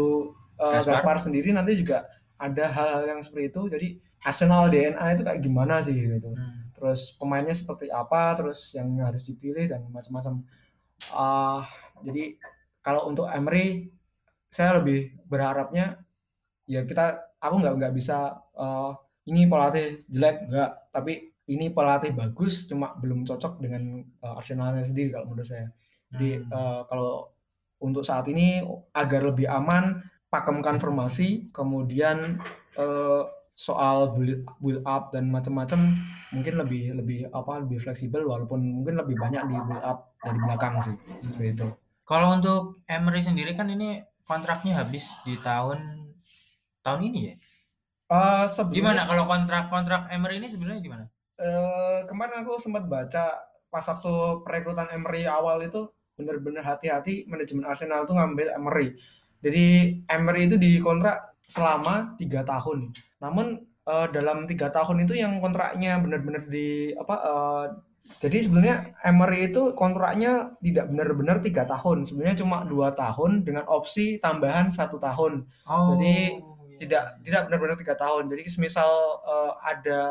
uh, 0.59 0.75
Gaspar. 0.75 0.99
Gaspar 0.99 1.17
sendiri 1.21 1.55
nanti 1.55 1.79
juga 1.79 2.03
ada 2.35 2.67
hal-hal 2.67 3.03
yang 3.07 3.21
seperti 3.23 3.55
itu 3.55 3.61
jadi 3.71 3.87
Arsenal 4.25 4.67
DNA 4.73 5.05
itu 5.15 5.23
kayak 5.23 5.41
gimana 5.41 5.79
sih 5.79 5.95
gitu 5.95 6.33
hmm. 6.33 6.75
terus 6.75 7.15
pemainnya 7.15 7.55
seperti 7.55 7.87
apa 7.87 8.35
terus 8.35 8.73
yang 8.75 8.89
harus 8.99 9.23
dipilih 9.23 9.71
dan 9.71 9.87
macam-macam 9.93 10.43
uh, 11.13 11.63
jadi 12.03 12.35
kalau 12.83 13.07
untuk 13.07 13.31
Emery 13.31 13.89
saya 14.51 14.79
lebih 14.81 15.15
berharapnya 15.27 16.03
ya 16.65 16.83
kita 16.83 17.34
aku 17.45 17.55
nggak 17.61 17.75
nggak 17.77 17.93
bisa 17.93 18.33
uh, 18.57 18.91
ini 19.29 19.45
pelatih 19.49 20.05
jelek 20.09 20.49
nggak 20.49 20.71
tapi 20.93 21.35
ini 21.45 21.69
pelatih 21.69 22.13
bagus 22.13 22.65
cuma 22.65 22.97
belum 22.97 23.25
cocok 23.25 23.61
dengan 23.61 24.01
uh, 24.25 24.39
Arsenalnya 24.41 24.81
sendiri 24.81 25.13
kalau 25.13 25.29
menurut 25.29 25.45
saya. 25.45 25.69
Jadi 26.09 26.41
hmm. 26.41 26.49
uh, 26.49 26.81
kalau 26.89 27.29
untuk 27.81 28.01
saat 28.01 28.25
ini 28.31 28.65
agar 28.97 29.21
lebih 29.29 29.45
aman 29.45 30.01
pakemkan 30.33 30.81
formasi, 30.81 31.53
kemudian 31.53 32.41
uh, 32.81 33.29
soal 33.53 34.17
build, 34.17 34.43
build 34.59 34.81
up 34.83 35.13
dan 35.15 35.31
macam-macam 35.31 35.95
mungkin 36.35 36.59
lebih 36.59 36.91
lebih 36.91 37.19
apa 37.31 37.63
lebih 37.63 37.79
fleksibel 37.79 38.27
walaupun 38.27 38.59
mungkin 38.59 38.99
lebih 38.99 39.15
banyak 39.15 39.47
di 39.47 39.55
build 39.55 39.85
up 39.85 40.11
dari 40.19 40.39
belakang 40.41 40.81
sih 40.81 40.95
seperti 41.21 41.49
itu. 41.61 41.67
Kalau 42.05 42.35
untuk 42.35 42.81
Emery 42.89 43.21
sendiri 43.21 43.53
kan 43.53 43.69
ini 43.69 44.01
kontraknya 44.25 44.81
habis 44.81 45.05
di 45.23 45.37
tahun 45.39 46.09
tahun 46.85 47.09
ini 47.09 47.19
ya? 47.33 47.35
Uh, 48.05 48.45
gimana 48.69 49.09
kalau 49.09 49.25
kontrak 49.25 49.73
kontrak 49.73 50.05
Emery 50.13 50.37
ini 50.37 50.45
sebenarnya 50.45 50.81
gimana? 50.85 51.05
Eh, 51.35 51.99
kemarin 52.07 52.47
aku 52.47 52.55
sempat 52.55 52.87
baca 52.87 53.35
pas 53.67 53.83
waktu 53.83 54.13
perekrutan 54.47 54.87
Emery 54.87 55.27
awal 55.27 55.67
itu 55.67 55.91
benar-benar 56.15 56.63
hati-hati 56.63 57.27
manajemen 57.27 57.67
Arsenal 57.67 58.07
itu 58.07 58.15
ngambil 58.15 58.55
Emery. 58.55 58.95
Jadi 59.43 59.65
Emery 60.07 60.47
itu 60.47 60.55
dikontrak 60.55 61.35
selama 61.51 62.15
tiga 62.15 62.47
tahun. 62.47 62.95
Namun 63.19 63.67
uh, 63.83 64.07
dalam 64.15 64.47
tiga 64.47 64.71
tahun 64.71 65.03
itu 65.03 65.19
yang 65.19 65.43
kontraknya 65.43 65.99
benar-benar 65.99 66.47
di 66.47 66.95
apa? 66.95 67.15
Uh, 67.19 67.65
jadi 68.23 68.47
sebenarnya 68.47 68.95
Emery 69.03 69.51
itu 69.51 69.75
kontraknya 69.75 70.55
tidak 70.63 70.87
benar-benar 70.87 71.43
tiga 71.43 71.67
tahun. 71.67 72.07
Sebenarnya 72.07 72.47
cuma 72.47 72.63
dua 72.63 72.95
tahun 72.95 73.43
dengan 73.43 73.67
opsi 73.67 74.23
tambahan 74.23 74.71
satu 74.71 75.03
tahun. 75.03 75.43
Oh. 75.67 75.99
Jadi 75.99 76.39
iya. 76.75 76.79
tidak 76.83 77.03
tidak 77.23 77.41
benar-benar 77.47 77.77
tiga 77.79 77.95
tahun. 77.95 78.27
Jadi 78.27 78.43
semisal 78.51 78.91
uh, 79.23 79.55
ada 79.63 80.01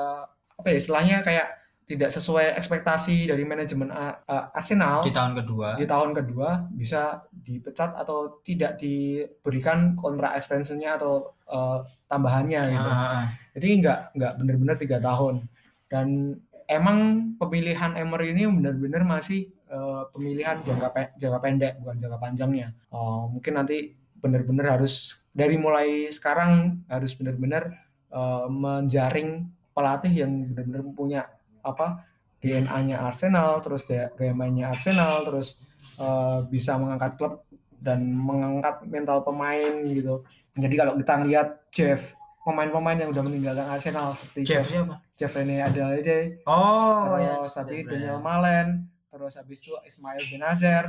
apa 0.55 0.67
ya 0.73 0.77
istilahnya 0.81 1.17
kayak 1.21 1.65
tidak 1.85 2.09
sesuai 2.17 2.57
ekspektasi 2.57 3.29
dari 3.29 3.45
manajemen 3.45 3.93
uh, 3.93 4.17
Arsenal 4.57 5.05
di 5.05 5.12
tahun 5.12 5.37
kedua 5.37 5.77
di 5.77 5.85
tahun 5.85 6.17
kedua 6.17 6.73
bisa 6.73 7.29
dipecat 7.29 7.93
atau 7.93 8.41
tidak 8.41 8.81
diberikan 8.81 9.93
kontrak 9.93 10.33
extensionnya 10.41 10.97
atau 10.97 11.37
uh, 11.45 11.85
tambahannya 12.09 12.73
gitu 12.73 12.89
ah, 12.89 13.05
ah. 13.21 13.25
jadi 13.53 13.69
nggak 13.85 13.99
nggak 14.17 14.33
benar-benar 14.41 14.77
tiga 14.81 14.97
tahun 14.97 15.45
dan 15.93 16.41
emang 16.73 16.99
pemilihan 17.37 17.93
Emery 18.01 18.33
ini 18.33 18.49
benar-benar 18.49 19.05
masih 19.05 19.53
uh, 19.69 20.09
pemilihan 20.09 20.65
jangka 20.65 20.89
pe 20.89 21.12
jangka 21.21 21.39
pendek 21.45 21.73
bukan 21.85 22.01
jangka 22.01 22.17
panjangnya 22.17 22.73
uh, 22.97 23.29
mungkin 23.29 23.61
nanti 23.61 23.93
benar-benar 24.25 24.81
harus 24.81 25.25
dari 25.37 25.61
mulai 25.61 26.09
sekarang 26.09 26.81
harus 26.89 27.12
benar-benar 27.12 27.77
uh, 28.09 28.49
menjaring 28.49 29.45
pelatih 29.77 30.25
yang 30.25 30.49
benar-benar 30.49 30.83
punya 30.97 31.20
apa 31.61 32.01
DNA-nya 32.41 33.01
Arsenal, 33.01 33.61
terus 33.64 33.89
gaya, 33.89 34.33
mainnya 34.37 34.72
Arsenal, 34.72 35.25
terus 35.25 35.57
uh, 35.97 36.45
bisa 36.49 36.77
mengangkat 36.77 37.16
klub 37.16 37.41
dan 37.81 38.05
mengangkat 38.05 38.85
mental 38.85 39.25
pemain 39.25 39.85
gitu. 39.89 40.25
Jadi 40.57 40.75
kalau 40.77 40.93
kita 41.01 41.25
lihat 41.25 41.49
Jeff 41.72 42.12
pemain-pemain 42.45 43.01
yang 43.01 43.11
udah 43.16 43.25
meninggalkan 43.25 43.66
Arsenal 43.72 44.12
seperti 44.12 44.41
Jeff, 44.45 44.68
Jeff 44.68 44.68
siapa? 44.68 44.95
Jeff 45.16 45.33
Rene 45.33 45.57
Adelaide, 45.64 46.45
oh, 46.45 47.16
terus 47.16 47.49
yes, 47.49 47.57
tadi 47.57 47.77
Daniel 47.89 48.20
Malen, 48.20 48.85
terus 49.09 49.41
habis 49.41 49.64
itu 49.64 49.72
Ismail 49.81 50.20
Benazer, 50.29 50.85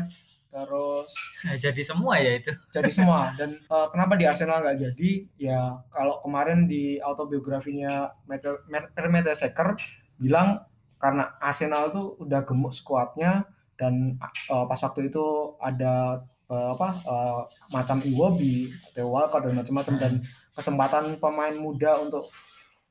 terus 0.56 1.12
nah, 1.44 1.56
jadi 1.60 1.82
semua 1.84 2.16
ya 2.16 2.40
itu. 2.40 2.52
Jadi 2.76 2.88
semua. 2.88 3.36
Dan 3.36 3.60
uh, 3.68 3.92
kenapa 3.92 4.16
di 4.16 4.24
Arsenal 4.24 4.64
nggak 4.64 4.80
jadi? 4.88 5.12
Ya 5.36 5.84
kalau 5.92 6.24
kemarin 6.24 6.72
di 6.72 6.96
autobiografinya 7.04 8.16
Peter 8.24 8.64
Mertesacker 9.12 9.76
bilang 10.16 10.64
karena 10.96 11.36
Arsenal 11.44 11.92
tuh 11.92 12.16
udah 12.24 12.48
gemuk 12.48 12.72
skuadnya 12.72 13.44
dan 13.76 14.16
uh, 14.48 14.64
pas 14.64 14.80
waktu 14.80 15.12
itu 15.12 15.60
ada 15.60 16.24
uh, 16.48 16.70
apa 16.72 16.90
uh, 17.04 17.42
macam 17.76 18.00
Iwobi, 18.00 18.72
Theo 18.96 19.12
Walcott 19.12 19.44
dan 19.44 19.60
macam-macam 19.60 19.96
dan 20.00 20.14
kesempatan 20.56 21.20
pemain 21.20 21.56
muda 21.60 22.00
untuk 22.00 22.32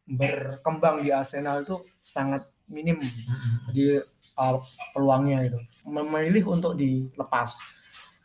berkembang 0.04 1.00
di 1.00 1.08
Arsenal 1.08 1.64
itu 1.64 1.80
sangat 2.04 2.44
minim. 2.68 3.00
Di 3.72 3.96
uh, 4.38 4.58
peluangnya 4.92 5.50
itu 5.50 5.58
memilih 5.84 6.54
untuk 6.54 6.78
dilepas 6.78 7.60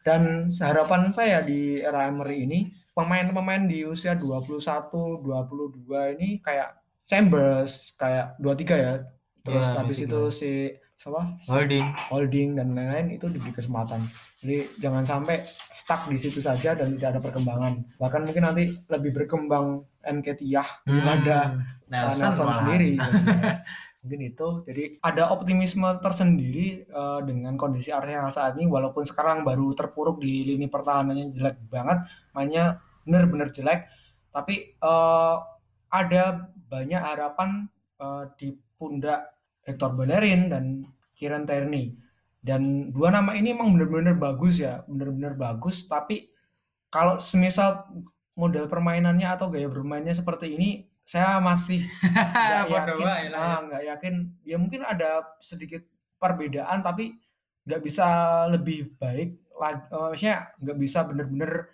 dan 0.09 0.47
harapan 0.63 1.11
saya 1.11 1.43
di 1.43 1.83
era 1.83 2.07
Emery 2.07 2.47
ini 2.47 2.59
pemain-pemain 2.95 3.67
di 3.67 3.83
usia 3.83 4.15
21, 4.15 4.59
22 5.21 6.15
ini 6.19 6.29
kayak 6.43 6.79
Chambers, 7.09 7.97
kayak 7.97 8.37
23 8.37 8.85
ya. 8.85 8.93
Terus 9.41 9.65
ya, 9.65 9.75
habis 9.81 9.97
itu 10.03 10.21
si 10.29 10.51
siapa? 10.99 11.39
Holding. 11.47 11.85
Holding 12.11 12.49
dan 12.59 12.67
lain-lain 12.75 13.17
itu 13.17 13.25
diberi 13.31 13.55
kesempatan. 13.55 14.03
Jadi 14.43 14.67
jangan 14.77 15.03
sampai 15.07 15.41
stuck 15.73 16.05
di 16.05 16.17
situ 16.19 16.37
saja 16.43 16.75
dan 16.77 16.95
tidak 16.95 17.17
ada 17.17 17.21
perkembangan. 17.23 17.81
Bahkan 17.97 18.21
mungkin 18.29 18.43
nanti 18.45 18.69
lebih 18.87 19.11
berkembang 19.15 19.83
Nketiah 19.99 20.85
hmm. 20.85 20.91
daripada 20.91 21.37
Nelson, 21.89 22.19
Nelson 22.19 22.49
sendiri. 22.55 22.91
Mungkin 23.99 24.31
itu. 24.31 24.63
Jadi 24.63 24.83
ada 25.03 25.27
optimisme 25.35 25.87
tersendiri 25.99 26.87
uh, 26.95 27.19
dengan 27.19 27.59
kondisi 27.59 27.91
Arsenal 27.91 28.31
saat 28.31 28.55
ini. 28.55 28.71
Walaupun 28.71 29.03
sekarang 29.03 29.43
baru 29.43 29.75
terpuruk 29.75 30.23
di 30.23 30.47
lini 30.47 30.71
pertahanannya 30.71 31.35
jelek 31.35 31.59
banget 31.67 32.07
mainnya 32.31 32.79
benar-benar 33.03 33.51
jelek. 33.51 33.91
Tapi 34.31 34.79
uh, 34.79 35.43
ada 35.91 36.47
banyak 36.69 37.01
harapan 37.01 37.67
uh, 37.99 38.31
di 38.39 38.55
pundak 38.79 39.35
Hector 39.67 39.91
Bellerin 39.93 40.47
dan 40.47 40.87
Kieran 41.13 41.43
Tierney. 41.43 41.99
Dan 42.39 42.95
dua 42.95 43.11
nama 43.11 43.35
ini 43.35 43.51
emang 43.51 43.75
benar-benar 43.75 44.15
bagus 44.15 44.63
ya 44.63 44.87
benar-benar 44.87 45.35
bagus. 45.35 45.83
Tapi 45.91 46.31
kalau 46.87 47.19
semisal 47.19 47.85
model 48.39 48.65
permainannya 48.71 49.27
atau 49.27 49.51
gaya 49.51 49.67
bermainnya 49.67 50.15
seperti 50.15 50.55
ini 50.55 50.88
saya 51.09 51.41
masih 51.41 51.89
nggak 52.13 52.69
yakin. 52.69 53.33
ya. 53.33 53.33
ah 53.33 53.59
nggak 53.65 53.83
yakin. 53.97 54.15
Ya 54.45 54.57
mungkin 54.61 54.85
ada 54.85 55.25
sedikit 55.41 55.81
perbedaan 56.21 56.85
tapi 56.85 57.17
nggak 57.65 57.81
bisa 57.81 58.05
lebih 58.53 58.93
baik 59.01 59.41
uh, 59.57 60.13
maksudnya 60.13 60.53
nggak 60.61 60.77
bisa 60.77 60.99
bener-bener 61.09 61.69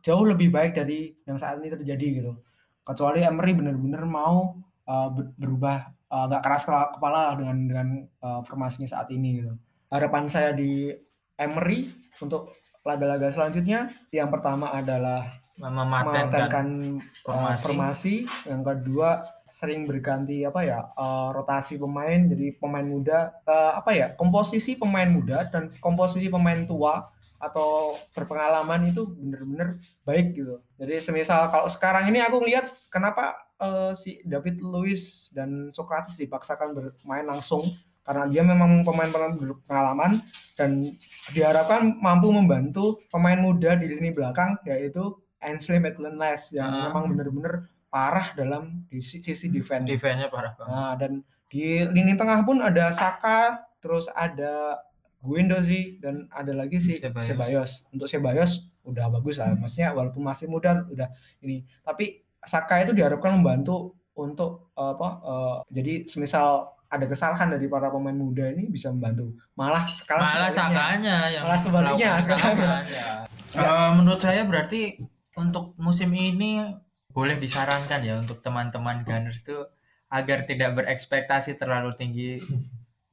jauh 0.00 0.24
lebih 0.24 0.48
baik 0.48 0.72
dari 0.72 1.12
yang 1.28 1.36
saat 1.36 1.60
ini 1.60 1.68
terjadi 1.68 2.06
gitu. 2.24 2.32
Kecuali 2.80 3.20
Emery 3.20 3.52
bener-bener 3.52 4.08
mau 4.08 4.56
uh, 4.88 5.08
berubah 5.36 5.92
uh, 6.08 6.24
nggak 6.32 6.42
keras 6.48 6.64
kepala 6.64 7.36
dengan 7.36 7.58
dengan 7.68 7.88
uh, 8.24 8.40
formasinya 8.40 8.88
saat 8.88 9.12
ini 9.12 9.44
gitu. 9.44 9.52
Harapan 9.92 10.32
saya 10.32 10.56
di 10.56 10.88
Emery 11.36 11.84
untuk 12.24 12.56
laga-laga 12.88 13.28
selanjutnya 13.28 13.92
yang 14.08 14.32
pertama 14.32 14.72
adalah 14.72 15.28
mematenkan 15.60 16.96
formasi. 17.20 17.60
formasi 17.60 18.14
yang 18.46 18.62
kedua 18.64 19.26
sering 19.44 19.84
berganti 19.84 20.46
apa 20.46 20.60
ya 20.64 20.86
uh, 20.96 21.34
rotasi 21.34 21.76
pemain 21.76 22.30
jadi 22.30 22.54
pemain 22.56 22.86
muda 22.86 23.34
uh, 23.44 23.76
apa 23.76 23.90
ya 23.92 24.06
komposisi 24.14 24.78
pemain 24.78 25.10
muda 25.10 25.50
dan 25.50 25.68
komposisi 25.82 26.30
pemain 26.30 26.62
tua 26.64 27.10
atau 27.38 27.94
berpengalaman 28.14 28.90
itu 28.90 29.06
benar-benar 29.14 29.78
baik 30.02 30.34
gitu. 30.34 30.58
Jadi 30.74 30.94
semisal 30.98 31.46
kalau 31.54 31.70
sekarang 31.70 32.10
ini 32.10 32.18
aku 32.18 32.42
lihat 32.42 32.66
kenapa 32.90 33.38
uh, 33.62 33.94
si 33.94 34.18
David 34.26 34.58
Luiz 34.58 35.30
dan 35.30 35.70
Socrates 35.70 36.18
dipaksakan 36.18 36.74
bermain 36.74 37.26
langsung 37.26 37.62
karena 38.08 38.24
dia 38.24 38.40
memang 38.40 38.80
pemain-pemain 38.88 39.36
berpengalaman 39.36 40.24
dan 40.56 40.96
diharapkan 41.36 42.00
mampu 42.00 42.32
membantu 42.32 43.04
pemain 43.12 43.36
muda 43.36 43.76
di 43.76 43.84
lini 43.84 44.16
belakang 44.16 44.56
yaitu 44.64 45.12
Ainsley 45.44 45.76
Maitland-Niles 45.76 46.56
yang 46.56 46.72
uh. 46.72 46.88
memang 46.88 47.12
benar-benar 47.12 47.68
parah 47.92 48.32
dalam 48.32 48.88
di 48.88 49.04
sisi 49.04 49.52
defense. 49.52 49.84
Defense-nya 49.84 50.32
parah 50.32 50.56
banget. 50.56 50.72
Nah, 50.72 50.92
dan 50.96 51.12
di 51.52 51.84
lini 51.84 52.16
tengah 52.16 52.48
pun 52.48 52.64
ada 52.64 52.88
Saka, 52.96 53.68
terus 53.84 54.08
ada 54.16 54.80
Guendouzi 55.20 56.00
dan 56.00 56.24
ada 56.32 56.56
lagi 56.56 56.80
si 56.80 56.96
Sebayos. 56.96 57.28
Sebayos. 57.28 57.70
Untuk 57.92 58.08
Sebayos 58.08 58.72
udah 58.88 59.12
bagus 59.12 59.36
lah, 59.36 59.52
maksudnya 59.52 59.92
walaupun 59.92 60.24
masih 60.24 60.48
muda 60.48 60.88
udah 60.88 61.12
ini. 61.44 61.60
Tapi 61.84 62.24
Saka 62.40 62.88
itu 62.88 62.96
diharapkan 62.96 63.36
membantu 63.36 63.98
untuk 64.16 64.72
apa 64.74 65.08
uh, 65.22 65.56
jadi 65.70 66.08
semisal 66.08 66.77
ada 66.88 67.04
kesalahan 67.04 67.52
dari 67.52 67.68
para 67.68 67.92
pemain 67.92 68.16
muda 68.16 68.48
ini 68.48 68.72
bisa 68.72 68.88
membantu. 68.88 69.36
Malah 69.52 69.84
sekarang 69.92 70.24
malah 70.24 70.52
sakanya 70.52 71.16
yang 71.28 71.44
malah 71.44 71.60
sebaliknya 71.60 72.12
sekarang. 72.24 72.84
Ya. 72.88 73.28
Uh, 73.56 73.90
menurut 73.96 74.20
saya 74.20 74.44
berarti 74.48 74.96
untuk 75.36 75.76
musim 75.76 76.12
ini 76.16 76.64
boleh 77.12 77.36
disarankan 77.36 78.00
ya 78.04 78.20
untuk 78.20 78.40
teman-teman 78.40 79.04
Gunners 79.04 79.44
tuh 79.44 79.68
agar 80.08 80.48
tidak 80.48 80.80
berekspektasi 80.80 81.60
terlalu 81.60 81.92
tinggi. 81.96 82.32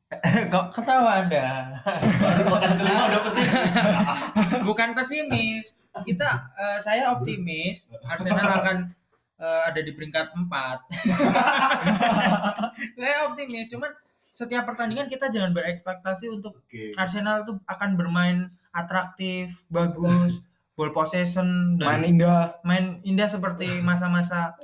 Kok 0.53 0.71
ketawa 0.71 1.25
Anda? 1.25 1.75
udah 2.55 3.21
pesimis. 3.27 3.71
Bukan 4.67 4.89
pesimis. 4.95 5.65
Kita 6.07 6.27
uh, 6.55 6.79
saya 6.79 7.11
optimis 7.11 7.91
Arsenal 8.07 8.63
akan 8.63 8.77
uh, 9.39 9.61
ada 9.67 9.79
di 9.79 9.91
peringkat 9.95 10.35
4. 10.35 10.45
saya 12.99 13.15
optimis, 13.27 13.71
cuman 13.71 13.91
setiap 14.19 14.67
pertandingan 14.67 15.07
kita 15.07 15.31
jangan 15.31 15.55
berekspektasi 15.55 16.27
untuk 16.27 16.59
okay. 16.67 16.91
Arsenal 16.99 17.47
tuh 17.47 17.63
akan 17.67 17.95
bermain 17.95 18.51
atraktif, 18.75 19.63
bagus 19.71 20.43
ball 20.75 20.91
possession 20.91 21.79
dan 21.79 22.03
main 22.03 22.05
indah. 22.11 22.59
main 22.67 22.99
indah 23.07 23.31
seperti 23.31 23.79
masa-masa 23.79 24.59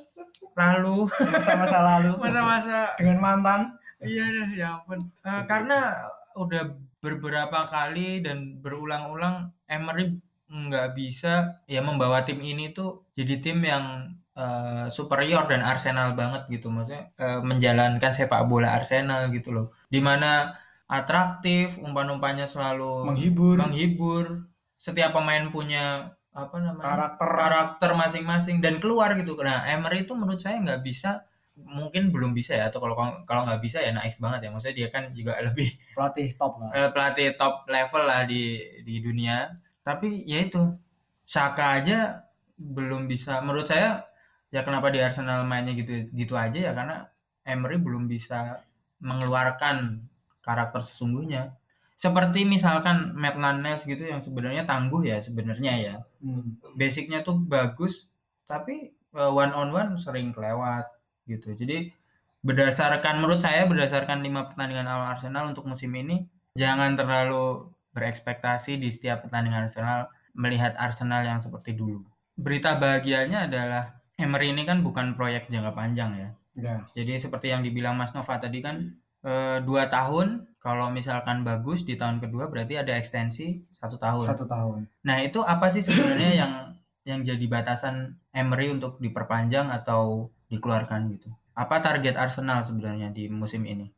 lalu. 0.59 1.07
Masa-masa 1.07 1.79
lalu. 1.79 2.19
Masa-masa 2.23 2.99
dengan 2.99 3.17
mantan. 3.23 3.61
Iya 4.03 4.51
ya 4.51 4.83
ampun. 4.83 5.07
Uh, 5.23 5.43
karena 5.47 6.03
udah 6.35 6.75
beberapa 6.99 7.63
kali 7.65 8.19
dan 8.21 8.59
berulang-ulang 8.59 9.55
Emery 9.71 10.19
nggak 10.51 10.99
bisa 10.99 11.63
ya 11.63 11.79
membawa 11.79 12.27
tim 12.27 12.43
ini 12.43 12.75
tuh 12.75 13.07
jadi 13.15 13.39
tim 13.39 13.63
yang 13.63 14.11
uh, 14.35 14.87
superior 14.87 15.47
dan 15.47 15.63
Arsenal 15.63 16.13
banget 16.15 16.47
gitu. 16.51 16.71
Maksudnya 16.71 17.11
uh, 17.19 17.39
menjalankan 17.43 18.11
sepak 18.11 18.47
bola 18.47 18.75
Arsenal 18.75 19.31
gitu 19.31 19.51
loh. 19.51 19.67
Di 19.91 19.99
mana 19.99 20.55
atraktif 20.91 21.79
umpan-umpannya 21.79 22.47
selalu 22.47 23.11
menghibur. 23.11 23.55
menghibur. 23.59 24.25
Setiap 24.81 25.15
pemain 25.15 25.47
punya 25.53 26.15
apa 26.31 26.55
namanya 26.63 26.83
karakter. 26.87 27.27
karakter 27.27 27.91
masing-masing 27.95 28.57
dan 28.63 28.79
keluar 28.79 29.13
gitu. 29.19 29.35
Nah, 29.39 29.67
Emery 29.67 30.07
itu 30.07 30.15
menurut 30.15 30.39
saya 30.39 30.59
nggak 30.59 30.83
bisa 30.83 31.23
mungkin 31.55 32.11
belum 32.11 32.35
bisa 32.35 32.57
ya. 32.57 32.67
Atau 32.67 32.83
kalau 32.83 32.95
kalau 33.23 33.47
nggak 33.47 33.61
bisa 33.61 33.79
ya 33.79 33.95
naif 33.95 34.19
banget 34.19 34.47
ya. 34.47 34.49
Maksudnya 34.51 34.75
dia 34.75 34.87
kan 34.91 35.03
juga 35.15 35.39
lebih 35.47 35.69
pelatih 35.95 36.33
top 36.35 36.59
lah. 36.59 36.69
eh, 36.75 36.89
pelatih 36.91 37.27
top 37.39 37.67
level 37.71 38.03
lah 38.03 38.21
di 38.27 38.59
di 38.83 38.99
dunia. 38.99 39.47
Tapi 39.81 40.27
ya 40.29 40.45
itu 40.45 40.61
Saka 41.31 41.79
aja 41.79 42.27
belum 42.59 43.07
bisa. 43.07 43.39
Menurut 43.39 43.63
saya 43.63 44.03
ya 44.51 44.61
kenapa 44.67 44.91
di 44.91 44.99
Arsenal 44.99 45.47
mainnya 45.47 45.73
gitu 45.73 46.11
gitu 46.11 46.35
aja 46.35 46.59
ya 46.59 46.71
karena 46.75 47.07
Emery 47.47 47.79
belum 47.81 48.05
bisa 48.05 48.61
mengeluarkan 49.01 50.05
karakter 50.45 50.85
sesungguhnya 50.85 51.55
seperti 52.01 52.49
misalkan 52.49 53.13
Maitland 53.13 53.61
Niles 53.61 53.85
gitu 53.85 54.01
yang 54.01 54.25
sebenarnya 54.25 54.65
tangguh 54.65 55.05
ya 55.05 55.21
sebenarnya 55.21 55.73
ya. 55.77 55.95
Hmm. 56.17 56.57
Basicnya 56.73 57.21
tuh 57.21 57.37
bagus, 57.37 58.09
tapi 58.49 58.89
one 59.13 59.53
on 59.53 59.69
one 59.69 60.01
sering 60.01 60.33
kelewat 60.33 60.89
gitu. 61.29 61.53
Jadi 61.53 61.93
berdasarkan 62.41 63.21
menurut 63.21 63.45
saya 63.45 63.69
berdasarkan 63.69 64.25
lima 64.25 64.49
pertandingan 64.49 64.89
awal 64.89 65.13
Arsenal 65.13 65.53
untuk 65.53 65.69
musim 65.69 65.93
ini 65.93 66.25
jangan 66.57 66.97
terlalu 66.97 67.69
berekspektasi 67.93 68.81
di 68.81 68.89
setiap 68.89 69.29
pertandingan 69.29 69.69
Arsenal 69.69 70.09
melihat 70.33 70.73
Arsenal 70.81 71.21
yang 71.21 71.37
seperti 71.37 71.77
dulu. 71.77 72.01
Berita 72.33 72.81
bahagianya 72.81 73.45
adalah 73.45 74.00
Emery 74.19 74.51
ini 74.51 74.63
kan 74.67 74.83
bukan 74.83 75.13
proyek 75.15 75.47
jangka 75.47 75.71
panjang 75.75 76.11
ya. 76.17 76.29
ya. 76.57 76.75
Jadi 76.97 77.17
seperti 77.17 77.53
yang 77.53 77.61
dibilang 77.63 77.95
Mas 77.95 78.11
Nova 78.11 78.37
tadi 78.37 78.59
kan 78.59 78.95
e, 79.23 79.63
dua 79.63 79.87
tahun 79.87 80.49
kalau 80.61 80.93
misalkan 80.93 81.41
bagus 81.41 81.87
di 81.87 81.97
tahun 81.97 82.21
kedua 82.21 82.51
berarti 82.51 82.77
ada 82.77 82.93
ekstensi 82.97 83.61
satu 83.73 83.97
tahun. 83.97 84.25
Satu 84.25 84.45
tahun. 84.45 84.85
Nah 85.07 85.17
itu 85.25 85.41
apa 85.41 85.73
sih 85.73 85.81
sebenarnya 85.81 86.31
yang 86.41 86.53
yang 87.01 87.19
jadi 87.25 87.45
batasan 87.49 88.21
Emery 88.29 88.69
untuk 88.69 89.01
diperpanjang 89.01 89.73
atau 89.73 90.29
dikeluarkan 90.53 91.09
gitu? 91.17 91.33
Apa 91.57 91.81
target 91.81 92.13
Arsenal 92.13 92.61
sebenarnya 92.61 93.09
di 93.09 93.25
musim 93.25 93.65
ini? 93.65 93.89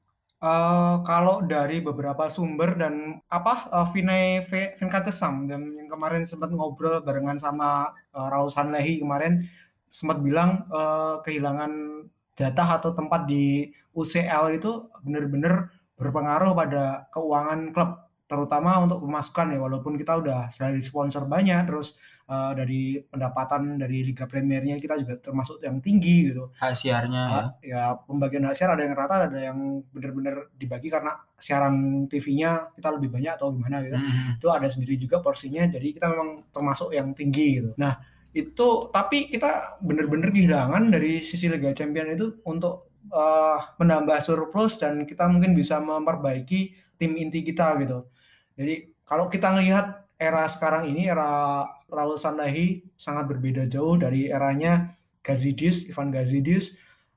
Uh, 0.44 1.00
kalau 1.08 1.40
dari 1.48 1.80
beberapa 1.80 2.28
sumber 2.28 2.76
dan 2.76 3.24
apa 3.32 3.72
uh, 3.72 3.88
Vinay 3.88 4.44
Venkatesam 4.76 5.48
dan 5.48 5.72
yang 5.72 5.88
kemarin 5.88 6.28
sempat 6.28 6.52
ngobrol 6.52 7.00
barengan 7.00 7.40
sama 7.40 7.96
uh, 8.12 8.28
Rausan 8.28 8.76
Lehi 8.76 9.00
kemarin 9.00 9.48
sempat 9.94 10.26
bilang 10.26 10.66
uh, 10.74 11.22
kehilangan 11.22 12.04
jatah 12.34 12.82
atau 12.82 12.98
tempat 12.98 13.30
di 13.30 13.70
UCL 13.94 14.58
itu 14.58 14.90
benar-benar 15.06 15.70
berpengaruh 15.94 16.58
pada 16.58 17.06
keuangan 17.14 17.70
klub 17.70 18.02
terutama 18.26 18.82
untuk 18.82 19.06
pemasukan 19.06 19.54
ya 19.54 19.60
walaupun 19.62 19.94
kita 19.94 20.18
udah 20.18 20.50
dari 20.50 20.82
sponsor 20.82 21.30
banyak 21.30 21.70
terus 21.70 21.94
uh, 22.26 22.58
dari 22.58 22.98
pendapatan 23.06 23.78
dari 23.78 24.02
Liga 24.02 24.26
Premiernya 24.26 24.82
kita 24.82 24.98
juga 24.98 25.22
termasuk 25.22 25.62
yang 25.62 25.78
tinggi 25.78 26.34
gitu 26.34 26.50
hak 26.58 26.74
siarnya 26.74 27.24
uh, 27.30 27.32
ya. 27.32 27.46
ya 27.62 27.84
pembagian 28.02 28.50
hak 28.50 28.58
siar 28.58 28.74
ada 28.74 28.90
yang 28.90 28.98
rata 28.98 29.30
ada 29.30 29.38
yang 29.38 29.86
benar-benar 29.94 30.50
dibagi 30.58 30.90
karena 30.90 31.14
siaran 31.38 32.08
TV-nya 32.10 32.74
kita 32.74 32.90
lebih 32.98 33.14
banyak 33.14 33.38
atau 33.38 33.54
gimana 33.54 33.86
gitu 33.86 34.02
hmm. 34.02 34.42
itu 34.42 34.48
ada 34.50 34.68
sendiri 34.72 34.96
juga 34.98 35.22
porsinya 35.22 35.70
jadi 35.70 35.88
kita 35.94 36.10
memang 36.10 36.50
termasuk 36.50 36.90
yang 36.90 37.14
tinggi 37.14 37.62
gitu 37.62 37.72
nah 37.78 38.02
itu 38.34 38.90
tapi 38.90 39.30
kita 39.30 39.78
benar-benar 39.78 40.34
kehilangan 40.34 40.90
dari 40.90 41.22
sisi 41.22 41.46
Liga 41.46 41.70
Champion 41.78 42.18
itu 42.18 42.42
untuk 42.50 42.90
uh, 43.14 43.62
menambah 43.78 44.18
surplus 44.26 44.82
dan 44.82 45.06
kita 45.06 45.30
mungkin 45.30 45.54
bisa 45.54 45.78
memperbaiki 45.78 46.74
tim 46.98 47.14
inti 47.14 47.46
kita 47.46 47.78
gitu. 47.78 48.10
Jadi 48.58 48.90
kalau 49.06 49.30
kita 49.30 49.54
melihat 49.54 50.06
era 50.18 50.46
sekarang 50.50 50.90
ini, 50.90 51.10
era 51.10 51.66
Raul 51.90 52.18
Sandahi 52.18 52.96
sangat 52.98 53.30
berbeda 53.30 53.70
jauh 53.70 54.00
dari 54.00 54.32
eranya 54.32 54.94
Gazidis, 55.22 55.86
Ivan 55.90 56.10
Gazidis, 56.10 56.74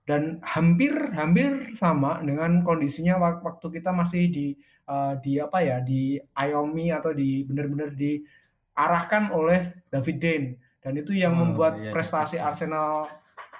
dan 0.06 0.38
hampir 0.42 0.92
hampir 1.16 1.74
sama 1.74 2.22
dengan 2.22 2.62
kondisinya 2.62 3.18
waktu 3.18 3.66
kita 3.80 3.90
masih 3.90 4.30
di 4.30 4.46
uh, 4.86 5.18
di 5.18 5.42
apa 5.42 5.58
ya 5.62 5.82
di 5.82 6.18
Ayomi 6.36 6.94
atau 6.94 7.10
di 7.10 7.42
benar-benar 7.42 7.94
diarahkan 7.94 9.34
oleh 9.34 9.82
David 9.90 10.18
Dane 10.22 10.65
dan 10.86 10.94
itu 11.02 11.18
yang 11.18 11.34
oh, 11.34 11.42
membuat 11.42 11.82
iya, 11.82 11.90
iya. 11.90 11.92
prestasi 11.92 12.38
Arsenal 12.38 13.10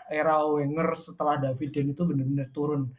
era 0.07 0.47
Wenger 0.47 0.95
setelah 0.95 1.35
David 1.43 1.75
Dane 1.75 1.91
itu 1.91 2.07
benar-benar 2.07 2.55
turun 2.55 2.95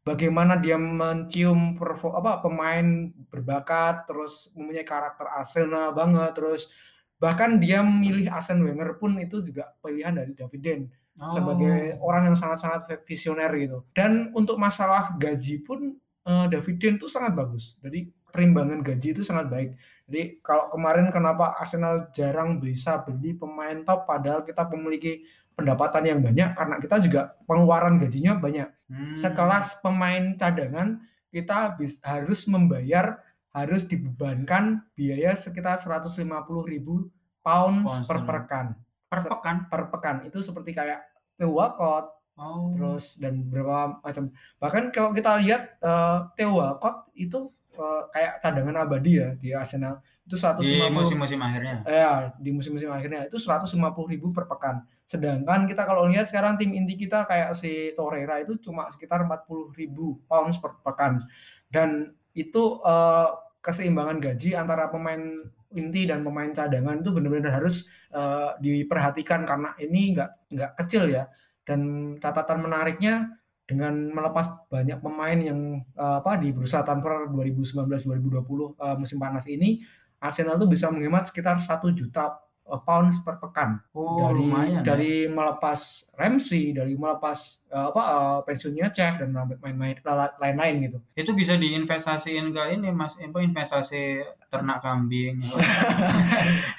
bagaimana 0.00 0.56
dia 0.56 0.80
mencium 0.80 1.76
perform, 1.76 2.16
apa 2.24 2.40
pemain 2.40 3.12
berbakat 3.28 4.08
terus 4.08 4.48
mempunyai 4.56 4.86
karakter 4.88 5.28
Arsenal 5.28 5.92
banget 5.92 6.32
terus 6.32 6.72
bahkan 7.20 7.60
dia 7.60 7.84
memilih 7.84 8.32
Arsene 8.32 8.64
Wenger 8.64 8.96
pun 8.96 9.12
itu 9.20 9.44
juga 9.44 9.76
pilihan 9.84 10.16
dari 10.16 10.32
David 10.32 10.60
Den 10.64 10.80
oh. 11.20 11.28
sebagai 11.28 12.00
orang 12.00 12.32
yang 12.32 12.36
sangat-sangat 12.40 13.04
visioner 13.04 13.52
gitu 13.60 13.84
dan 13.92 14.32
untuk 14.32 14.56
masalah 14.56 15.12
gaji 15.20 15.60
pun 15.60 16.00
uh, 16.24 16.48
David 16.48 16.80
Den 16.80 16.94
itu 16.96 17.12
sangat 17.12 17.36
bagus 17.36 17.76
jadi 17.84 18.08
perimbangan 18.36 18.84
gaji 18.84 19.16
itu 19.16 19.24
sangat 19.24 19.48
baik 19.48 19.70
jadi 20.06 20.38
kalau 20.38 20.70
kemarin 20.70 21.10
kenapa 21.10 21.58
Arsenal 21.58 22.14
jarang 22.14 22.62
bisa 22.62 23.02
beli 23.02 23.34
pemain 23.34 23.82
top 23.82 24.06
padahal 24.06 24.46
kita 24.46 24.62
memiliki 24.70 25.26
pendapatan 25.58 26.04
yang 26.06 26.20
banyak 26.22 26.54
karena 26.54 26.76
kita 26.78 26.96
juga 27.02 27.34
pengeluaran 27.48 27.98
gajinya 27.98 28.38
banyak. 28.38 28.68
Hmm. 28.86 29.14
Sekelas 29.18 29.82
pemain 29.82 30.38
cadangan 30.38 31.02
kita 31.34 31.74
bis, 31.74 31.98
harus 32.06 32.46
membayar 32.46 33.18
harus 33.50 33.88
dibebankan 33.88 34.84
biaya 34.94 35.34
sekitar 35.34 35.80
150 35.80 36.22
ribu 36.70 37.10
Pounds 37.42 38.02
per 38.06 38.26
pekan. 38.26 38.74
Per 39.06 39.20
pekan? 39.22 39.56
Per 39.70 39.82
pekan. 39.90 40.16
Itu 40.26 40.42
seperti 40.42 40.74
kayak 40.74 40.98
Theo 41.38 41.54
Walcott, 41.54 42.10
oh. 42.34 42.74
terus 42.74 43.18
dan 43.22 43.46
beberapa 43.46 44.02
macam. 44.02 44.34
Bahkan 44.58 44.90
kalau 44.90 45.14
kita 45.14 45.38
lihat 45.38 45.78
uh, 45.78 46.26
Theo 46.34 46.58
Walcott 46.58 47.06
itu 47.14 47.54
uh, 47.76 48.08
kayak 48.10 48.42
cadangan 48.42 48.84
abadi 48.84 49.12
ya 49.22 49.28
di 49.36 49.52
Arsenal. 49.52 50.00
Itu 50.26 50.34
150 50.34 50.66
di 50.66 50.90
musim-musim 50.90 51.38
akhirnya? 51.38 51.76
Ya 51.86 52.34
di 52.34 52.50
musim-musim 52.50 52.90
akhirnya. 52.90 53.30
Itu 53.30 53.38
150 53.38 53.78
ribu 54.10 54.34
per 54.34 54.50
pekan. 54.50 54.82
Sedangkan 55.06 55.70
kita 55.70 55.86
kalau 55.86 56.10
lihat 56.10 56.26
sekarang 56.26 56.58
tim 56.58 56.74
inti 56.74 56.98
kita 56.98 57.22
kayak 57.30 57.54
si 57.54 57.94
Torreira 57.94 58.42
itu 58.42 58.58
cuma 58.58 58.90
sekitar 58.90 59.22
40 59.22 59.78
ribu 59.78 60.18
pounds 60.26 60.58
per 60.58 60.74
pekan. 60.82 61.22
Dan 61.70 62.10
itu 62.34 62.82
uh, 62.82 63.38
keseimbangan 63.62 64.18
gaji 64.18 64.58
antara 64.58 64.90
pemain 64.90 65.46
inti 65.74 66.06
dan 66.10 66.26
pemain 66.26 66.50
cadangan 66.50 66.98
itu 66.98 67.10
benar-benar 67.14 67.62
harus 67.62 67.86
uh, 68.10 68.58
diperhatikan 68.58 69.46
karena 69.46 69.74
ini 69.78 70.18
nggak 70.18 70.30
nggak 70.50 70.72
kecil 70.84 71.06
ya. 71.06 71.30
Dan 71.62 72.14
catatan 72.18 72.66
menariknya 72.66 73.30
dengan 73.66 74.14
melepas 74.14 74.70
banyak 74.70 75.02
pemain 75.02 75.38
yang 75.42 75.82
uh, 75.98 76.22
apa 76.22 76.38
di 76.38 76.54
bursa 76.54 76.86
transfer 76.86 77.26
2019-2020 77.34 78.78
uh, 78.78 78.94
musim 78.94 79.18
panas 79.18 79.50
ini 79.50 79.82
Arsenal 80.22 80.56
tuh 80.56 80.70
bisa 80.70 80.88
menghemat 80.88 81.28
sekitar 81.28 81.58
satu 81.58 81.90
juta 81.90 82.45
pounds 82.82 83.22
per 83.22 83.38
pekan 83.38 83.78
oh, 83.94 84.26
dari 84.26 84.42
lumayan, 84.42 84.82
ya. 84.82 84.82
dari 84.82 85.12
ya? 85.24 85.30
melepas 85.30 85.80
Ramsey, 86.18 86.74
dari 86.74 86.98
melepas 86.98 87.62
uh, 87.70 87.94
apa 87.94 88.02
uh, 88.02 88.38
pensiunnya 88.42 88.90
Cech 88.90 89.22
dan 89.22 89.30
main-main 89.62 89.94
lain-lain 90.42 90.74
gitu. 90.90 90.98
Itu 91.14 91.30
bisa 91.38 91.54
diinvestasiin 91.54 92.50
ke 92.50 92.62
ini 92.74 92.90
Mas, 92.90 93.14
apa 93.14 93.38
investasi 93.38 94.26
ternak 94.50 94.82
kambing. 94.82 95.38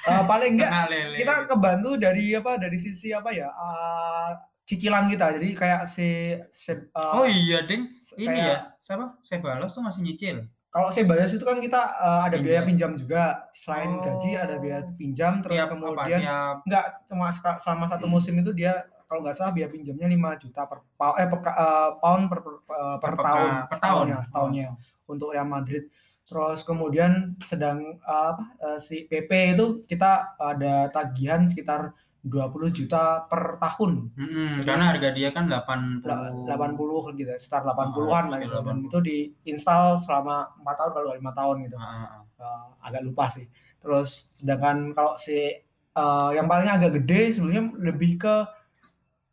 uh, 0.04 0.24
paling 0.30 0.60
enggak 0.60 0.92
kita 1.16 1.34
kebantu 1.48 1.96
dari 1.96 2.36
apa 2.36 2.60
dari 2.60 2.76
sisi 2.76 3.08
apa 3.16 3.32
ya? 3.32 3.48
Uh, 3.48 4.36
cicilan 4.68 5.08
kita. 5.08 5.40
Jadi 5.40 5.48
kayak 5.56 5.88
si, 5.88 6.36
si 6.52 6.76
uh, 6.76 7.16
Oh 7.16 7.24
iya, 7.24 7.64
Ding. 7.64 7.88
Ini 8.20 8.28
kayak, 8.28 8.44
ya. 8.44 8.58
Siapa? 8.84 9.16
Saya 9.24 9.40
balas 9.40 9.72
tuh 9.72 9.80
masih 9.80 10.04
nyicil. 10.04 10.44
Kalau 10.78 10.94
saya 10.94 11.10
balas 11.10 11.34
itu 11.34 11.42
kan 11.42 11.58
kita 11.58 11.98
uh, 11.98 12.22
ada 12.22 12.38
pinjam. 12.38 12.46
biaya 12.46 12.62
pinjam 12.62 12.90
juga. 12.94 13.50
Selain 13.50 13.98
oh. 13.98 13.98
gaji 13.98 14.30
ada 14.38 14.62
biaya 14.62 14.86
pinjam 14.94 15.42
terus 15.42 15.58
tiap, 15.58 15.74
kemudian 15.74 16.22
apa, 16.22 16.62
enggak 16.62 16.84
cuma 17.10 17.26
selama 17.34 17.90
satu 17.90 18.06
musim 18.06 18.38
itu 18.38 18.54
dia 18.54 18.86
kalau 19.10 19.26
nggak 19.26 19.34
salah 19.34 19.50
biaya 19.50 19.66
pinjamnya 19.74 20.06
5 20.06 20.42
juta 20.46 20.70
per 20.70 20.78
eh 21.18 21.26
per, 21.26 21.40
uh, 21.42 21.90
pound 21.98 22.30
per 22.30 22.38
per, 22.46 22.54
per, 22.62 22.78
per 23.02 23.14
tahun 23.18 23.50
per 23.66 23.78
tahun 23.82 24.04
ya 24.06 24.18
setahunnya 24.22 24.66
oh. 24.70 25.10
untuk 25.10 25.34
Real 25.34 25.50
Madrid. 25.50 25.90
Terus 26.22 26.62
kemudian 26.62 27.34
sedang 27.42 27.98
uh, 28.06 28.38
uh, 28.62 28.78
si 28.78 29.10
PP 29.10 29.58
itu 29.58 29.82
kita 29.82 30.38
ada 30.38 30.94
tagihan 30.94 31.50
sekitar 31.50 31.90
20 32.28 32.76
juta 32.76 33.24
per 33.26 33.56
tahun. 33.58 33.92
Hmm, 34.14 34.54
karena 34.62 34.84
harga 34.94 35.08
dia 35.16 35.32
kan 35.32 35.48
80 35.48 36.04
80 36.04 37.18
gitu, 37.18 37.32
sekitar 37.40 37.64
80-an 37.64 38.24
lah 38.30 38.38
gitu. 38.38 38.56
Dan 38.62 38.76
itu 38.84 38.98
diinstal 39.00 39.96
selama 39.96 40.52
4 40.60 40.78
tahun 40.78 40.90
kalau 40.92 41.10
5 41.16 41.38
tahun 41.40 41.56
gitu. 41.66 41.76
Ah. 41.80 42.22
Uh, 42.38 42.66
agak 42.84 43.02
lupa 43.02 43.26
sih. 43.32 43.48
Terus 43.82 44.30
sedangkan 44.36 44.94
kalau 44.94 45.18
si 45.18 45.50
uh, 45.98 46.30
yang 46.30 46.46
paling 46.46 46.70
agak 46.70 47.02
gede 47.02 47.34
sebenarnya 47.34 47.64
lebih 47.80 48.20
ke 48.20 48.34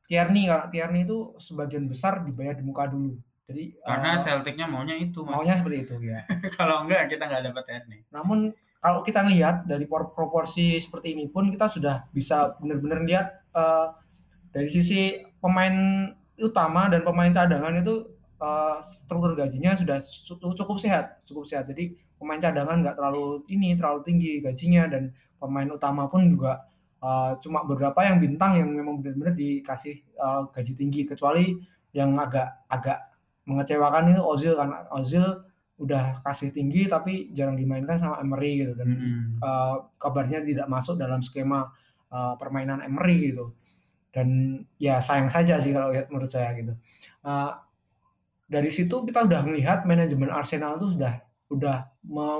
Tierney 0.05 0.49
karena 0.49 0.67
Tierney 0.69 1.01
itu 1.05 1.33
sebagian 1.41 1.85
besar 1.89 2.21
dibayar 2.25 2.53
di 2.57 2.63
muka 2.65 2.89
dulu. 2.89 3.13
Jadi 3.45 3.77
karena 3.85 4.17
uh, 4.17 4.21
Celticnya 4.21 4.65
maunya 4.65 4.97
itu. 4.97 5.21
Maunya 5.21 5.57
seperti 5.57 5.85
itu 5.85 5.95
ya. 6.01 6.25
kalau 6.57 6.85
enggak 6.85 7.13
kita 7.13 7.25
nggak 7.25 7.43
dapat 7.53 7.63
Tierney. 7.65 7.99
Namun 8.09 8.53
kalau 8.85 9.01
kita 9.01 9.25
lihat 9.25 9.65
dari 9.65 9.89
proporsi 9.89 10.77
seperti 10.77 11.17
ini 11.17 11.25
pun 11.25 11.49
kita 11.49 11.65
sudah 11.65 12.05
bisa 12.13 12.53
benar-benar 12.61 13.01
lihat 13.01 13.27
uh, 13.57 13.97
dari 14.53 14.69
sisi 14.69 15.25
pemain 15.41 15.73
utama 16.37 16.85
dan 16.93 17.01
pemain 17.01 17.33
cadangan 17.33 17.81
itu 17.81 18.05
uh, 18.37 18.77
struktur 18.85 19.33
gajinya 19.33 19.73
sudah 19.73 20.05
cukup 20.37 20.77
sehat, 20.77 21.25
cukup 21.25 21.49
sehat. 21.49 21.65
Jadi 21.65 21.97
pemain 22.21 22.37
cadangan 22.37 22.85
nggak 22.85 22.93
terlalu 22.93 23.41
ini 23.49 23.73
terlalu 23.73 24.05
tinggi 24.05 24.37
gajinya 24.45 24.85
dan 24.85 25.09
pemain 25.41 25.65
utama 25.73 26.05
pun 26.05 26.29
juga 26.29 26.69
uh, 27.01 27.41
cuma 27.41 27.65
beberapa 27.65 28.05
yang 28.05 28.21
bintang 28.21 28.61
yang 28.61 28.69
memang 28.69 29.01
benar-benar 29.01 29.33
dikasih 29.33 29.97
uh, 30.21 30.45
gaji 30.53 30.77
tinggi 30.77 31.09
kecuali 31.09 31.57
yang 31.89 32.13
agak 32.21 32.69
agak 32.69 33.01
mengecewakan 33.49 34.13
itu 34.13 34.21
Ozil 34.21 34.53
karena 34.53 34.85
Ozil 34.93 35.25
udah 35.75 36.23
kasih 36.23 36.55
tinggi 36.55 36.87
tapi 36.87 37.35
jarang 37.35 37.59
dimainkan 37.59 37.99
sama 37.99 38.23
Emery 38.23 38.63
gitu 38.63 38.73
dan 38.79 38.89
hmm. 38.95 39.23
uh, 39.43 39.91
kabarnya 39.99 40.39
tidak 40.39 40.71
masuk 40.71 40.95
dalam 40.95 41.19
skema 41.19 41.67
uh, 42.11 42.33
permainan 42.39 42.79
Emery 42.83 43.35
gitu. 43.35 43.51
Dan 44.15 44.63
ya 44.79 45.03
sayang 45.03 45.27
saja 45.27 45.59
sih 45.59 45.75
kalau 45.75 45.91
menurut 46.07 46.31
saya 46.31 46.55
gitu. 46.55 46.71
Uh, 47.19 47.51
dari 48.47 48.71
situ 48.71 49.03
kita 49.03 49.27
udah 49.27 49.43
melihat 49.43 49.83
manajemen 49.83 50.31
Arsenal 50.31 50.79
itu 50.79 50.95
sudah 50.95 51.19
udah 51.51 51.91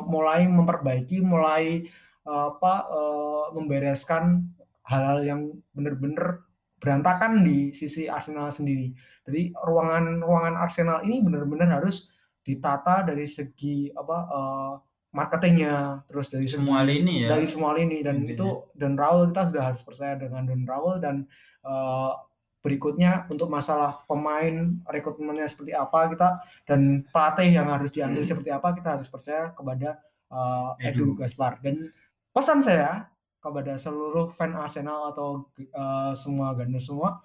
mulai 0.05 0.47
memperbaiki 0.47 1.19
mulai 1.19 1.85
uh, 2.23 2.55
apa 2.55 2.73
uh, 2.87 3.45
membereskan 3.53 4.47
hal-hal 4.85 5.19
yang 5.25 5.41
benar-benar 5.73 6.45
berantakan 6.79 7.41
di 7.41 7.73
sisi 7.73 8.05
Arsenal 8.05 8.53
sendiri. 8.53 8.93
Jadi 9.25 9.51
ruangan 9.65 10.21
ruangan 10.21 10.55
Arsenal 10.55 11.01
ini 11.01 11.19
benar-benar 11.25 11.81
harus 11.81 12.13
ditata 12.45 13.01
dari 13.01 13.25
segi 13.25 13.89
apa 13.89 14.17
uh, 14.29 14.73
marketingnya 15.15 16.05
terus 16.05 16.29
dari 16.29 16.45
semua 16.45 16.85
lini 16.85 17.25
ya 17.25 17.33
dari 17.33 17.47
semua 17.49 17.73
lini 17.73 18.05
dan 18.05 18.21
Intinya. 18.21 18.35
itu 18.37 18.47
dan 18.77 18.93
Raul 18.93 19.33
kita 19.33 19.49
sudah 19.49 19.63
harus 19.73 19.81
percaya 19.81 20.13
dengan 20.19 20.45
Don 20.45 20.63
Raul 20.67 21.01
dan 21.01 21.25
uh, 21.65 22.13
berikutnya 22.61 23.25
untuk 23.31 23.49
masalah 23.49 24.05
pemain 24.05 24.77
rekrutmennya 24.85 25.47
seperti 25.49 25.71
apa 25.73 26.11
kita 26.11 26.29
dan 26.67 27.05
pelatih 27.09 27.49
yang 27.49 27.69
harus 27.71 27.89
diambil 27.89 28.21
hmm. 28.25 28.29
seperti 28.29 28.49
apa 28.53 28.67
kita 28.75 28.89
harus 28.99 29.07
percaya 29.07 29.53
kepada 29.55 30.01
uh, 30.29 30.73
Edu, 30.77 31.15
Edu 31.15 31.23
Gaspar 31.23 31.63
dan 31.63 31.89
pesan 32.35 32.59
saya 32.61 33.07
kepada 33.39 33.77
seluruh 33.77 34.33
fan 34.33 34.57
Arsenal 34.57 35.13
atau 35.13 35.47
uh, 35.77 36.11
semua 36.17 36.57
Gunner 36.57 36.81
semua 36.81 37.21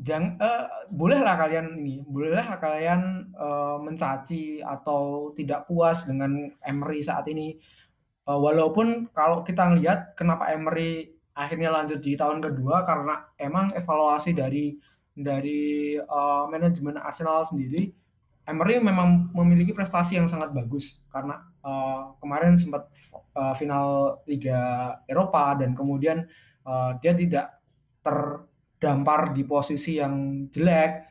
Jang, 0.00 0.40
uh, 0.40 0.88
bolehlah 0.88 1.36
kalian 1.36 1.76
ini, 1.76 2.00
bolehlah 2.00 2.56
kalian 2.56 3.32
uh, 3.36 3.76
mencaci 3.76 4.64
atau 4.64 5.32
tidak 5.36 5.68
puas 5.68 6.08
dengan 6.08 6.48
Emery 6.64 7.04
saat 7.04 7.28
ini. 7.28 7.60
Uh, 8.24 8.40
walaupun 8.40 9.12
kalau 9.12 9.44
kita 9.44 9.68
lihat 9.76 10.16
kenapa 10.16 10.48
Emery 10.56 11.12
akhirnya 11.36 11.68
lanjut 11.68 12.00
di 12.00 12.16
tahun 12.16 12.40
kedua 12.40 12.84
karena 12.88 13.28
emang 13.36 13.76
evaluasi 13.76 14.32
dari 14.32 14.76
dari 15.12 15.96
uh, 16.00 16.48
manajemen 16.48 16.96
Arsenal 17.00 17.44
sendiri 17.44 17.92
Emery 18.50 18.82
memang 18.82 19.30
memiliki 19.30 19.70
prestasi 19.70 20.18
yang 20.18 20.26
sangat 20.26 20.50
bagus 20.50 20.98
karena 21.14 21.38
uh, 21.62 22.18
kemarin 22.18 22.58
sempat 22.58 22.90
uh, 23.38 23.54
final 23.54 24.18
Liga 24.26 24.96
Eropa 25.06 25.54
dan 25.54 25.78
kemudian 25.78 26.26
uh, 26.66 26.98
dia 26.98 27.14
tidak 27.14 27.62
terdampar 28.80 29.36
di 29.36 29.44
posisi 29.44 30.00
yang 30.00 30.48
jelek. 30.48 31.04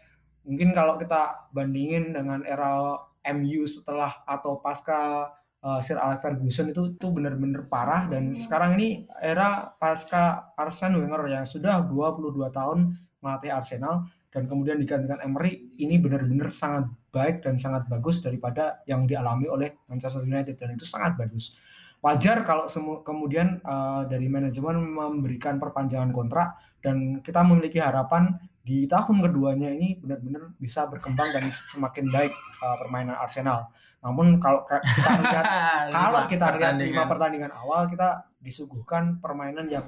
Mungkin 0.50 0.74
kalau 0.74 0.98
kita 0.98 1.54
bandingin 1.54 2.18
dengan 2.18 2.42
era 2.42 2.98
MU 3.38 3.70
setelah 3.70 4.26
atau 4.26 4.58
pasca 4.58 5.30
uh, 5.62 5.80
Sir 5.86 6.02
Alex 6.02 6.26
Ferguson 6.26 6.74
itu 6.74 6.98
itu 6.98 7.08
benar-benar 7.14 7.70
parah 7.70 8.10
dan 8.10 8.34
sekarang 8.34 8.82
ini 8.82 9.06
era 9.22 9.70
pasca 9.78 10.50
Arsene 10.58 10.98
Wenger 10.98 11.30
yang 11.30 11.46
sudah 11.46 11.86
22 11.86 12.50
tahun 12.50 12.98
melatih 13.22 13.54
Arsenal 13.54 14.10
dan 14.34 14.50
kemudian 14.50 14.82
digantikan 14.82 15.22
Emery 15.22 15.70
ini 15.78 16.02
benar-benar 16.02 16.50
sangat 16.50 16.90
baik 17.14 17.46
dan 17.46 17.62
sangat 17.62 17.86
bagus 17.86 18.22
daripada 18.26 18.82
yang 18.86 19.10
dialami 19.10 19.46
oleh 19.46 19.70
Manchester 19.90 20.26
United 20.26 20.58
dan 20.58 20.74
itu 20.74 20.86
sangat 20.86 21.18
bagus. 21.18 21.54
Wajar 22.00 22.48
kalau 22.48 22.72
semu 22.72 23.04
kemudian 23.04 23.60
uh, 23.68 24.08
dari 24.08 24.32
manajemen 24.32 24.80
memberikan 24.80 25.60
perpanjangan 25.60 26.16
kontrak 26.16 26.56
dan 26.80 27.20
kita 27.20 27.44
memiliki 27.44 27.80
harapan 27.80 28.36
di 28.64 28.86
tahun 28.86 29.26
keduanya 29.26 29.74
ini 29.74 29.98
benar-benar 29.98 30.54
bisa 30.62 30.86
berkembang 30.86 31.34
dan 31.34 31.50
semakin 31.50 32.06
baik 32.14 32.34
uh, 32.62 32.78
permainan 32.78 33.18
Arsenal. 33.18 33.72
Namun 34.06 34.38
kalau 34.38 34.62
kita 34.68 35.10
lihat 35.26 35.46
kalau 35.96 36.22
kita 36.30 36.46
lihat 36.60 36.76
lima 36.78 37.10
pertandingan 37.10 37.50
awal 37.50 37.90
kita 37.90 38.30
disuguhkan 38.38 39.18
permainan 39.18 39.66
yang 39.68 39.84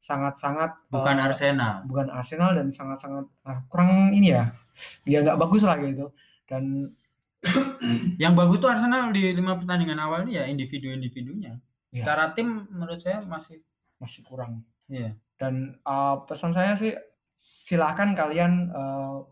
sangat-sangat 0.00 0.78
bukan 0.88 1.16
uh, 1.18 1.26
Arsenal, 1.26 1.84
bukan 1.84 2.08
Arsenal 2.08 2.56
dan 2.56 2.70
sangat-sangat 2.70 3.26
uh, 3.44 3.60
kurang 3.68 4.14
ini 4.14 4.32
ya, 4.32 4.54
dia 5.04 5.20
nggak 5.26 5.36
bagus 5.36 5.66
lah 5.66 5.76
gitu 5.82 6.14
dan 6.48 6.94
yang 8.22 8.36
bagus 8.36 8.60
tuh 8.60 8.68
Arsenal 8.68 9.10
di 9.10 9.32
lima 9.32 9.56
pertandingan 9.56 9.98
awal 10.00 10.28
ini 10.28 10.38
ya 10.40 10.44
individu-individunya. 10.46 11.56
Ya. 11.90 12.04
Secara 12.04 12.30
tim 12.36 12.68
menurut 12.70 13.00
saya 13.02 13.24
masih 13.24 13.58
masih 13.98 14.22
kurang. 14.22 14.62
Iya. 14.90 15.14
Dan 15.40 15.78
uh, 15.86 16.26
pesan 16.26 16.52
saya 16.52 16.76
sih 16.76 16.92
silakan 17.38 18.12
kalian 18.12 18.68
uh, 18.74 19.24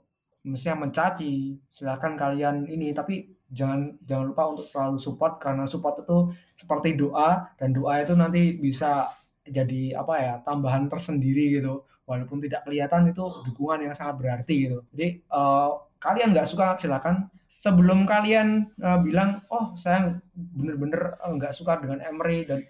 mestinya 0.47 0.89
mencaci, 0.89 1.61
silakan 1.69 2.17
kalian 2.17 2.65
ini 2.71 2.95
tapi 2.97 3.37
jangan 3.51 3.99
jangan 4.07 4.33
lupa 4.33 4.43
untuk 4.49 4.65
selalu 4.65 4.97
support 4.97 5.37
karena 5.43 5.65
support 5.69 6.01
itu 6.01 6.33
seperti 6.57 6.97
doa 6.97 7.53
dan 7.61 7.73
doa 7.77 8.01
itu 8.01 8.13
nanti 8.17 8.57
bisa 8.57 9.09
jadi 9.45 9.97
apa 10.01 10.15
ya 10.17 10.35
tambahan 10.47 10.89
tersendiri 10.89 11.61
gitu. 11.61 11.85
Walaupun 12.09 12.41
tidak 12.41 12.65
kelihatan 12.65 13.13
itu 13.13 13.21
dukungan 13.45 13.85
yang 13.85 13.93
sangat 13.93 14.17
berarti 14.17 14.55
gitu. 14.65 14.79
Jadi 14.97 15.29
uh, 15.29 15.77
kalian 16.01 16.33
nggak 16.33 16.49
suka 16.49 16.79
silakan 16.81 17.29
sebelum 17.59 18.07
kalian 18.07 18.71
uh, 18.79 19.03
bilang 19.03 19.43
oh 19.51 19.75
saya 19.75 20.15
bener-bener 20.33 21.19
eh, 21.19 21.33
nggak 21.35 21.51
suka 21.51 21.83
dengan 21.83 21.99
Emery 22.07 22.47
dan 22.47 22.63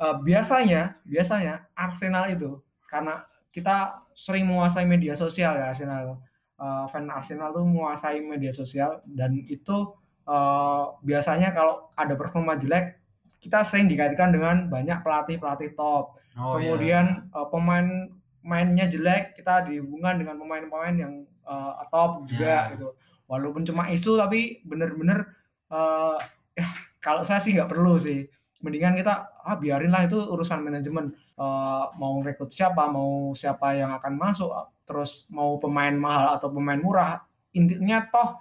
uh, 0.00 0.16
biasanya 0.22 0.98
biasanya 1.04 1.68
Arsenal 1.74 2.30
itu 2.30 2.58
karena 2.88 3.22
kita 3.54 4.02
sering 4.14 4.46
menguasai 4.50 4.86
media 4.86 5.14
sosial 5.14 5.54
ya 5.54 5.70
Arsenal 5.70 6.18
uh, 6.58 6.86
fan 6.90 7.06
Arsenal 7.10 7.54
tuh 7.54 7.66
menguasai 7.66 8.22
media 8.22 8.50
sosial 8.50 9.02
dan 9.06 9.34
itu 9.46 9.94
uh, 10.26 10.94
biasanya 11.02 11.54
kalau 11.54 11.90
ada 11.94 12.14
performa 12.14 12.58
jelek 12.58 12.98
kita 13.38 13.60
sering 13.62 13.86
dikaitkan 13.92 14.32
dengan 14.32 14.72
banyak 14.72 15.04
pelatih 15.04 15.36
pelatih 15.36 15.76
top 15.76 16.16
oh, 16.38 16.56
iya. 16.56 16.70
kemudian 16.70 17.06
iya. 17.28 17.36
uh, 17.36 17.46
pemain 17.52 18.08
mainnya 18.44 18.86
jelek 18.88 19.36
kita 19.40 19.64
dihubungkan 19.64 20.20
dengan 20.20 20.36
pemain-pemain 20.36 20.96
yang 20.96 21.14
uh, 21.48 21.80
top 21.88 22.28
juga 22.28 22.68
yeah. 22.68 22.72
gitu 22.76 22.92
walaupun 23.24 23.64
cuma 23.64 23.88
isu 23.88 24.20
tapi 24.20 24.60
bener-bener 24.68 25.24
uh, 25.72 26.20
ya 26.52 26.68
kalau 27.00 27.24
saya 27.24 27.40
sih 27.40 27.56
nggak 27.56 27.72
perlu 27.72 27.96
sih 27.96 28.28
mendingan 28.64 28.96
kita 28.96 29.28
ah 29.44 29.56
biarinlah 29.60 30.08
itu 30.08 30.16
urusan 30.16 30.64
manajemen 30.64 31.12
uh, 31.36 31.92
mau 32.00 32.24
rekrut 32.24 32.48
siapa 32.48 32.88
mau 32.88 33.36
siapa 33.36 33.76
yang 33.76 33.92
akan 34.00 34.16
masuk 34.16 34.48
terus 34.88 35.28
mau 35.28 35.60
pemain 35.60 35.92
mahal 35.92 36.40
atau 36.40 36.48
pemain 36.48 36.80
murah 36.80 37.20
intinya 37.52 38.08
toh 38.08 38.40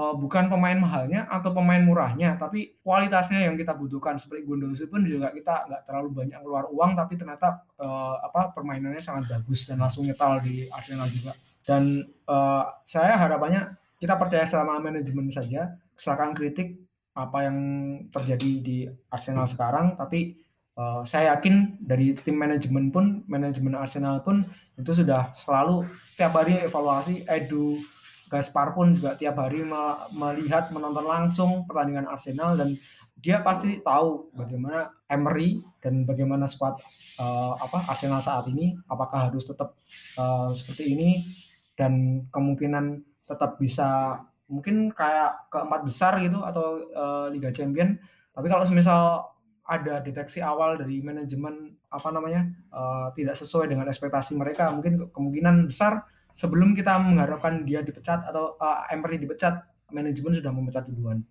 uh, 0.00 0.14
bukan 0.16 0.48
pemain 0.48 0.76
mahalnya 0.76 1.26
atau 1.28 1.50
pemain 1.52 1.80
murahnya, 1.80 2.36
tapi 2.40 2.80
kualitasnya 2.80 3.48
yang 3.48 3.56
kita 3.60 3.76
butuhkan. 3.76 4.16
Seperti 4.16 4.48
Gundogan 4.48 4.76
pun 4.88 5.00
juga 5.04 5.28
kita 5.32 5.66
nggak 5.66 5.82
terlalu 5.88 6.08
banyak 6.24 6.38
keluar 6.40 6.64
uang, 6.72 6.96
tapi 6.96 7.20
ternyata 7.20 7.64
uh, 7.80 8.16
apa 8.24 8.54
permainannya 8.56 9.02
sangat 9.02 9.28
bagus 9.28 9.68
dan 9.68 9.80
langsung 9.80 10.08
nyetal 10.08 10.40
di 10.40 10.68
Arsenal 10.72 11.08
juga. 11.12 11.36
Dan 11.64 12.04
uh, 12.26 12.64
saya 12.88 13.16
harapannya 13.20 13.76
kita 14.00 14.16
percaya 14.16 14.48
sama 14.48 14.80
manajemen 14.80 15.28
saja, 15.28 15.76
silakan 15.92 16.32
kritik 16.32 16.80
apa 17.14 17.38
yang 17.46 17.58
terjadi 18.10 18.50
di 18.62 18.76
Arsenal 19.10 19.46
sekarang, 19.50 19.98
tapi 19.98 20.38
uh, 20.78 21.02
saya 21.02 21.36
yakin 21.36 21.80
dari 21.82 22.14
tim 22.16 22.38
manajemen 22.38 22.94
pun, 22.94 23.26
manajemen 23.26 23.74
Arsenal 23.74 24.22
pun 24.22 24.46
itu 24.78 24.92
sudah 24.94 25.34
selalu 25.36 25.84
setiap 26.14 26.40
hari 26.40 26.62
evaluasi, 26.62 27.26
edu 27.26 27.82
Gaspar 28.30 28.78
pun 28.78 28.94
juga 28.94 29.18
tiap 29.18 29.42
hari 29.42 29.66
melihat 30.14 30.70
menonton 30.70 31.02
langsung 31.02 31.66
pertandingan 31.66 32.06
Arsenal 32.06 32.54
dan 32.54 32.78
dia 33.18 33.42
pasti 33.42 33.82
tahu 33.82 34.30
bagaimana 34.32 34.94
Emery 35.10 35.58
dan 35.82 36.06
bagaimana 36.06 36.46
squad 36.46 36.78
uh, 37.18 37.58
apa 37.58 37.90
Arsenal 37.90 38.22
saat 38.22 38.46
ini 38.46 38.78
apakah 38.86 39.28
harus 39.28 39.50
tetap 39.50 39.74
uh, 40.14 40.54
seperti 40.54 40.94
ini 40.94 41.26
dan 41.74 42.24
kemungkinan 42.30 43.02
tetap 43.26 43.58
bisa 43.58 44.22
mungkin 44.50 44.90
kayak 44.90 45.48
keempat 45.48 45.80
besar 45.86 46.18
gitu 46.18 46.42
atau 46.42 46.82
uh, 46.90 47.26
Liga 47.30 47.54
Champion 47.54 47.94
tapi 48.34 48.50
kalau 48.50 48.66
semisal 48.66 49.30
ada 49.70 50.02
deteksi 50.02 50.42
awal 50.42 50.74
dari 50.74 50.98
manajemen 50.98 51.78
apa 51.94 52.10
namanya 52.10 52.50
uh, 52.74 53.14
tidak 53.14 53.38
sesuai 53.38 53.70
dengan 53.70 53.86
ekspektasi 53.86 54.34
mereka 54.34 54.74
mungkin 54.74 55.06
kemungkinan 55.14 55.70
besar 55.70 56.02
sebelum 56.34 56.74
kita 56.74 56.98
mengharapkan 56.98 57.62
dia 57.66 57.82
dipecat 57.82 58.26
atau 58.26 58.56
uh, 58.58 58.86
Emery 58.90 59.18
dipecat, 59.18 59.62
manajemen 59.90 60.34
sudah 60.34 60.52
memecat 60.54 60.86
duluan. 60.86 61.22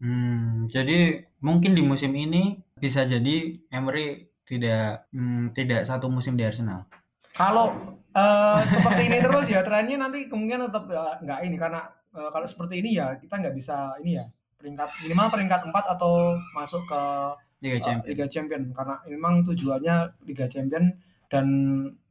Hmm, 0.00 0.64
jadi 0.64 1.28
mungkin 1.44 1.76
di 1.76 1.84
musim 1.84 2.16
ini 2.16 2.56
bisa 2.80 3.04
jadi 3.04 3.60
Emery 3.68 4.32
tidak 4.48 5.06
hmm, 5.12 5.52
tidak 5.52 5.84
satu 5.84 6.08
musim 6.08 6.40
di 6.40 6.44
Arsenal. 6.48 6.88
Kalau 7.36 7.76
uh, 8.16 8.60
seperti 8.72 9.12
ini 9.12 9.20
terus 9.20 9.46
ya 9.52 9.60
trennya 9.60 10.00
nanti 10.00 10.26
kemungkinan 10.26 10.72
tetap 10.72 10.88
uh, 10.88 11.20
nggak 11.20 11.40
ini 11.44 11.56
karena 11.60 11.84
uh, 12.14 12.30
kalau 12.30 12.46
seperti 12.46 12.82
ini 12.82 12.98
ya 12.98 13.16
kita 13.18 13.38
nggak 13.40 13.54
bisa 13.56 13.94
ini 14.02 14.18
ya 14.18 14.26
peringkat 14.60 14.90
minimal 15.06 15.28
peringkat 15.32 15.60
4 15.72 15.94
atau 15.96 16.36
masuk 16.52 16.84
ke 16.84 17.02
Liga 17.60 17.78
Champion. 17.80 18.04
Uh, 18.04 18.08
Liga 18.12 18.26
Champion 18.28 18.62
karena 18.72 18.94
memang 19.08 19.34
tujuannya 19.44 19.96
Liga 20.28 20.46
Champion 20.48 20.92
dan 21.32 21.46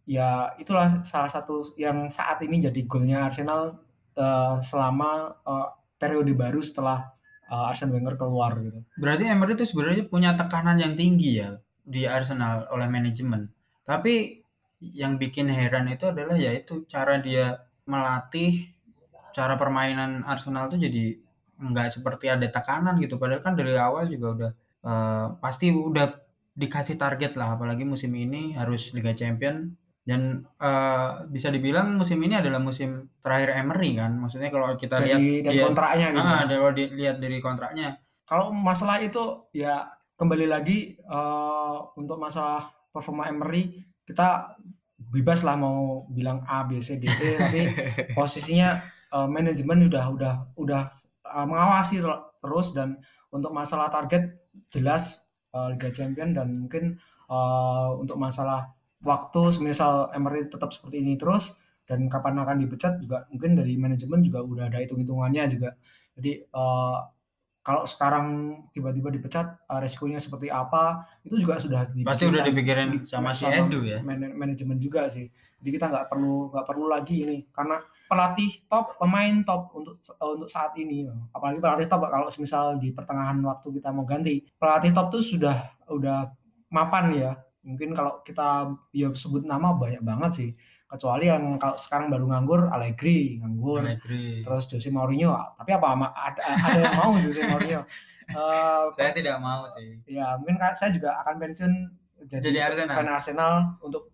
ya 0.09 0.53
itulah 0.57 1.05
salah 1.05 1.29
satu 1.29 1.77
yang 1.77 2.09
saat 2.09 2.41
ini 2.41 2.65
jadi 2.65 2.81
golnya 2.89 3.29
Arsenal 3.29 3.77
uh, 4.17 4.57
selama 4.61 5.37
uh, 5.45 5.69
periode 6.01 6.33
baru 6.33 6.63
setelah 6.65 7.13
uh, 7.51 7.69
Arsene 7.69 7.93
Wenger 7.93 8.15
keluar 8.15 8.57
gitu. 8.61 8.81
Berarti 8.97 9.27
Emery 9.29 9.53
itu 9.57 9.65
sebenarnya 9.69 10.05
punya 10.09 10.33
tekanan 10.33 10.81
yang 10.81 10.93
tinggi 10.97 11.41
ya 11.43 11.57
di 11.85 12.05
Arsenal 12.05 12.69
oleh 12.73 12.87
manajemen. 12.89 13.49
Tapi 13.83 14.41
yang 14.79 15.19
bikin 15.19 15.51
heran 15.51 15.91
itu 15.91 16.07
adalah 16.07 16.39
yaitu 16.39 16.87
cara 16.87 17.19
dia 17.19 17.67
melatih 17.83 18.69
cara 19.35 19.55
permainan 19.55 20.23
Arsenal 20.25 20.69
itu 20.71 20.89
jadi 20.89 21.05
nggak 21.59 21.99
seperti 21.99 22.31
ada 22.31 22.47
tekanan 22.47 22.95
gitu 23.03 23.19
padahal 23.19 23.43
kan 23.43 23.53
dari 23.53 23.75
awal 23.75 24.07
juga 24.07 24.27
udah 24.31 24.51
uh, 24.87 25.25
pasti 25.43 25.69
udah 25.71 26.07
dikasih 26.55 26.95
target 26.95 27.35
lah 27.35 27.55
apalagi 27.55 27.83
musim 27.83 28.11
ini 28.15 28.55
harus 28.55 28.91
Liga 28.95 29.11
Champion 29.15 29.75
dan 30.09 30.41
uh, 30.57 31.27
bisa 31.29 31.53
dibilang 31.53 31.93
musim 31.93 32.17
ini 32.25 32.41
adalah 32.41 32.57
musim 32.57 33.13
terakhir 33.21 33.53
Emery 33.61 33.93
kan. 33.93 34.17
Maksudnya 34.17 34.49
kalau 34.49 34.73
kita 34.73 35.05
dari, 35.05 35.13
lihat 35.13 35.21
dari 35.45 35.53
dia, 35.53 35.65
kontraknya 35.69 36.07
gitu. 36.09 36.25
Ah, 36.25 36.43
kalau 36.49 36.71
dilihat 36.73 37.17
dari 37.21 37.37
kontraknya. 37.37 37.87
Kalau 38.25 38.49
masalah 38.49 38.97
itu 39.05 39.45
ya 39.53 39.85
kembali 40.17 40.49
lagi 40.49 40.97
uh, 41.05 41.93
untuk 41.93 42.17
masalah 42.17 42.73
performa 42.89 43.29
Emery 43.29 43.85
kita 44.09 44.57
bebas 44.97 45.45
lah 45.45 45.55
mau 45.55 46.09
bilang 46.09 46.41
A 46.49 46.65
B 46.65 46.81
C 46.81 46.97
D 46.97 47.05
E 47.05 47.29
tapi 47.37 47.61
posisinya 48.17 48.81
uh, 49.13 49.29
manajemen 49.29 49.89
udah 49.89 50.05
udah 50.13 50.33
udah 50.57 50.81
uh, 51.25 51.45
mengawasi 51.45 52.01
terus 52.39 52.71
dan 52.71 52.97
untuk 53.29 53.53
masalah 53.53 53.91
target 53.93 54.37
jelas 54.73 55.21
uh, 55.53 55.69
Liga 55.73 55.89
Champion 55.93 56.33
dan 56.33 56.65
mungkin 56.65 56.97
uh, 57.29 57.93
untuk 57.97 58.17
masalah 58.17 58.73
waktu 59.05 59.55
semisal 59.55 60.11
Emery 60.11 60.47
tetap 60.47 60.75
seperti 60.75 60.99
ini 60.99 61.15
terus 61.15 61.55
dan 61.87 62.05
kapan 62.05 62.37
akan 62.37 62.61
dipecat 62.61 63.01
juga 63.01 63.25
mungkin 63.33 63.57
dari 63.57 63.73
manajemen 63.79 64.21
juga 64.21 64.45
udah 64.45 64.69
ada 64.69 64.77
hitung-hitungannya 64.81 65.43
juga. 65.49 65.69
Jadi 66.13 66.45
uh, 66.53 66.99
kalau 67.69 67.85
sekarang 67.85 68.25
tiba-tiba 68.73 69.13
dipecat 69.13 69.61
uh, 69.69 69.77
resikonya 69.77 70.17
seperti 70.17 70.49
apa 70.49 71.05
itu 71.21 71.37
juga 71.37 71.61
sudah 71.61 71.85
pasti 72.01 72.25
udah 72.25 72.41
dipikirin 72.41 73.05
sama 73.05 73.29
si 73.29 73.45
Edu 73.45 73.85
ya. 73.85 74.01
man 74.01 74.25
manajemen 74.33 74.81
juga 74.81 75.05
sih. 75.05 75.29
Jadi 75.61 75.77
kita 75.77 75.85
nggak 75.93 76.09
perlu 76.09 76.49
nggak 76.49 76.65
perlu 76.65 76.89
lagi 76.89 77.29
ini 77.29 77.45
karena 77.53 77.77
pelatih 78.09 78.65
top 78.65 78.97
pemain 78.97 79.45
top 79.45 79.69
untuk 79.77 80.01
uh, 80.17 80.33
untuk 80.33 80.49
saat 80.49 80.73
ini. 80.81 81.05
Apalagi 81.29 81.61
pelatih 81.61 81.85
top 81.85 82.09
kalau 82.09 82.25
misal 82.41 82.81
di 82.81 82.89
pertengahan 82.89 83.37
waktu 83.45 83.67
kita 83.69 83.93
mau 83.93 84.01
ganti 84.01 84.41
pelatih 84.57 84.89
top 84.89 85.13
tuh 85.13 85.21
sudah 85.21 85.69
udah 85.93 86.25
mapan 86.73 87.13
ya. 87.13 87.31
Mungkin 87.61 87.93
kalau 87.93 88.25
kita 88.25 88.65
ya 88.97 89.13
sebut 89.13 89.45
nama 89.45 89.77
banyak 89.77 90.01
banget 90.01 90.31
sih 90.33 90.49
kecuali 90.89 91.29
yang 91.29 91.61
kalau 91.61 91.77
sekarang 91.77 92.09
baru 92.09 92.25
nganggur 92.33 92.61
Allegri 92.73 93.37
nganggur 93.37 93.85
Allegri. 93.85 94.41
terus 94.41 94.65
Jose 94.65 94.89
Mourinho 94.89 95.37
tapi 95.53 95.77
apa 95.77 95.93
ada, 96.17 96.41
ada 96.41 96.79
yang 96.81 96.97
mau 96.97 97.13
Jose 97.21 97.41
Mourinho 97.45 97.81
uh, 98.33 98.89
saya 98.97 99.13
tidak 99.13 99.37
mau 99.37 99.69
sih 99.69 100.01
ya 100.09 100.33
mungkin 100.41 100.57
kan 100.57 100.73
saya 100.73 100.89
juga 100.89 101.21
akan 101.21 101.37
pensiun 101.37 101.73
jadi, 102.25 102.41
jadi 102.41 102.59
Arsenal. 102.73 102.95
fan 102.97 103.07
Arsenal 103.07 103.53
untuk 103.85 104.09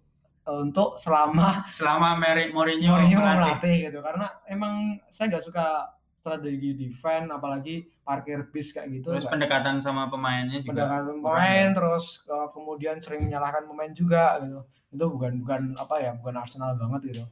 untuk 0.45 0.99
selama 1.01 1.65
selama 1.73 2.13
Mary 2.21 2.53
Mourinho, 2.53 2.93
Mourinho 2.93 3.17
melatih. 3.17 3.39
melatih 3.39 3.75
gitu 3.89 3.99
karena 4.03 4.27
emang 4.45 4.99
saya 5.09 5.33
nggak 5.33 5.45
suka 5.47 5.94
strategi 6.25 6.73
defense 6.73 7.29
apalagi 7.29 7.85
parkir 8.01 8.49
bis 8.49 8.73
kayak 8.73 8.89
gitu 8.89 9.13
terus 9.13 9.29
pendekatan 9.29 9.77
sama 9.77 10.09
pemainnya 10.09 10.65
juga 10.65 10.89
pendekatan 10.89 11.21
pemain 11.21 11.69
terus 11.77 12.25
uh, 12.25 12.49
kemudian 12.49 12.97
sering 12.97 13.29
menyalahkan 13.29 13.69
pemain 13.69 13.93
juga 13.93 14.41
gitu. 14.41 14.59
Itu 14.89 15.05
bukan 15.13 15.45
bukan 15.45 15.61
apa 15.77 15.95
ya 16.01 16.11
bukan 16.17 16.33
Arsenal 16.41 16.73
banget 16.73 17.13
gitu. 17.13 17.23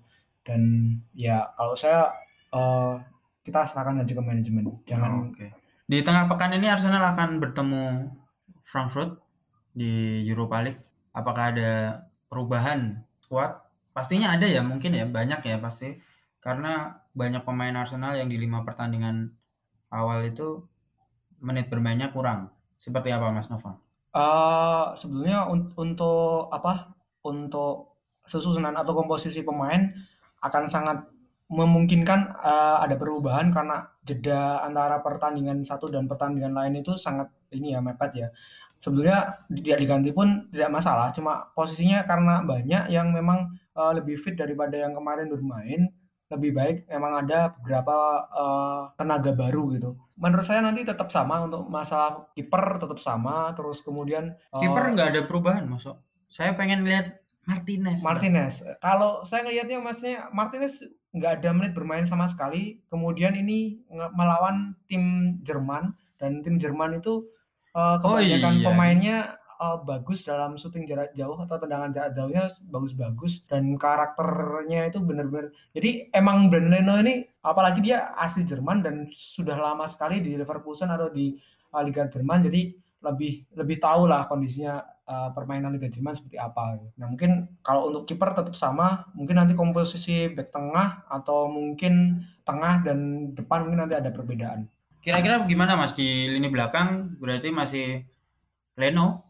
Dan 0.46 0.62
ya 1.18 1.50
kalau 1.58 1.74
saya 1.74 2.14
uh, 2.54 3.02
kita 3.42 3.66
serahkan 3.66 4.06
aja 4.06 4.14
ke 4.14 4.22
manajemen. 4.22 4.70
Jangan 4.86 5.10
oh, 5.10 5.34
okay. 5.34 5.50
di 5.90 6.06
tengah 6.06 6.30
pekan 6.30 6.54
ini 6.54 6.70
Arsenal 6.70 7.02
akan 7.16 7.42
bertemu 7.42 8.14
Frankfurt 8.68 9.18
di 9.74 10.22
Europa 10.30 10.62
League. 10.62 10.82
Apakah 11.18 11.56
ada 11.56 12.04
perubahan 12.30 13.02
squad 13.26 13.58
pastinya 13.94 14.34
ada 14.34 14.50
ya 14.50 14.66
mungkin 14.66 14.90
ya 14.98 15.06
banyak 15.06 15.46
ya 15.46 15.62
pasti 15.62 15.94
karena 16.44 17.00
banyak 17.16 17.48
pemain 17.48 17.72
Arsenal 17.72 18.20
yang 18.20 18.28
di 18.28 18.36
lima 18.36 18.68
pertandingan 18.68 19.32
awal 19.88 20.28
itu 20.28 20.60
menit 21.40 21.72
bermainnya 21.72 22.12
kurang 22.12 22.52
seperti 22.76 23.16
apa 23.16 23.32
Mas 23.32 23.48
Nova? 23.48 23.80
Uh, 24.14 24.94
sebetulnya 24.94 25.48
un 25.50 25.72
untuk 25.74 26.52
apa 26.54 26.94
untuk 27.26 27.98
susunan 28.28 28.76
atau 28.76 28.94
komposisi 28.94 29.42
pemain 29.42 29.90
akan 30.44 30.64
sangat 30.70 30.98
memungkinkan 31.48 32.36
uh, 32.40 32.84
ada 32.84 32.96
perubahan 33.00 33.50
karena 33.50 33.88
jeda 34.04 34.64
antara 34.64 35.00
pertandingan 35.00 35.64
satu 35.64 35.88
dan 35.88 36.10
pertandingan 36.12 36.52
lain 36.56 36.84
itu 36.84 37.00
sangat 37.00 37.32
ini 37.56 37.72
ya 37.72 37.80
mepet 37.80 38.12
ya. 38.16 38.28
Sebetulnya 38.84 39.48
tidak 39.48 39.80
diganti 39.80 40.12
pun 40.12 40.52
tidak 40.52 40.76
masalah, 40.76 41.16
cuma 41.16 41.48
posisinya 41.56 42.04
karena 42.04 42.44
banyak 42.44 42.92
yang 42.92 43.16
memang 43.16 43.56
uh, 43.80 43.96
lebih 43.96 44.20
fit 44.20 44.36
daripada 44.36 44.76
yang 44.76 44.92
kemarin 44.92 45.32
bermain, 45.32 45.88
lebih 46.34 46.52
baik 46.58 46.78
memang 46.90 47.24
ada 47.26 47.54
beberapa 47.54 47.98
uh, 48.34 48.82
tenaga 48.98 49.32
baru 49.38 49.70
gitu. 49.78 49.92
Menurut 50.18 50.46
saya 50.46 50.66
nanti 50.66 50.82
tetap 50.82 51.14
sama 51.14 51.46
untuk 51.46 51.70
masalah 51.70 52.30
kiper 52.34 52.82
tetap 52.82 52.98
sama, 52.98 53.54
terus 53.54 53.86
kemudian 53.86 54.34
kiper 54.54 54.94
nggak 54.94 55.10
ada 55.14 55.22
perubahan 55.30 55.66
masuk. 55.70 55.98
Saya 56.34 56.58
pengen 56.58 56.86
lihat 56.86 57.22
Martinez. 57.46 58.00
Martinez. 58.02 58.54
Kalau 58.80 59.22
saya 59.28 59.46
ngelihatnya 59.46 59.78
maksudnya 59.84 60.18
Martinez 60.32 60.82
nggak 61.14 61.44
ada 61.44 61.50
menit 61.54 61.72
bermain 61.78 62.08
sama 62.08 62.26
sekali. 62.26 62.82
Kemudian 62.90 63.38
ini 63.38 63.84
melawan 63.92 64.74
tim 64.90 65.38
Jerman 65.46 65.94
dan 66.18 66.42
tim 66.42 66.58
Jerman 66.58 67.04
itu 67.04 67.28
uh, 67.76 68.00
kebanyakan 68.00 68.54
oh, 68.54 68.60
iya. 68.60 68.66
pemainnya 68.66 69.18
uh, 69.60 69.78
bagus 69.82 70.26
dalam 70.26 70.56
syuting 70.56 70.86
jarak 70.86 71.12
jauh 71.18 71.38
atau 71.38 71.58
tendangan 71.58 71.94
jarak 71.94 72.12
jauhnya 72.14 72.50
bagus-bagus 72.70 73.46
dan 73.50 73.76
karakternya 73.76 74.90
itu 74.90 75.00
benar-benar. 75.02 75.54
Jadi 75.74 76.14
emang 76.14 76.48
Brand 76.48 76.70
Leno 76.70 76.96
ini 77.02 77.26
apalagi 77.44 77.84
dia 77.84 78.14
asli 78.18 78.48
Jerman 78.48 78.86
dan 78.86 78.96
sudah 79.12 79.58
lama 79.58 79.86
sekali 79.86 80.24
di 80.24 80.38
Leverkusen 80.38 80.90
atau 80.90 81.12
di 81.14 81.36
uh, 81.74 81.82
Liga 81.82 82.06
Jerman 82.08 82.46
jadi 82.46 82.74
lebih 83.04 83.52
lebih 83.60 83.78
tahu 83.84 84.08
lah 84.08 84.32
kondisinya 84.32 84.80
uh, 85.08 85.30
permainan 85.36 85.76
Liga 85.76 85.92
Jerman 85.92 86.16
seperti 86.16 86.40
apa. 86.40 86.80
Nah 86.96 87.08
mungkin 87.12 87.60
kalau 87.60 87.92
untuk 87.92 88.08
kiper 88.08 88.32
tetap 88.32 88.56
sama, 88.56 89.08
mungkin 89.16 89.40
nanti 89.40 89.54
komposisi 89.56 90.32
back 90.32 90.56
tengah 90.56 91.04
atau 91.12 91.52
mungkin 91.52 92.24
tengah 92.48 92.84
dan 92.84 93.32
depan 93.36 93.68
mungkin 93.68 93.88
nanti 93.88 93.96
ada 94.00 94.12
perbedaan. 94.12 94.68
Kira-kira 95.04 95.44
gimana 95.44 95.76
mas 95.76 95.92
di 96.00 96.32
lini 96.32 96.48
belakang? 96.48 97.20
Berarti 97.20 97.52
masih 97.52 98.08
Leno? 98.80 99.23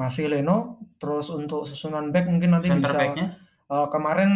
Masih 0.00 0.32
Leno. 0.32 0.80
Terus 0.96 1.28
untuk 1.28 1.68
susunan 1.68 2.08
back 2.08 2.24
mungkin 2.32 2.56
nanti 2.56 2.72
Center 2.72 2.88
bisa. 2.88 3.36
Uh, 3.70 3.86
kemarin 3.86 4.32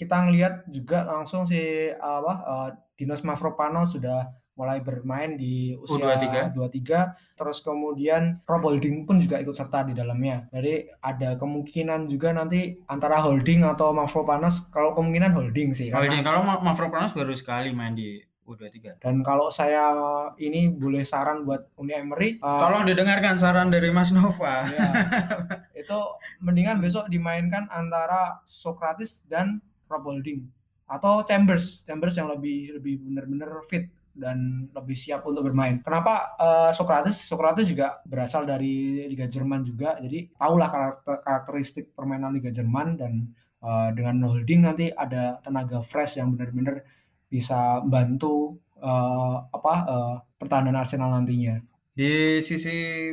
kita 0.00 0.16
ngelihat 0.16 0.64
juga 0.70 1.04
langsung 1.04 1.44
si 1.44 1.92
apa 1.92 2.32
uh, 2.46 2.68
Dinos 2.96 3.20
Mavropano 3.20 3.84
sudah 3.84 4.32
mulai 4.58 4.82
bermain 4.82 5.38
di 5.38 5.70
usia 5.78 6.18
U23. 6.18 6.50
23 6.50 7.38
terus 7.38 7.62
kemudian 7.62 8.42
Rob 8.42 8.66
Holding 8.66 9.06
pun 9.06 9.22
juga 9.22 9.38
ikut 9.38 9.54
serta 9.54 9.86
di 9.86 9.94
dalamnya 9.94 10.50
jadi 10.50 10.98
ada 10.98 11.38
kemungkinan 11.38 12.10
juga 12.10 12.34
nanti 12.34 12.82
antara 12.90 13.22
Holding 13.22 13.62
atau 13.62 13.94
Mavropanos 13.94 14.66
kalau 14.74 14.98
kemungkinan 14.98 15.30
Holding 15.30 15.78
sih 15.78 15.94
Holding 15.94 16.26
karena, 16.26 16.42
kalau 16.42 16.42
Mavropanos 16.42 17.14
baru 17.14 17.38
sekali 17.38 17.70
main 17.70 17.94
di 17.94 18.18
U23 18.48 19.04
dan 19.04 19.20
kalau 19.20 19.52
saya 19.52 19.92
ini 20.40 20.72
boleh 20.72 21.04
saran 21.04 21.44
buat 21.44 21.68
Uni 21.76 21.92
Emery 21.92 22.40
uh, 22.40 22.64
tolong 22.64 22.88
didengarkan 22.88 23.36
saran 23.36 23.68
dari 23.68 23.92
Mas 23.92 24.08
Nova 24.10 24.64
ya, 24.72 24.88
itu 25.84 25.98
mendingan 26.40 26.80
besok 26.80 27.12
dimainkan 27.12 27.68
antara 27.68 28.40
Socrates 28.48 29.22
dan 29.28 29.60
Rob 29.92 30.08
Holding 30.08 30.48
atau 30.88 31.20
Chambers 31.28 31.84
Chambers 31.84 32.16
yang 32.16 32.32
lebih 32.32 32.80
lebih 32.80 33.04
benar-benar 33.04 33.60
fit 33.68 33.92
dan 34.18 34.66
lebih 34.74 34.98
siap 34.98 35.22
untuk 35.30 35.46
bermain. 35.46 35.78
Kenapa 35.78 36.34
uh, 36.36 36.70
Socrates? 36.74 37.22
Socrates 37.22 37.70
juga 37.70 38.02
berasal 38.02 38.44
dari 38.44 39.06
Liga 39.06 39.30
Jerman 39.30 39.62
juga, 39.62 39.94
jadi 40.02 40.26
tahulah 40.34 40.68
karakter, 40.68 41.14
karakteristik 41.22 41.94
permainan 41.94 42.34
Liga 42.34 42.50
Jerman 42.50 42.98
dan 42.98 43.30
uh, 43.62 43.94
dengan 43.94 44.26
holding 44.26 44.66
nanti 44.66 44.90
ada 44.90 45.38
tenaga 45.40 45.80
fresh 45.86 46.18
yang 46.18 46.34
benar-benar 46.34 46.82
bisa 47.28 47.84
bantu 47.84 48.56
uh, 48.80 49.44
apa 49.52 49.74
uh, 49.86 50.14
pertahanan 50.40 50.80
Arsenal 50.80 51.12
nantinya. 51.12 51.60
Di 51.92 52.40
sisi 52.40 53.12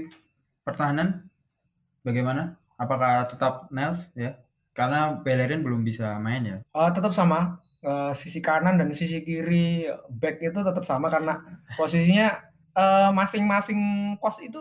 pertahanan 0.63 1.28
bagaimana? 2.01 2.55
Apakah 2.76 3.28
tetap 3.28 3.72
Nels 3.72 4.11
ya? 4.16 4.36
Karena 4.76 5.16
Bellerin 5.24 5.63
belum 5.63 5.88
bisa 5.88 6.20
main 6.20 6.43
ya. 6.43 6.57
Uh, 6.76 6.91
tetap 6.91 7.16
sama 7.16 7.63
uh, 7.84 8.11
sisi 8.11 8.43
kanan 8.43 8.76
dan 8.76 8.91
sisi 8.91 9.24
kiri 9.24 9.88
back 10.11 10.43
itu 10.43 10.59
tetap 10.59 10.84
sama 10.84 11.07
karena 11.07 11.39
posisinya 11.80 12.43
uh, 12.76 13.09
masing-masing 13.16 13.80
pos 14.20 14.43
itu 14.43 14.59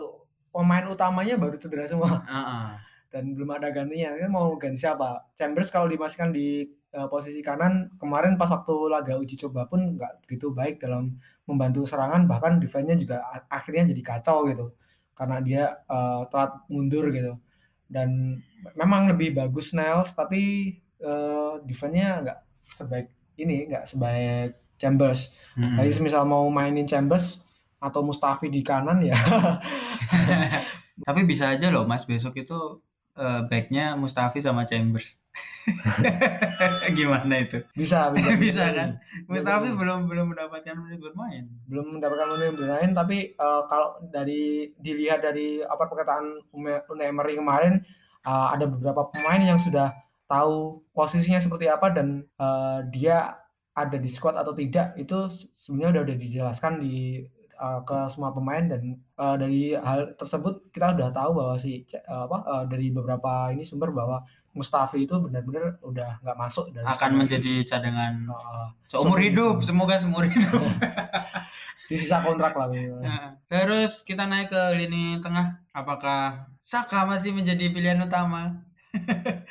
pemain 0.55 0.87
utamanya 0.87 1.35
baru 1.35 1.59
cedera 1.59 1.83
semua. 1.83 2.23
Uh 2.23 2.39
-uh. 2.39 2.67
Dan 3.11 3.35
belum 3.35 3.59
ada 3.59 3.71
gantinya. 3.71 4.15
Kan 4.15 4.31
mau 4.31 4.55
ganti 4.55 4.79
siapa? 4.79 5.31
Chambers 5.35 5.71
kalau 5.71 5.91
dimasukkan 5.91 6.31
di 6.31 6.67
uh, 6.95 7.07
posisi 7.11 7.43
kanan 7.43 7.91
kemarin 7.99 8.39
pas 8.39 8.47
waktu 8.47 8.73
laga 8.87 9.19
uji 9.19 9.35
coba 9.35 9.67
pun 9.67 9.99
nggak 9.99 10.23
begitu 10.23 10.55
baik 10.55 10.79
dalam 10.79 11.19
membantu 11.45 11.83
serangan 11.83 12.25
bahkan 12.25 12.57
defense-nya 12.57 12.95
juga 12.95 13.21
akhirnya 13.51 13.91
jadi 13.91 14.01
kacau 14.01 14.47
gitu. 14.47 14.71
Karena 15.15 15.37
dia 15.43 15.63
uh, 15.91 16.23
telat 16.31 16.55
mundur 16.71 17.11
gitu. 17.11 17.35
Dan 17.85 18.39
memang 18.73 19.11
lebih 19.11 19.35
bagus 19.35 19.75
Niles 19.75 20.15
tapi 20.15 20.73
uh, 21.03 21.61
defense-nya 21.67 22.23
nggak 22.23 22.39
sebaik 22.71 23.07
ini 23.35 23.67
nggak 23.69 23.85
sebaik 23.85 24.51
Chambers. 24.75 25.31
Hmm. 25.55 25.79
Jadi 25.79 26.03
misal 26.03 26.27
mau 26.27 26.47
mainin 26.51 26.87
Chambers 26.87 27.43
atau 27.79 28.03
Mustafi 28.03 28.51
di 28.51 28.59
kanan 28.63 29.03
ya. 29.03 29.15
Tapi 31.07 31.21
bisa 31.27 31.51
aja 31.51 31.67
loh 31.71 31.83
Mas 31.83 32.07
besok 32.07 32.39
itu 32.39 32.79
uh, 33.19 33.41
backnya 33.47 33.95
Mustafi 33.95 34.39
sama 34.43 34.67
Chambers. 34.67 35.15
Gimana 36.97 37.35
itu? 37.41 37.61
Bisa, 37.73 38.13
bisa. 38.13 38.31
bisa 38.45 38.63
kan? 38.71 39.01
Mustafi 39.25 39.73
belum 39.73 40.05
belum 40.05 40.35
mendapatkan 40.35 40.75
menit 40.77 41.01
bermain. 41.01 41.49
Belum 41.65 41.97
mendapatkan 41.97 42.27
menit 42.37 42.53
bermain, 42.55 42.91
tapi 42.93 43.33
uh, 43.39 43.65
kalau 43.65 43.99
dari 44.09 44.71
dilihat 44.77 45.25
dari 45.25 45.65
apa 45.65 45.89
perkataan 45.89 46.41
Unai 46.53 47.09
Emery 47.09 47.35
kemarin 47.39 47.81
uh, 48.25 48.53
ada 48.53 48.69
beberapa 48.69 49.09
pemain 49.09 49.41
yang 49.41 49.57
sudah 49.61 49.93
tahu 50.25 50.81
posisinya 50.93 51.37
seperti 51.37 51.69
apa 51.69 51.93
dan 51.93 52.25
uh, 52.41 52.81
dia 52.89 53.37
ada 53.75 53.97
di 53.99 54.09
squad 54.09 54.39
atau 54.39 54.55
tidak 54.55 54.95
itu 54.97 55.29
sebenarnya 55.53 55.99
udah 55.99 56.03
udah 56.07 56.17
dijelaskan 56.17 56.73
di 56.81 57.21
uh, 57.59 57.83
ke 57.83 57.97
semua 58.09 58.31
pemain 58.31 58.63
dan 58.65 58.97
uh, 59.19 59.35
dari 59.35 59.75
hal 59.75 60.15
tersebut 60.15 60.71
kita 60.71 60.95
udah 60.95 61.11
tahu 61.11 61.31
bahwa 61.35 61.55
si 61.59 61.83
uh, 62.07 62.25
apa 62.25 62.37
uh, 62.47 62.63
dari 62.65 62.89
beberapa 62.89 63.51
ini 63.51 63.67
sumber 63.67 63.91
bahwa 63.91 64.23
Mustafi 64.55 65.03
itu 65.03 65.15
benar-benar 65.19 65.75
udah 65.83 66.23
nggak 66.23 66.37
masuk 66.39 66.71
dan 66.71 66.87
akan 66.87 66.95
sekarang. 66.95 67.17
menjadi 67.19 67.53
cadangan 67.67 68.13
uh, 68.31 68.67
seumur 68.87 69.19
hidup. 69.19 69.59
semoga 69.59 69.99
seumur 69.99 70.23
hidup. 70.23 70.63
Di 71.91 71.95
sisa 71.99 72.23
kontrak 72.23 72.55
lah 72.57 72.71
nah, 73.03 73.37
terus 73.45 74.01
kita 74.01 74.25
naik 74.25 74.49
ke 74.49 74.61
lini 74.79 75.19
tengah. 75.19 75.59
Apakah 75.75 76.47
Saka 76.63 77.03
masih 77.05 77.35
menjadi 77.35 77.69
pilihan 77.69 77.99
utama? 78.01 78.63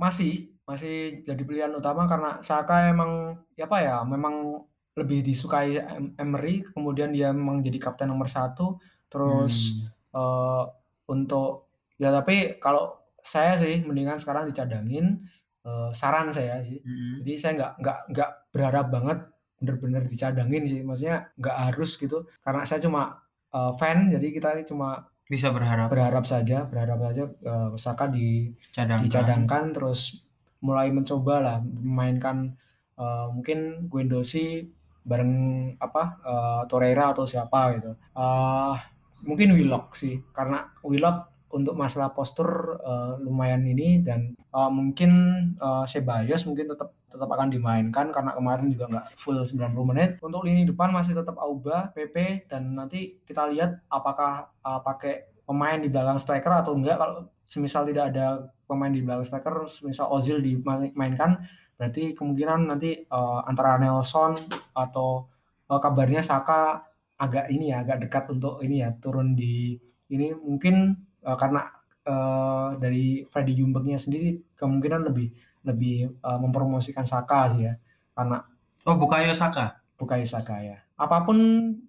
Masih 0.00 0.54
masih 0.64 1.26
jadi 1.26 1.42
pilihan 1.42 1.72
utama 1.74 2.06
karena 2.06 2.38
Saka 2.40 2.88
emang 2.88 3.42
ya 3.58 3.66
apa 3.66 3.82
ya 3.82 4.00
memang 4.06 4.64
lebih 4.94 5.20
disukai 5.26 5.76
Emery 6.14 6.62
kemudian 6.72 7.10
dia 7.10 7.34
memang 7.34 7.60
jadi 7.60 7.76
kapten 7.76 8.08
nomor 8.08 8.30
satu. 8.30 8.78
Terus 9.10 9.76
hmm. 9.76 10.14
uh, 10.14 10.64
untuk 11.10 11.68
ya 11.98 12.14
tapi 12.14 12.56
kalau 12.62 12.99
saya 13.22 13.56
sih 13.56 13.82
mendingan 13.84 14.18
sekarang 14.18 14.48
dicadangin 14.48 15.20
uh, 15.64 15.90
saran 15.92 16.32
saya 16.32 16.60
sih. 16.64 16.80
Hmm. 16.80 17.20
jadi 17.22 17.32
saya 17.36 17.52
nggak 17.56 17.72
nggak 17.80 17.98
nggak 18.16 18.30
berharap 18.52 18.86
banget 18.88 19.18
bener-bener 19.60 20.02
dicadangin 20.08 20.64
sih. 20.66 20.80
Maksudnya 20.80 21.30
nggak 21.36 21.56
harus 21.70 21.90
gitu. 22.00 22.24
Karena 22.40 22.62
saya 22.64 22.80
cuma 22.80 23.20
uh, 23.52 23.72
fan 23.76 24.10
jadi 24.10 24.26
kita 24.32 24.48
cuma 24.68 25.08
bisa 25.30 25.54
berharap. 25.54 25.86
berharap 25.86 26.26
saja 26.26 26.66
berharap 26.66 26.98
saja 27.06 27.24
uh, 27.46 27.70
Saka 27.78 28.10
dicadangkan. 28.10 29.06
dicadangkan 29.06 29.64
terus 29.70 30.26
mulai 30.60 30.90
mencoba 30.92 31.34
lah 31.40 31.56
memainkan 31.62 32.52
uh, 32.98 33.30
mungkin 33.32 33.88
Guendouzi 33.88 34.66
bareng 35.00 35.32
apa 35.80 36.02
uh, 36.20 36.62
Torreira 36.68 37.14
atau 37.14 37.24
siapa 37.24 37.78
gitu. 37.78 37.96
Uh, 38.12 38.76
mungkin 39.24 39.56
Willock 39.56 39.96
sih. 39.96 40.20
Karena 40.34 40.66
Willock 40.84 41.29
untuk 41.50 41.74
masalah 41.74 42.14
postur 42.14 42.78
uh, 42.78 43.18
lumayan 43.18 43.66
ini 43.66 44.00
dan 44.06 44.38
uh, 44.54 44.70
mungkin 44.70 45.10
uh, 45.58 45.82
Sebayos 45.82 46.46
mungkin 46.46 46.70
tetap 46.70 46.94
tetap 47.10 47.26
akan 47.26 47.50
dimainkan 47.50 48.14
karena 48.14 48.30
kemarin 48.38 48.70
juga 48.70 48.86
nggak 48.86 49.06
full 49.18 49.42
90 49.42 49.90
menit. 49.90 50.10
Untuk 50.22 50.46
lini 50.46 50.62
depan 50.62 50.94
masih 50.94 51.18
tetap 51.18 51.34
Auba, 51.42 51.90
PP 51.90 52.46
dan 52.46 52.78
nanti 52.78 53.18
kita 53.26 53.50
lihat 53.50 53.82
apakah 53.90 54.54
uh, 54.62 54.78
pakai 54.78 55.26
pemain 55.42 55.82
di 55.82 55.90
belakang 55.90 56.22
striker 56.22 56.62
atau 56.62 56.78
enggak 56.78 57.02
kalau 57.02 57.26
semisal 57.50 57.82
tidak 57.82 58.14
ada 58.14 58.46
pemain 58.70 58.94
di 58.94 59.02
belakang 59.02 59.26
striker, 59.26 59.66
semisal 59.66 60.06
Ozil 60.14 60.38
dimainkan 60.38 61.42
berarti 61.74 62.14
kemungkinan 62.14 62.70
nanti 62.70 63.02
uh, 63.10 63.42
antara 63.42 63.80
Nelson 63.80 64.38
atau 64.76 65.26
uh, 65.66 65.80
kabarnya 65.82 66.22
Saka 66.22 66.86
agak 67.18 67.50
ini 67.50 67.74
ya 67.74 67.82
agak 67.82 68.06
dekat 68.06 68.24
untuk 68.30 68.62
ini 68.62 68.86
ya 68.86 68.94
turun 69.02 69.34
di 69.34 69.74
ini 70.12 70.32
mungkin 70.36 70.94
uh, 71.24 71.36
karena 71.36 71.68
uh, 72.06 72.76
dari 72.76 73.24
Freddy 73.28 73.56
Jumbernya 73.58 73.96
sendiri 74.00 74.40
kemungkinan 74.56 75.10
lebih 75.10 75.28
lebih 75.66 76.16
uh, 76.24 76.38
mempromosikan 76.40 77.04
Saka 77.04 77.52
sih 77.52 77.68
ya. 77.68 77.74
Karena 78.16 78.40
oh 78.86 78.96
Bukayo 78.96 79.32
Saka? 79.36 79.80
Bukayo 79.96 80.24
Saka 80.24 80.56
ya. 80.64 80.78
Apa 81.00 81.24
pun 81.24 81.38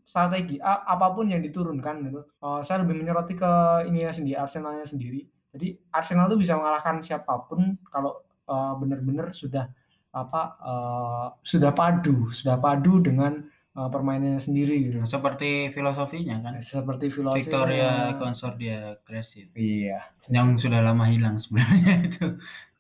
strategi 0.07 0.55
apa 0.63 1.11
pun 1.11 1.27
yang 1.27 1.43
diturunkan 1.43 1.95
gitu 2.07 2.21
uh, 2.43 2.63
saya 2.63 2.83
lebih 2.83 3.03
menyoroti 3.03 3.35
ke 3.35 3.51
ini 3.87 4.07
ya 4.07 4.11
sendiri 4.11 4.37
Arsenalnya 4.39 4.87
sendiri. 4.87 5.27
Jadi 5.51 5.75
Arsenal 5.91 6.31
tuh 6.31 6.39
bisa 6.39 6.55
mengalahkan 6.55 7.03
siapa 7.03 7.43
pun 7.43 7.75
kalau 7.91 8.23
uh, 8.47 8.75
benar-benar 8.79 9.35
sudah 9.35 9.67
apa 10.11 10.41
uh, 10.59 11.27
sudah 11.39 11.71
padu 11.71 12.27
sudah 12.35 12.59
padu 12.59 12.99
dengan 12.99 13.47
uh, 13.75 13.89
permainannya 13.91 14.41
sendiri 14.41 14.91
gitu. 14.91 15.03
Seperti 15.07 15.71
filosofinya 15.71 16.39
kan. 16.43 16.59
Seperti 16.59 17.07
filosofi 17.11 17.47
Victoria 17.47 18.15
Consordia 18.19 18.99
Crescit. 19.03 19.51
Iya. 19.55 20.11
Yang 20.31 20.67
sudah 20.67 20.81
lama 20.83 21.07
hilang 21.07 21.39
sebenarnya 21.39 21.93
itu. 22.09 22.25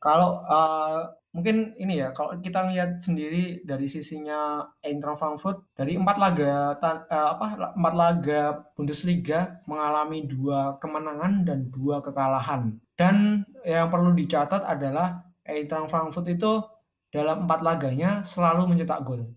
Kalau 0.01 0.41
uh, 0.49 1.13
mungkin 1.29 1.77
ini 1.77 2.01
ya, 2.01 2.09
kalau 2.11 2.33
kita 2.41 2.65
lihat 2.73 3.05
sendiri 3.05 3.61
dari 3.61 3.85
sisinya 3.85 4.65
Eintracht 4.81 5.21
Frankfurt 5.21 5.69
dari 5.77 5.93
empat 5.93 6.17
laga 6.17 6.73
uh, 6.81 7.29
apa 7.37 7.77
empat 7.77 7.93
laga 7.93 8.41
Bundesliga 8.73 9.61
mengalami 9.69 10.25
dua 10.25 10.81
kemenangan 10.81 11.45
dan 11.45 11.69
dua 11.69 12.01
kekalahan. 12.01 12.81
Dan 12.97 13.45
yang 13.61 13.93
perlu 13.93 14.13
dicatat 14.17 14.65
adalah 14.65 15.21
Eintracht 15.45 15.93
Frankfurt 15.93 16.25
itu 16.33 16.65
dalam 17.13 17.45
empat 17.45 17.61
laganya 17.61 18.23
selalu 18.25 18.73
mencetak 18.73 19.05
gol. 19.05 19.27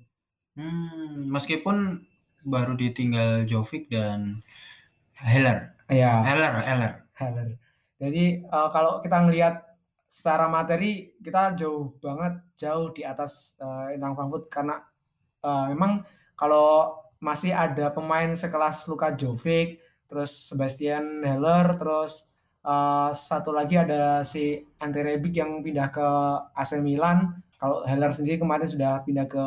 Hmm, 0.55 1.31
meskipun 1.31 2.07
baru 2.47 2.79
ditinggal 2.79 3.47
Jovic 3.49 3.91
dan 3.91 4.39
Heller. 5.19 5.75
Iya. 5.91 6.23
Heller, 6.23 6.53
Heller. 6.63 6.93
Heller. 7.15 7.47
Jadi 7.99 8.45
uh, 8.51 8.69
kalau 8.71 9.01
kita 9.03 9.23
ngelihat 9.25 9.65
secara 10.07 10.47
materi 10.47 11.15
kita 11.19 11.59
jauh 11.59 11.95
banget 11.99 12.39
jauh 12.55 12.95
di 12.95 13.03
atas 13.03 13.59
uh, 13.59 13.91
Frankfurt 13.91 14.47
karena 14.47 14.79
uh, 15.43 15.67
memang 15.75 16.07
kalau 16.39 17.03
masih 17.19 17.55
ada 17.55 17.91
pemain 17.91 18.31
sekelas 18.37 18.85
Luka 18.91 19.15
Jovic, 19.17 19.81
terus 20.07 20.53
Sebastian 20.53 21.25
Heller, 21.25 21.79
terus 21.81 22.29
uh, 22.67 23.11
satu 23.17 23.55
lagi 23.55 23.81
ada 23.81 24.21
si 24.27 24.61
Ante 24.79 25.01
Rebic 25.01 25.41
yang 25.41 25.65
pindah 25.65 25.89
ke 25.89 26.09
AC 26.53 26.79
Milan 26.85 27.44
kalau 27.61 27.87
Heller 27.87 28.11
sendiri 28.11 28.41
kemarin 28.41 28.69
sudah 28.69 29.03
pindah 29.07 29.27
ke 29.31 29.45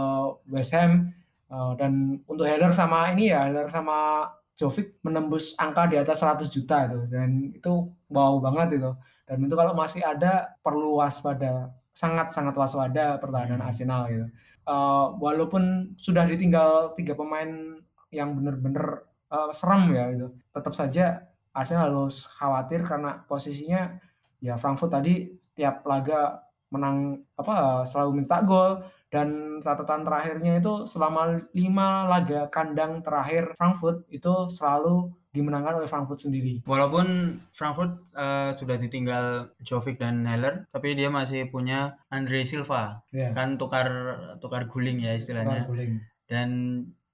West 0.49 0.73
Ham 0.73 1.13
uh, 1.51 1.73
dan 1.75 2.23
untuk 2.25 2.47
Heller 2.47 2.71
sama 2.71 3.11
ini 3.11 3.31
ya 3.31 3.47
Heller 3.47 3.67
sama 3.67 4.29
Jovic 4.57 4.97
menembus 5.05 5.53
angka 5.61 5.85
di 5.85 6.01
atas 6.01 6.25
100 6.25 6.49
juta 6.49 6.89
itu. 6.89 6.99
Dan 7.13 7.53
itu 7.53 7.93
wow 8.09 8.41
banget 8.41 8.81
itu. 8.81 8.91
Dan 9.29 9.45
itu 9.45 9.53
kalau 9.53 9.77
masih 9.77 10.01
ada 10.01 10.57
perlu 10.65 10.97
waspada 10.97 11.69
sangat 11.93 12.29
sangat 12.33 12.53
waspada 12.57 13.17
pertahanan 13.21 13.61
hmm. 13.61 13.69
Arsenal 13.69 14.01
gitu. 14.09 14.25
Uh, 14.67 15.15
walaupun 15.21 15.93
sudah 15.95 16.27
ditinggal 16.27 16.91
tiga 16.97 17.15
pemain 17.15 17.79
yang 18.11 18.35
benar-benar 18.35 19.07
uh, 19.31 19.51
serem 19.51 19.95
ya 19.95 20.11
gitu 20.11 20.27
tetap 20.51 20.73
saja 20.75 21.05
Arsenal 21.51 21.91
harus 21.91 22.27
khawatir 22.37 22.83
karena 22.83 23.23
posisinya 23.25 23.95
ya 24.43 24.55
Frankfurt 24.59 24.93
tadi 24.93 25.33
tiap 25.57 25.83
laga 25.87 26.46
menang 26.67 27.23
apa 27.39 27.87
selalu 27.87 28.23
minta 28.23 28.43
gol 28.43 28.83
dan 29.07 29.59
catatan 29.63 30.03
terakhirnya 30.03 30.59
itu 30.59 30.83
selama 30.83 31.39
lima 31.55 32.11
laga 32.11 32.51
kandang 32.51 32.99
terakhir 32.99 33.55
Frankfurt 33.55 34.03
itu 34.11 34.51
selalu 34.51 35.15
dimenangkan 35.31 35.79
oleh 35.79 35.87
Frankfurt 35.87 36.19
sendiri. 36.19 36.65
Walaupun 36.67 37.37
Frankfurt 37.53 38.03
uh, 38.17 38.51
sudah 38.57 38.75
ditinggal 38.75 39.53
Jovic 39.61 40.01
dan 40.01 40.25
Heller, 40.25 40.65
tapi 40.73 40.97
dia 40.97 41.07
masih 41.13 41.47
punya 41.47 41.95
Andre 42.09 42.43
Silva, 42.43 43.05
yeah. 43.13 43.31
kan 43.31 43.55
tukar 43.55 43.87
tukar 44.41 44.65
guling 44.67 44.99
ya 44.99 45.15
istilahnya. 45.15 45.63
Tukar 45.63 45.71
guling. 45.71 45.93
Dan 46.27 46.49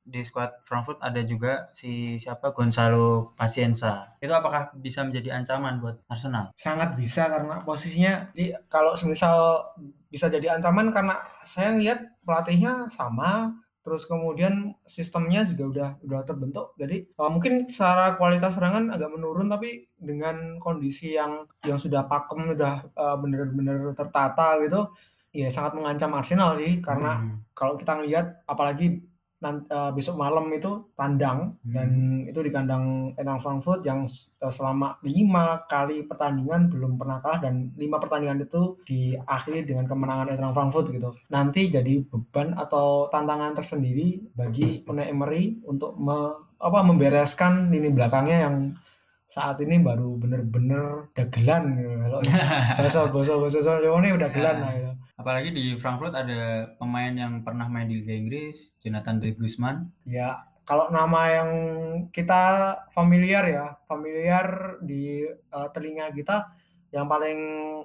di 0.03 0.21
squad 0.21 0.63
Frankfurt 0.67 0.99
ada 0.99 1.23
juga 1.23 1.71
si 1.71 2.19
siapa 2.19 2.51
Gonzalo 2.51 3.33
Pacienza. 3.39 4.15
Itu 4.19 4.35
apakah 4.35 4.75
bisa 4.75 5.03
menjadi 5.07 5.39
ancaman 5.39 5.79
buat 5.79 6.03
Arsenal? 6.11 6.51
Sangat 6.59 6.99
bisa 6.99 7.31
karena 7.31 7.63
posisinya 7.63 8.29
di 8.35 8.51
kalau 8.67 8.93
semisal 8.99 9.63
bisa 10.11 10.27
jadi 10.27 10.59
ancaman 10.59 10.91
karena 10.91 11.23
saya 11.47 11.73
lihat 11.73 12.21
pelatihnya 12.21 12.91
sama 12.91 13.55
terus 13.83 14.07
kemudian 14.07 14.71
sistemnya 14.87 15.43
juga 15.43 15.63
udah 15.67 15.89
udah 16.07 16.21
terbentuk 16.23 16.71
jadi 16.79 17.03
uh, 17.19 17.27
mungkin 17.27 17.67
secara 17.67 18.15
kualitas 18.15 18.55
serangan 18.55 18.87
agak 18.95 19.11
menurun 19.11 19.51
tapi 19.51 19.91
dengan 19.99 20.55
kondisi 20.55 21.19
yang 21.19 21.43
yang 21.67 21.75
sudah 21.75 22.07
pakem 22.07 22.55
udah 22.55 22.79
uh, 22.95 23.19
bener-bener 23.19 23.91
tertata 23.91 24.55
gitu 24.63 24.87
ya 25.35 25.51
sangat 25.51 25.75
mengancam 25.75 26.15
Arsenal 26.15 26.55
sih 26.55 26.79
karena 26.79 27.19
hmm. 27.19 27.51
kalau 27.51 27.75
kita 27.75 27.99
ngelihat 27.99 28.47
apalagi 28.47 29.03
nanti, 29.43 29.67
uh, 29.67 29.91
besok 29.91 30.15
malam 30.15 30.47
itu 30.55 30.87
tandang 30.95 31.59
hmm. 31.67 31.73
dan 31.75 31.89
itu 32.23 32.39
di 32.39 32.51
kandang 32.55 33.11
Enang 33.19 33.43
Frankfurt 33.43 33.83
yang 33.83 34.07
uh, 34.39 34.47
selama 34.47 34.95
lima 35.03 35.67
kali 35.67 36.07
pertandingan 36.07 36.71
belum 36.71 36.95
pernah 36.95 37.19
kalah 37.19 37.43
dan 37.43 37.75
lima 37.75 37.99
pertandingan 37.99 38.47
itu 38.47 38.79
diakhiri 38.87 39.67
dengan 39.67 39.83
kemenangan 39.83 40.31
Enang 40.31 40.55
Frankfurt 40.55 40.95
gitu. 40.95 41.11
Nanti 41.27 41.67
jadi 41.67 41.99
beban 42.07 42.55
atau 42.55 43.11
tantangan 43.11 43.51
tersendiri 43.51 44.31
bagi 44.31 44.87
Unai 44.87 45.11
Emery 45.11 45.59
untuk 45.67 45.99
me, 45.99 46.31
apa 46.63 46.79
membereskan 46.79 47.67
lini 47.67 47.91
belakangnya 47.91 48.47
yang 48.47 48.55
saat 49.27 49.57
ini 49.65 49.81
baru 49.81 50.13
bener-bener 50.21 51.09
dagelan 51.17 51.73
gitu. 51.73 51.89
Kalau 52.05 52.19
bahasa 52.77 52.99
bahasa 53.09 53.33
bahasa 53.41 53.81
ini 53.81 54.09
udah 54.13 54.29
gelan 54.29 54.57
lah 54.61 54.71
gitu. 54.77 54.92
Apalagi 55.13 55.53
di 55.53 55.77
Frankfurt 55.77 56.17
ada 56.17 56.73
pemain 56.81 57.13
yang 57.13 57.45
pernah 57.45 57.69
main 57.69 57.85
di 57.85 58.01
Liga 58.01 58.17
Inggris, 58.17 58.73
Jonathan 58.81 59.21
De 59.21 59.29
Guzman. 59.37 59.85
Ya, 60.09 60.49
kalau 60.65 60.89
nama 60.89 61.29
yang 61.29 61.49
kita 62.09 62.75
familiar 62.89 63.45
ya, 63.45 63.77
familiar 63.85 64.77
di 64.81 65.27
uh, 65.53 65.69
telinga 65.69 66.09
kita 66.09 66.49
yang 66.93 67.09
paling 67.09 67.39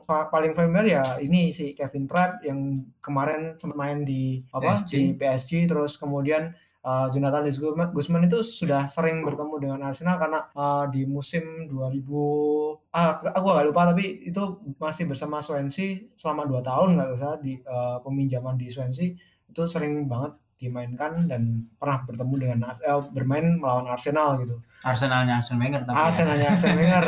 paling 0.04 0.52
familiar 0.52 0.84
ya 0.84 1.04
ini 1.16 1.48
si 1.48 1.72
Kevin 1.72 2.04
Trapp 2.04 2.44
yang 2.44 2.84
kemarin 3.00 3.56
sempat 3.56 3.80
main 3.80 4.04
di 4.04 4.44
apa 4.52 4.84
PSG. 4.84 4.92
di 4.92 5.02
PSG 5.16 5.52
terus 5.64 5.96
kemudian 5.96 6.52
uh, 6.88 7.06
Jonathan 7.12 7.44
Guzman, 7.44 7.88
Guzman 7.92 8.24
itu 8.24 8.40
sudah 8.40 8.88
sering 8.88 9.20
bertemu 9.20 9.54
dengan 9.60 9.80
Arsenal 9.92 10.16
karena 10.16 10.40
uh, 10.56 10.88
di 10.88 11.04
musim 11.04 11.68
2000 11.68 12.96
ah 12.96 13.20
aku 13.20 13.46
gak 13.52 13.66
lupa 13.68 13.92
tapi 13.92 14.24
itu 14.24 14.42
masih 14.80 15.04
bersama 15.04 15.44
Swansea 15.44 16.08
selama 16.16 16.48
dua 16.48 16.64
tahun 16.64 16.96
nggak 16.96 17.10
usah 17.20 17.32
di 17.44 17.60
uh, 17.68 18.00
peminjaman 18.00 18.56
di 18.56 18.72
Swansea. 18.72 19.12
Itu 19.48 19.68
sering 19.68 20.08
banget 20.08 20.32
dimainkan 20.58 21.30
dan 21.30 21.70
pernah 21.78 22.02
bertemu 22.02 22.34
dengan 22.36 22.58
eh, 22.74 23.02
bermain 23.14 23.56
melawan 23.56 23.86
Arsenal 23.86 24.42
gitu. 24.42 24.58
Arsenalnya 24.78 25.42
Arsene 25.42 25.58
Wenger 25.58 25.82
tapi 25.82 25.98
Arsenalnya 25.98 26.46
ya. 26.46 26.54
Arsene 26.54 26.78
Wenger. 26.82 27.04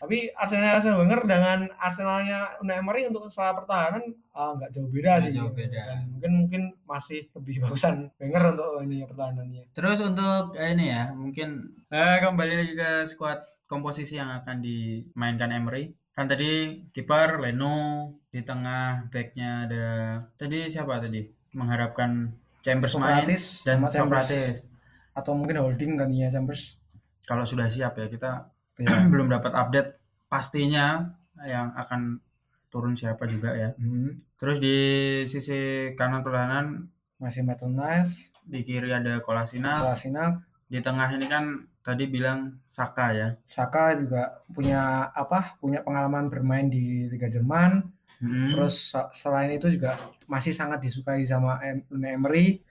tapi 0.00 0.16
Arsenalnya 0.32 0.72
Arsene 0.76 0.96
Wenger 1.00 1.20
dengan 1.24 1.58
Arsenalnya 1.80 2.38
Unai 2.60 2.76
Emery 2.80 3.08
untuk 3.08 3.28
salah 3.32 3.56
pertahanan 3.56 4.04
nggak 4.34 4.70
uh, 4.70 4.74
jauh 4.74 4.88
beda 4.92 5.10
Nggak 5.16 5.24
sih. 5.24 5.32
jauh 5.36 5.52
beda. 5.52 5.80
Dan 5.88 5.98
mungkin 6.10 6.32
mungkin 6.40 6.62
masih 6.84 7.20
lebih 7.32 7.54
bagusan 7.64 8.08
Wenger 8.20 8.42
untuk 8.52 8.68
ini 8.82 9.04
pertahanannya. 9.04 9.62
Terus 9.72 9.98
untuk 10.00 10.56
eh, 10.56 10.72
ini 10.72 10.84
ya, 10.92 11.12
mungkin 11.12 11.48
eh, 11.88 12.16
kembali 12.20 12.52
lagi 12.56 12.72
ke 12.74 12.90
skuad 13.04 13.40
komposisi 13.64 14.16
yang 14.16 14.32
akan 14.40 14.60
dimainkan 14.60 15.48
Emery. 15.48 15.92
Kan 16.14 16.30
tadi 16.30 16.78
kiper 16.94 17.42
Leno, 17.42 18.06
di 18.30 18.38
tengah 18.44 19.08
backnya 19.10 19.66
ada 19.66 19.86
tadi 20.36 20.68
siapa 20.68 21.00
tadi? 21.00 21.24
Mengharapkan 21.54 22.30
Chambers 22.64 22.96
main 22.96 23.22
Socrates 23.28 23.44
dan 23.68 23.76
sama 23.78 23.88
Chambers. 23.92 24.24
Socrates. 24.24 24.58
Atau 25.12 25.36
mungkin 25.36 25.60
holding 25.60 26.00
gantinya 26.00 26.32
Chambers. 26.32 26.80
Kalau 27.28 27.44
sudah 27.44 27.68
siap 27.68 28.00
ya 28.00 28.08
kita 28.08 28.54
Iya. 28.78 29.06
belum 29.12 29.30
dapat 29.30 29.52
update 29.54 29.90
pastinya 30.26 31.14
yang 31.46 31.70
akan 31.78 32.18
turun 32.70 32.98
siapa 32.98 33.30
juga 33.30 33.54
ya. 33.54 33.70
Hmm. 33.78 34.18
Terus 34.34 34.58
di 34.58 34.76
sisi 35.30 35.90
kanan 35.94 36.26
pertahanan 36.26 36.90
Masih 37.14 37.46
Nice, 37.46 38.34
di 38.42 38.66
kiri 38.66 38.90
ada 38.90 39.22
Kolasinac, 39.22 39.80
Kolasinac, 39.86 40.44
di 40.66 40.82
tengah 40.82 41.08
ini 41.14 41.24
kan 41.30 41.62
tadi 41.80 42.10
bilang 42.10 42.58
Saka 42.68 43.14
ya. 43.14 43.28
Saka 43.46 43.94
juga 43.96 44.42
punya 44.50 45.08
apa? 45.14 45.56
Punya 45.62 45.80
pengalaman 45.86 46.28
bermain 46.28 46.66
di 46.68 47.06
Liga 47.08 47.30
Jerman. 47.30 47.86
Hmm. 48.24 48.48
Terus 48.48 48.96
selain 49.12 49.52
itu 49.52 49.68
juga 49.68 50.00
masih 50.24 50.56
sangat 50.56 50.80
disukai 50.80 51.20
sama 51.28 51.60
Unai 51.92 52.16
Emery. 52.16 52.64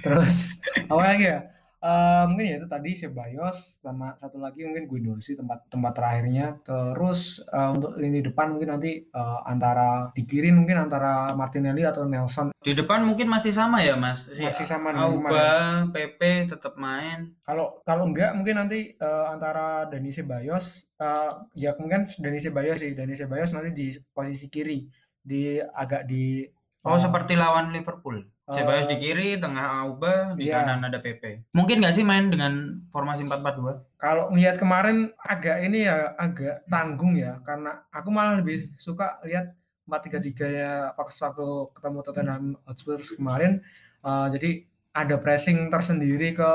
Terus 0.00 0.64
apa 0.90 1.02
lagi 1.04 1.28
ya? 1.28 1.44
Eh, 1.84 2.24
mungkin 2.32 2.48
ya 2.48 2.56
itu 2.56 2.64
tadi 2.64 2.96
Ceballos 2.96 3.84
sama 3.84 4.16
satu 4.16 4.40
lagi 4.40 4.64
mungkin 4.64 4.88
Guendouzi 4.88 5.36
tempat 5.36 5.68
tempat 5.68 5.92
terakhirnya. 5.92 6.56
Terus 6.64 7.44
eh, 7.44 7.68
untuk 7.76 8.00
lini 8.00 8.24
depan 8.24 8.56
mungkin 8.56 8.72
nanti 8.72 9.04
eh, 9.04 9.40
antara 9.44 10.08
di 10.16 10.24
kiri 10.24 10.48
mungkin 10.48 10.88
antara 10.88 11.36
Martinelli 11.36 11.84
atau 11.84 12.08
Nelson. 12.08 12.56
Di 12.64 12.72
depan 12.72 13.04
mungkin 13.04 13.28
masih 13.28 13.52
sama 13.52 13.84
ya 13.84 14.00
Mas. 14.00 14.24
Si 14.24 14.40
Masih 14.40 14.64
sama 14.64 14.96
dengan 14.96 15.12
Auba, 15.12 15.52
PP 15.92 16.48
tetap 16.56 16.80
main. 16.80 17.36
Kalau 17.44 17.84
kalau 17.84 18.08
enggak 18.08 18.32
mungkin 18.32 18.64
nanti 18.64 18.96
eh, 18.96 19.26
antara 19.28 19.84
Dani 19.84 20.08
Ceballos 20.08 20.88
eh, 20.96 21.32
ya 21.52 21.76
mungkin 21.76 22.08
Dani 22.08 22.40
Ceballos 22.40 22.80
sih 22.80 22.96
Dani 22.96 23.12
Ceballos 23.12 23.52
nanti 23.52 23.76
di 23.76 23.86
posisi 24.16 24.48
kiri 24.48 24.88
di 25.20 25.60
agak 25.60 26.08
di 26.08 26.48
Oh 26.84 26.96
eh, 26.96 27.00
seperti 27.00 27.32
lawan 27.34 27.72
Liverpool. 27.72 28.20
Ceballos 28.44 28.84
Eh, 28.84 28.90
di 28.92 28.96
kiri, 29.00 29.28
tengah 29.40 29.88
Auba, 29.88 30.36
di 30.36 30.52
iya. 30.52 30.60
kanan 30.60 30.84
ada 30.84 31.00
PP. 31.00 31.48
Mungkin 31.56 31.80
nggak 31.80 31.96
sih 31.96 32.04
main 32.04 32.28
dengan 32.28 32.84
formasi 32.92 33.24
4-4-2? 33.24 33.96
Kalau 33.96 34.28
lihat 34.36 34.60
kemarin 34.60 35.08
agak 35.16 35.64
ini 35.64 35.88
ya 35.88 36.12
agak 36.20 36.68
tanggung 36.68 37.16
ya 37.16 37.40
karena 37.40 37.88
aku 37.88 38.12
malah 38.12 38.44
lebih 38.44 38.68
suka 38.76 39.16
lihat 39.24 39.56
4-3-3 39.88 40.60
ya 40.60 40.72
pas 40.92 41.08
waktu 41.08 41.48
ketemu 41.72 41.98
Tottenham 42.04 42.44
Hotspur 42.68 43.00
kemarin 43.16 43.64
Eh, 44.04 44.28
jadi 44.36 44.50
ada 44.92 45.16
pressing 45.16 45.72
tersendiri 45.72 46.36
ke 46.36 46.50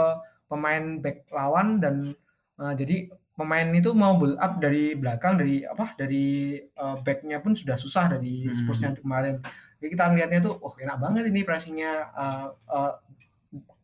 pemain 0.45 1.01
back 1.01 1.25
lawan 1.33 1.81
dan 1.81 2.13
eh, 2.61 2.73
jadi 2.77 3.09
pemain 3.39 3.71
itu 3.71 3.95
mau 3.95 4.19
build 4.19 4.35
up 4.35 4.59
dari 4.59 4.99
belakang 4.99 5.39
dari 5.39 5.63
apa 5.63 5.95
dari 5.95 6.59
eh, 6.59 6.95
backnya 6.99 7.39
pun 7.39 7.55
sudah 7.55 7.79
susah 7.79 8.11
dari 8.11 8.43
Hmm. 8.43 8.51
Spursnya 8.51 8.91
kemarin. 8.99 9.39
Jadi 9.79 9.87
kita 9.95 10.11
ngelihatnya 10.11 10.39
tuh 10.43 10.59
oh 10.59 10.75
enak 10.75 10.99
banget 10.99 11.31
ini 11.31 11.47
pressingnya 11.47 12.11
eh, 12.11 12.47
eh, 12.51 12.93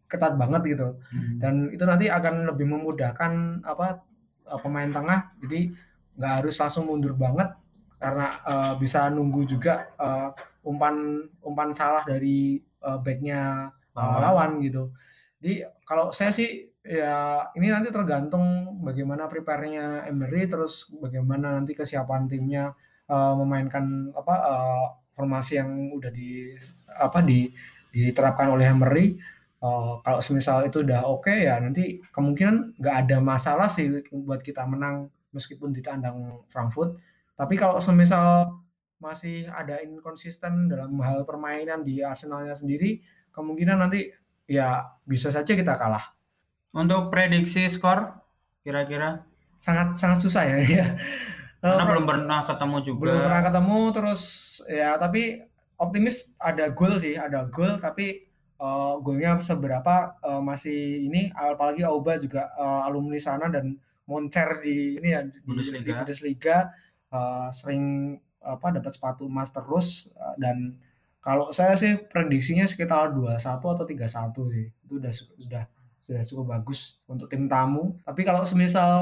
ketat 0.05 0.37
banget 0.37 0.61
gitu 0.77 1.01
dan 1.41 1.73
itu 1.73 1.81
nanti 1.81 2.07
akan 2.13 2.45
lebih 2.45 2.69
memudahkan 2.69 3.65
apa 3.65 4.05
uh, 4.45 4.59
pemain 4.61 4.89
tengah 4.89 5.33
jadi 5.41 5.73
nggak 6.15 6.33
harus 6.41 6.55
langsung 6.61 6.85
mundur 6.87 7.17
banget 7.17 7.51
karena 7.97 8.27
uh, 8.45 8.73
bisa 8.77 9.09
nunggu 9.09 9.49
juga 9.49 9.89
uh, 9.97 10.29
umpan 10.61 11.25
umpan 11.41 11.73
salah 11.73 12.05
dari 12.05 12.61
uh, 12.85 13.01
backnya 13.01 13.73
uh, 13.97 13.99
Lawan. 13.99 14.21
lawan 14.21 14.49
gitu 14.61 14.93
jadi 15.41 15.73
kalau 15.83 16.13
saya 16.13 16.29
sih 16.31 16.69
ya 16.85 17.41
ini 17.57 17.73
nanti 17.73 17.89
tergantung 17.89 18.77
bagaimana 18.85 19.25
prepare-nya 19.25 20.05
Emery 20.05 20.45
terus 20.45 20.93
bagaimana 21.01 21.57
nanti 21.57 21.73
kesiapan 21.73 22.29
timnya 22.29 22.71
uh, 23.09 23.33
memainkan 23.33 24.13
apa 24.13 24.35
uh, 24.45 24.85
formasi 25.09 25.57
yang 25.57 25.89
udah 25.97 26.13
di 26.13 26.53
apa 27.01 27.25
di 27.25 27.49
diterapkan 27.89 28.53
oleh 28.53 28.69
Emery 28.69 29.17
Uh, 29.65 29.97
kalau 30.05 30.21
semisal 30.21 30.67
itu 30.67 30.85
udah 30.85 31.09
oke 31.09 31.31
ya 31.31 31.57
nanti 31.57 31.97
kemungkinan 32.13 32.77
nggak 32.77 32.95
ada 33.07 33.17
masalah 33.17 33.65
sih 33.65 34.03
buat 34.13 34.43
kita 34.45 34.61
menang 34.67 35.09
meskipun 35.35 35.75
di 35.75 35.83
tandang 35.83 36.45
Frankfurt. 36.47 36.95
Tapi 37.35 37.59
kalau 37.59 37.83
semisal 37.83 38.51
masih 38.99 39.51
ada 39.51 39.83
inkonsisten 39.83 40.71
dalam 40.71 40.95
hal 41.03 41.27
permainan 41.27 41.83
di 41.83 41.99
Arsenalnya 41.99 42.55
sendiri, 42.55 43.03
kemungkinan 43.35 43.79
nanti 43.83 44.07
ya 44.47 44.87
bisa 45.03 45.31
saja 45.31 45.51
kita 45.51 45.75
kalah. 45.75 46.14
Untuk 46.75 47.07
prediksi 47.07 47.71
skor 47.71 48.19
kira-kira 48.61 49.23
Sangat 49.63 49.97
sangat 49.97 50.19
susah 50.21 50.43
ya. 50.45 50.57
ya. 50.83 50.87
karena 51.63 51.81
Eh, 51.81 51.89
belum 51.89 52.05
pernah 52.05 52.39
ketemu 52.45 52.77
juga. 52.85 52.99
belum 53.09 53.19
pernah 53.25 53.41
ketemu 53.41 53.77
terus 53.95 54.21
ya 54.69 54.89
tapi 55.01 55.41
optimis 55.81 56.29
ada 56.37 56.69
gol 56.69 57.01
sih 57.01 57.17
ada 57.17 57.47
gol 57.49 57.81
tapi 57.81 58.21
eh, 58.61 58.93
golnya 59.01 59.39
seberapa 59.41 59.95
eh, 60.21 60.41
masih 60.43 61.09
ini 61.09 61.33
apalagi 61.33 61.81
Auba 61.81 62.21
juga 62.21 62.53
eh, 62.53 62.81
alumni 62.85 63.17
sana 63.17 63.49
dan 63.49 63.73
moncer 64.05 64.61
di 64.61 65.01
ini 65.01 65.09
ya 65.09 65.25
di, 65.25 65.33
di 65.33 65.41
Bundesliga. 65.41 65.89
Bundesliga 66.03 66.57
eh, 67.09 67.47
sering 67.49 68.13
apa 68.45 68.67
dapat 68.69 68.91
sepatu 68.93 69.25
emas 69.25 69.49
terus 69.49 70.11
eh, 70.13 70.35
dan 70.37 70.77
kalau 71.17 71.49
saya 71.49 71.73
sih 71.73 71.97
prediksinya 72.05 72.69
sekitar 72.69 73.09
21 73.09 73.41
atau 73.41 73.85
31 73.89 74.53
sih 74.53 74.65
itu 74.69 74.93
udah 75.01 75.09
su- 75.09 75.33
sudah 75.41 75.65
sudah 76.05 76.21
cukup 76.21 76.45
bagus 76.53 77.01
untuk 77.09 77.25
tim 77.25 77.49
tamu. 77.49 77.97
Tapi 78.05 78.21
kalau 78.21 78.45
semisal 78.45 78.93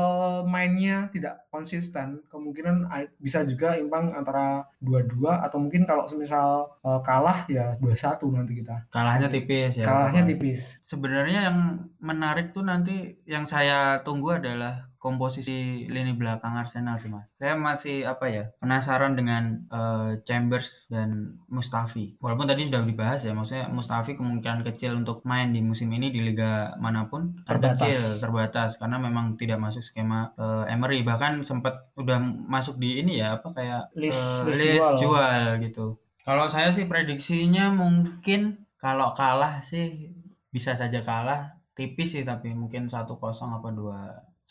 mainnya 0.47 1.12
tidak 1.12 1.43
konsisten, 1.51 2.24
kemungkinan 2.32 2.88
bisa 3.20 3.43
juga 3.43 3.76
imbang 3.76 4.16
antara 4.16 4.64
22 4.80 5.20
atau 5.28 5.58
mungkin 5.60 5.84
kalau 5.84 6.08
semisal 6.08 6.80
eh, 6.80 7.01
kalah 7.04 7.43
ya 7.51 7.76
21 7.84 8.39
nanti 8.39 8.54
kita. 8.64 8.88
Kalahnya 8.88 9.28
tipis 9.28 9.76
ya. 9.76 9.84
Kalahnya 9.84 10.24
tipis. 10.32 10.80
Sebenarnya 10.80 11.51
yang 11.51 11.60
menarik 11.99 12.56
tuh 12.56 12.64
nanti 12.64 13.20
yang 13.28 13.43
saya 13.43 13.99
tunggu 14.08 14.39
adalah 14.39 14.88
komposisi 15.04 15.84
lini 15.91 16.16
belakang 16.16 16.56
Arsenal 16.56 16.95
sih 16.95 17.12
mas. 17.12 17.28
Saya 17.36 17.60
masih 17.60 18.07
apa 18.07 18.32
ya 18.32 18.44
penasaran 18.57 19.19
dengan 19.19 19.68
eh, 19.68 20.23
Chambers 20.23 20.88
dan 20.88 21.36
Mustafi. 21.52 22.15
Walaupun 22.23 22.48
tadi 22.48 22.72
sudah 22.72 22.88
dibahas 22.88 23.19
ya, 23.19 23.36
maksudnya 23.36 23.68
Mustafi 23.68 24.15
kemungkinan 24.15 24.64
kecil 24.64 24.95
untuk 24.95 25.27
main 25.27 25.52
di 25.52 25.60
musim 25.60 25.91
ini 25.91 26.07
di 26.07 26.23
liga 26.23 26.72
mana 26.80 27.11
pun 27.11 27.36
Terbatas. 27.44 27.84
kecil, 27.84 28.02
terbatas 28.23 28.80
karena 28.80 28.95
memang 28.98 29.36
tidak 29.36 29.60
masuk 29.60 29.84
skema 29.84 30.32
eh, 30.40 30.72
Emery. 30.72 31.03
Bahkan 31.03 31.44
sempat 31.44 31.91
udah 31.99 32.23
masuk 32.48 32.80
di 32.80 33.03
ini 33.03 33.19
ya 33.19 33.36
apa 33.36 33.52
kayak 33.52 33.91
List- 33.99 34.48
eh, 34.48 34.48
list 34.48 34.60
list 34.64 34.80
jual. 34.80 34.95
jual 35.03 35.44
gitu. 35.60 35.86
Kalau 36.23 36.48
saya 36.48 36.72
sih 36.72 36.88
prediksinya 36.88 37.68
mungkin 37.68 38.64
kalau 38.80 39.11
kalah 39.11 39.60
sih 39.60 40.07
bisa 40.48 40.72
saja 40.72 41.03
kalah 41.03 41.60
tipis 41.73 42.14
sih 42.14 42.23
tapi 42.23 42.53
mungkin 42.53 42.86
1-0 42.86 43.10
apa 43.18 43.68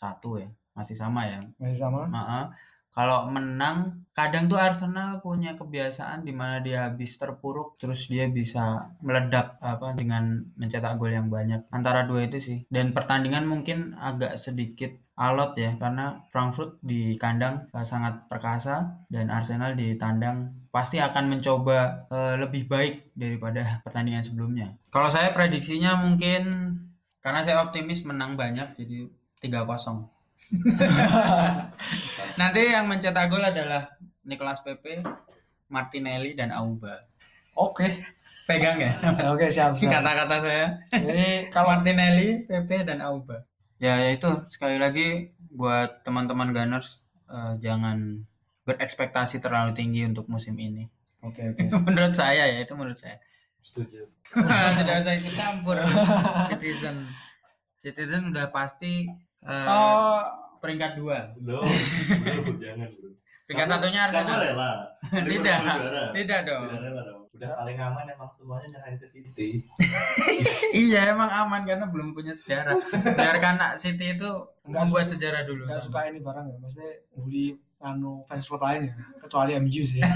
2-1 0.03 0.43
ya. 0.43 0.49
Masih 0.73 0.97
sama 0.97 1.21
ya. 1.29 1.39
Masih 1.61 1.79
sama. 1.79 2.09
Heeh. 2.09 2.45
Kalau 2.93 3.25
menang 3.25 4.05
kadang 4.13 4.45
tuh 4.45 4.61
Arsenal 4.61 5.17
punya 5.17 5.57
kebiasaan 5.57 6.21
di 6.21 6.29
mana 6.29 6.61
dia 6.61 6.85
habis 6.85 7.17
terpuruk 7.17 7.73
terus 7.81 8.05
dia 8.05 8.29
bisa 8.29 8.85
meledak 9.01 9.57
apa 9.65 9.97
dengan 9.97 10.45
mencetak 10.53 11.01
gol 11.01 11.09
yang 11.09 11.33
banyak. 11.33 11.65
Antara 11.73 12.05
dua 12.05 12.29
itu 12.29 12.37
sih. 12.37 12.59
Dan 12.69 12.93
pertandingan 12.93 13.49
mungkin 13.49 13.97
agak 13.97 14.37
sedikit 14.37 14.93
alot 15.17 15.57
ya 15.57 15.73
karena 15.77 16.21
Frankfurt 16.29 16.81
di 16.85 17.17
kandang 17.17 17.69
eh, 17.73 17.85
sangat 17.85 18.29
perkasa 18.29 19.05
dan 19.09 19.29
Arsenal 19.29 19.73
di 19.73 19.93
tandang 19.97 20.53
pasti 20.69 21.01
akan 21.01 21.33
mencoba 21.33 22.09
eh, 22.13 22.35
lebih 22.45 22.69
baik 22.69 23.17
daripada 23.17 23.61
pertandingan 23.85 24.21
sebelumnya. 24.21 24.77
Kalau 24.93 25.09
saya 25.09 25.33
prediksinya 25.33 25.97
mungkin 25.97 26.77
karena 27.25 27.41
saya 27.41 27.65
optimis 27.65 28.05
menang 28.05 28.37
banyak 28.37 28.77
jadi 28.77 29.09
3-0. 29.43 29.59
Nanti 32.39 32.61
yang 32.71 32.87
mencetak 32.87 33.27
gol 33.27 33.43
adalah 33.43 33.99
Nicolas 34.23 34.63
Pepe, 34.63 35.03
Martinelli 35.67 36.31
dan 36.33 36.55
Auba. 36.55 37.03
Oke. 37.59 38.01
Pegang 38.43 38.75
ya 38.75 38.91
Oke, 39.31 39.47
siap, 39.47 39.71
siap. 39.71 40.03
kata-kata 40.03 40.35
saya. 40.43 40.67
Jadi 40.91 41.47
kalau 41.47 41.75
Martinelli, 41.75 42.43
Pepe 42.43 42.83
dan 42.83 42.99
Auba. 42.99 43.47
Ya, 43.79 43.99
ya 43.99 44.15
itu 44.15 44.27
sekali 44.51 44.79
lagi 44.79 45.31
buat 45.51 46.03
teman-teman 46.03 46.51
Gunners 46.51 47.03
eh, 47.27 47.53
jangan 47.63 48.23
berekspektasi 48.63 49.43
terlalu 49.43 49.75
tinggi 49.75 50.07
untuk 50.07 50.27
musim 50.27 50.55
ini. 50.59 50.87
Oke, 51.23 51.43
oke. 51.51 51.59
Itu 51.67 51.75
menurut 51.79 52.15
saya 52.15 52.47
ya, 52.47 52.59
itu 52.59 52.73
menurut 52.75 52.99
saya. 52.99 53.19
Setuju. 53.63 54.03
Tidak 54.79 54.95
usah 55.03 55.13
ikut 55.19 55.35
campur. 55.39 55.79
Citizen. 56.51 57.07
Citizen 57.79 58.31
udah 58.31 58.51
pasti 58.51 59.07
eh, 59.43 59.65
Eh, 59.65 60.21
peringkat 60.57 60.91
dua. 60.95 61.17
Belum, 61.35 61.61
belum, 61.61 62.55
jangan 62.57 62.87
bro. 62.89 63.09
Peringkat 63.43 63.65
Kamu- 63.65 63.75
satunya 63.75 64.01
Kamu 64.01 64.15
Arsenal. 64.15 64.39
rela. 64.45 64.71
Tidak, 65.11 65.57
tidak 66.13 66.39
dong. 66.43 66.63
Tidak 66.65 66.81
rela 66.81 67.01
dong. 67.03 67.21
Udah 67.33 67.49
paling 67.55 67.75
aman 67.75 68.05
emang 68.07 68.29
semuanya 68.29 68.67
nyerahin 68.71 68.95
ke 68.95 69.03
City. 69.03 69.59
Iya 70.71 71.01
emang 71.13 71.27
aman 71.27 71.61
karena 71.63 71.85
belum 71.85 72.13
punya 72.13 72.31
sejarah. 72.31 72.77
Biarkan 73.09 73.57
anak 73.57 73.71
City 73.75 74.13
itu 74.13 74.29
Enggak 74.63 74.85
membuat 74.85 75.07
sejarah 75.09 75.41
dulu. 75.43 75.65
nggak 75.65 75.81
suka 75.81 76.07
ini 76.07 76.19
barang 76.19 76.45
ya, 76.45 76.55
maksudnya 76.55 76.91
bully 77.11 77.45
anu 77.79 78.23
fans 78.23 78.45
klub 78.45 78.61
lain 78.61 78.87
ya, 78.87 78.93
kecuali 79.19 79.57
MU 79.57 79.81
sih. 79.81 79.99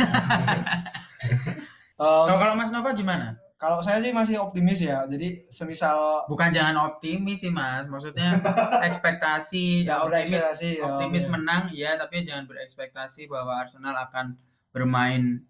Eh, 1.98 2.06
Kalau 2.24 2.38
kalau 2.38 2.54
Mas 2.54 2.70
Nova 2.70 2.94
gimana? 2.94 3.34
Kalau 3.58 3.82
saya 3.82 3.98
sih 3.98 4.14
masih 4.14 4.38
optimis 4.38 4.86
ya. 4.86 5.02
Jadi 5.10 5.50
semisal 5.50 6.30
Bukan 6.30 6.54
jangan 6.54 6.78
optimis 6.94 7.42
sih 7.42 7.50
Mas, 7.50 7.90
maksudnya 7.90 8.38
ekspektasi 8.88 9.82
ya, 9.90 10.06
optimis 10.06 10.38
berekspektasi, 10.38 10.70
ya, 10.78 10.86
optimis 10.86 11.26
oke. 11.26 11.32
menang 11.34 11.64
ya, 11.74 11.98
tapi 11.98 12.22
jangan 12.22 12.46
berekspektasi 12.46 13.26
bahwa 13.26 13.58
Arsenal 13.58 13.98
akan 14.06 14.38
bermain 14.70 15.42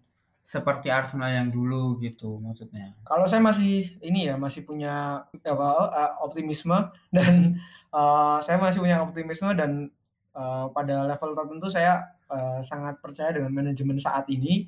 seperti 0.48 0.88
Arsenal 0.88 1.28
yang 1.28 1.52
dulu 1.52 2.00
gitu 2.00 2.40
maksudnya. 2.40 2.96
Kalau 3.04 3.28
saya 3.28 3.44
masih 3.44 4.00
ini 4.00 4.32
ya 4.32 4.40
masih 4.40 4.64
punya 4.64 5.28
apa 5.44 5.68
eh, 5.92 6.12
optimisme 6.24 6.88
dan 7.16 7.60
eh, 7.92 8.38
saya 8.40 8.56
masih 8.56 8.80
punya 8.80 9.04
optimisme 9.04 9.52
dan 9.52 9.92
eh, 10.32 10.66
pada 10.72 11.04
level 11.04 11.36
tertentu 11.36 11.68
saya 11.68 12.00
eh, 12.32 12.64
sangat 12.64 12.96
percaya 13.04 13.36
dengan 13.36 13.52
manajemen 13.52 14.00
saat 14.00 14.24
ini. 14.32 14.64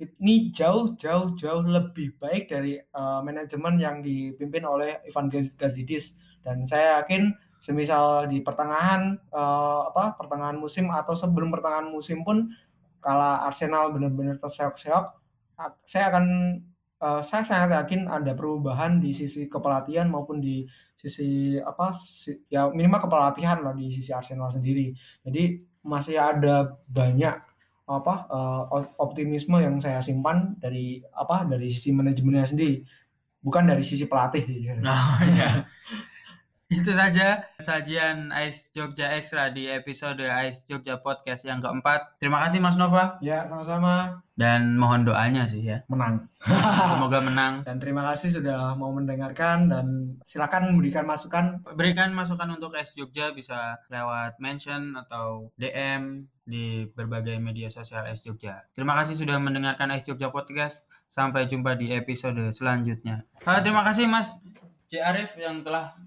Ini 0.00 0.48
jauh 0.56 0.96
jauh 0.96 1.36
jauh 1.36 1.60
lebih 1.60 2.16
baik 2.16 2.48
dari 2.48 2.80
eh, 2.80 3.20
manajemen 3.20 3.76
yang 3.76 4.00
dipimpin 4.00 4.64
oleh 4.64 5.04
Ivan 5.04 5.28
Gaz- 5.28 5.52
Gazidis 5.60 6.16
dan 6.40 6.64
saya 6.64 7.04
yakin 7.04 7.36
semisal 7.60 8.24
di 8.32 8.40
pertengahan 8.40 9.20
eh, 9.28 9.80
apa 9.92 10.16
pertengahan 10.16 10.56
musim 10.56 10.88
atau 10.88 11.12
sebelum 11.12 11.52
pertengahan 11.52 11.92
musim 11.92 12.24
pun 12.24 12.48
kalau 13.04 13.44
Arsenal 13.44 13.92
benar-benar 13.92 14.40
terseok-seok 14.40 15.04
saya 15.84 16.04
akan 16.08 16.24
eh, 17.00 17.20
saya 17.24 17.42
sangat 17.44 17.70
yakin 17.84 18.08
ada 18.08 18.32
perubahan 18.32 19.00
di 19.04 19.12
sisi 19.12 19.48
kepelatihan 19.52 20.08
maupun 20.08 20.40
di 20.40 20.64
sisi 20.96 21.56
apa 21.60 21.92
si- 21.96 22.40
ya 22.48 22.68
minimal 22.72 23.04
kepelatihan 23.08 23.60
lah 23.64 23.72
di 23.76 23.88
sisi 23.92 24.12
Arsenal 24.12 24.48
sendiri. 24.52 24.92
Jadi 25.24 25.60
masih 25.84 26.16
ada 26.20 26.76
banyak 26.88 27.36
apa 27.98 28.14
o- 28.70 28.92
optimisme 29.02 29.58
yang 29.58 29.76
saya 29.82 29.98
simpan 30.04 30.54
dari 30.62 31.02
apa 31.10 31.42
dari 31.48 31.68
sisi 31.74 31.90
manajemennya 31.90 32.46
sendiri 32.46 32.84
bukan 33.42 33.64
dari 33.70 33.82
sisi 33.86 34.04
pelatih. 34.06 34.44
Oh 34.86 35.18
iya. 35.26 35.64
Itu 36.70 36.94
saja 36.94 37.50
sajian 37.58 38.30
Ice 38.46 38.70
Jogja 38.70 39.10
Extra 39.18 39.50
di 39.50 39.66
episode 39.66 40.22
Ice 40.46 40.62
Jogja 40.70 41.02
Podcast 41.02 41.42
yang 41.42 41.58
keempat. 41.58 42.22
Terima 42.22 42.46
kasih 42.46 42.62
Mas 42.62 42.78
Nova 42.78 43.18
Ya 43.18 43.42
sama-sama 43.42 44.22
dan 44.38 44.78
mohon 44.78 45.02
doanya 45.02 45.50
sih 45.50 45.66
ya. 45.66 45.82
menang. 45.90 46.30
Semoga 46.94 47.26
menang. 47.26 47.66
Dan 47.66 47.82
terima 47.82 48.06
kasih 48.14 48.38
sudah 48.38 48.78
mau 48.78 48.94
mendengarkan 48.94 49.66
dan 49.66 50.14
silakan 50.22 50.70
memberikan 50.70 51.02
masukan 51.10 51.58
Berikan 51.74 52.14
masukan 52.14 52.54
untuk 52.54 52.78
Ice 52.78 52.94
Jogja 52.94 53.34
bisa 53.34 53.82
lewat 53.90 54.38
mention 54.38 54.94
atau 54.94 55.50
DM 55.58 56.30
di 56.46 56.86
berbagai 56.94 57.34
media 57.42 57.66
sosial 57.66 58.06
Ice 58.14 58.22
Jogja. 58.22 58.62
Terima 58.78 58.94
kasih 58.94 59.18
sudah 59.18 59.42
mendengarkan 59.42 59.90
Ice 59.98 60.06
Jogja 60.06 60.30
Podcast. 60.30 60.86
Sampai 61.10 61.50
jumpa 61.50 61.74
di 61.74 61.90
episode 61.90 62.38
selanjutnya. 62.54 63.26
Ah, 63.42 63.58
terima 63.58 63.82
kasih 63.82 64.06
Mas 64.06 64.30
C. 64.86 65.02
Arif 65.02 65.34
yang 65.34 65.66
telah 65.66 65.98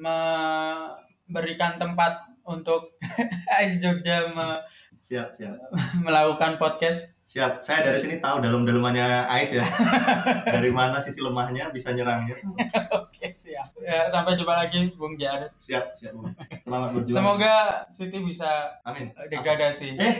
memberikan 0.00 1.76
tempat 1.76 2.24
untuk 2.48 2.96
Ice 3.62 3.76
Jogja 3.78 4.32
me 4.32 4.58
siap, 5.04 5.34
siap. 5.34 5.58
melakukan 6.00 6.56
podcast. 6.56 7.12
Siap, 7.30 7.62
saya 7.62 7.86
dari 7.86 8.02
sini 8.02 8.18
tahu 8.18 8.42
dalam-dalamannya 8.42 9.22
Ice 9.38 9.54
ya. 9.58 9.66
dari 10.58 10.70
mana 10.74 10.98
sisi 10.98 11.22
lemahnya 11.22 11.70
bisa 11.70 11.94
nyerangnya. 11.94 12.34
Oke, 12.98 13.30
siap. 13.30 13.70
Ya, 13.78 14.10
sampai 14.10 14.34
jumpa 14.34 14.50
lagi 14.50 14.90
Bung 14.98 15.14
Jar. 15.14 15.46
Siap, 15.62 15.94
siap. 15.94 16.10
Bung. 16.14 16.34
Selamat 16.66 16.90
berjuang. 16.90 17.16
Semoga 17.22 17.54
Siti 17.94 18.18
bisa 18.18 18.74
Amin. 18.82 19.14
degradasi. 19.30 19.94
Eh. 19.94 20.14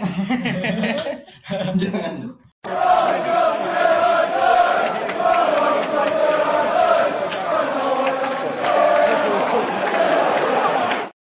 Jangan. 1.82 2.14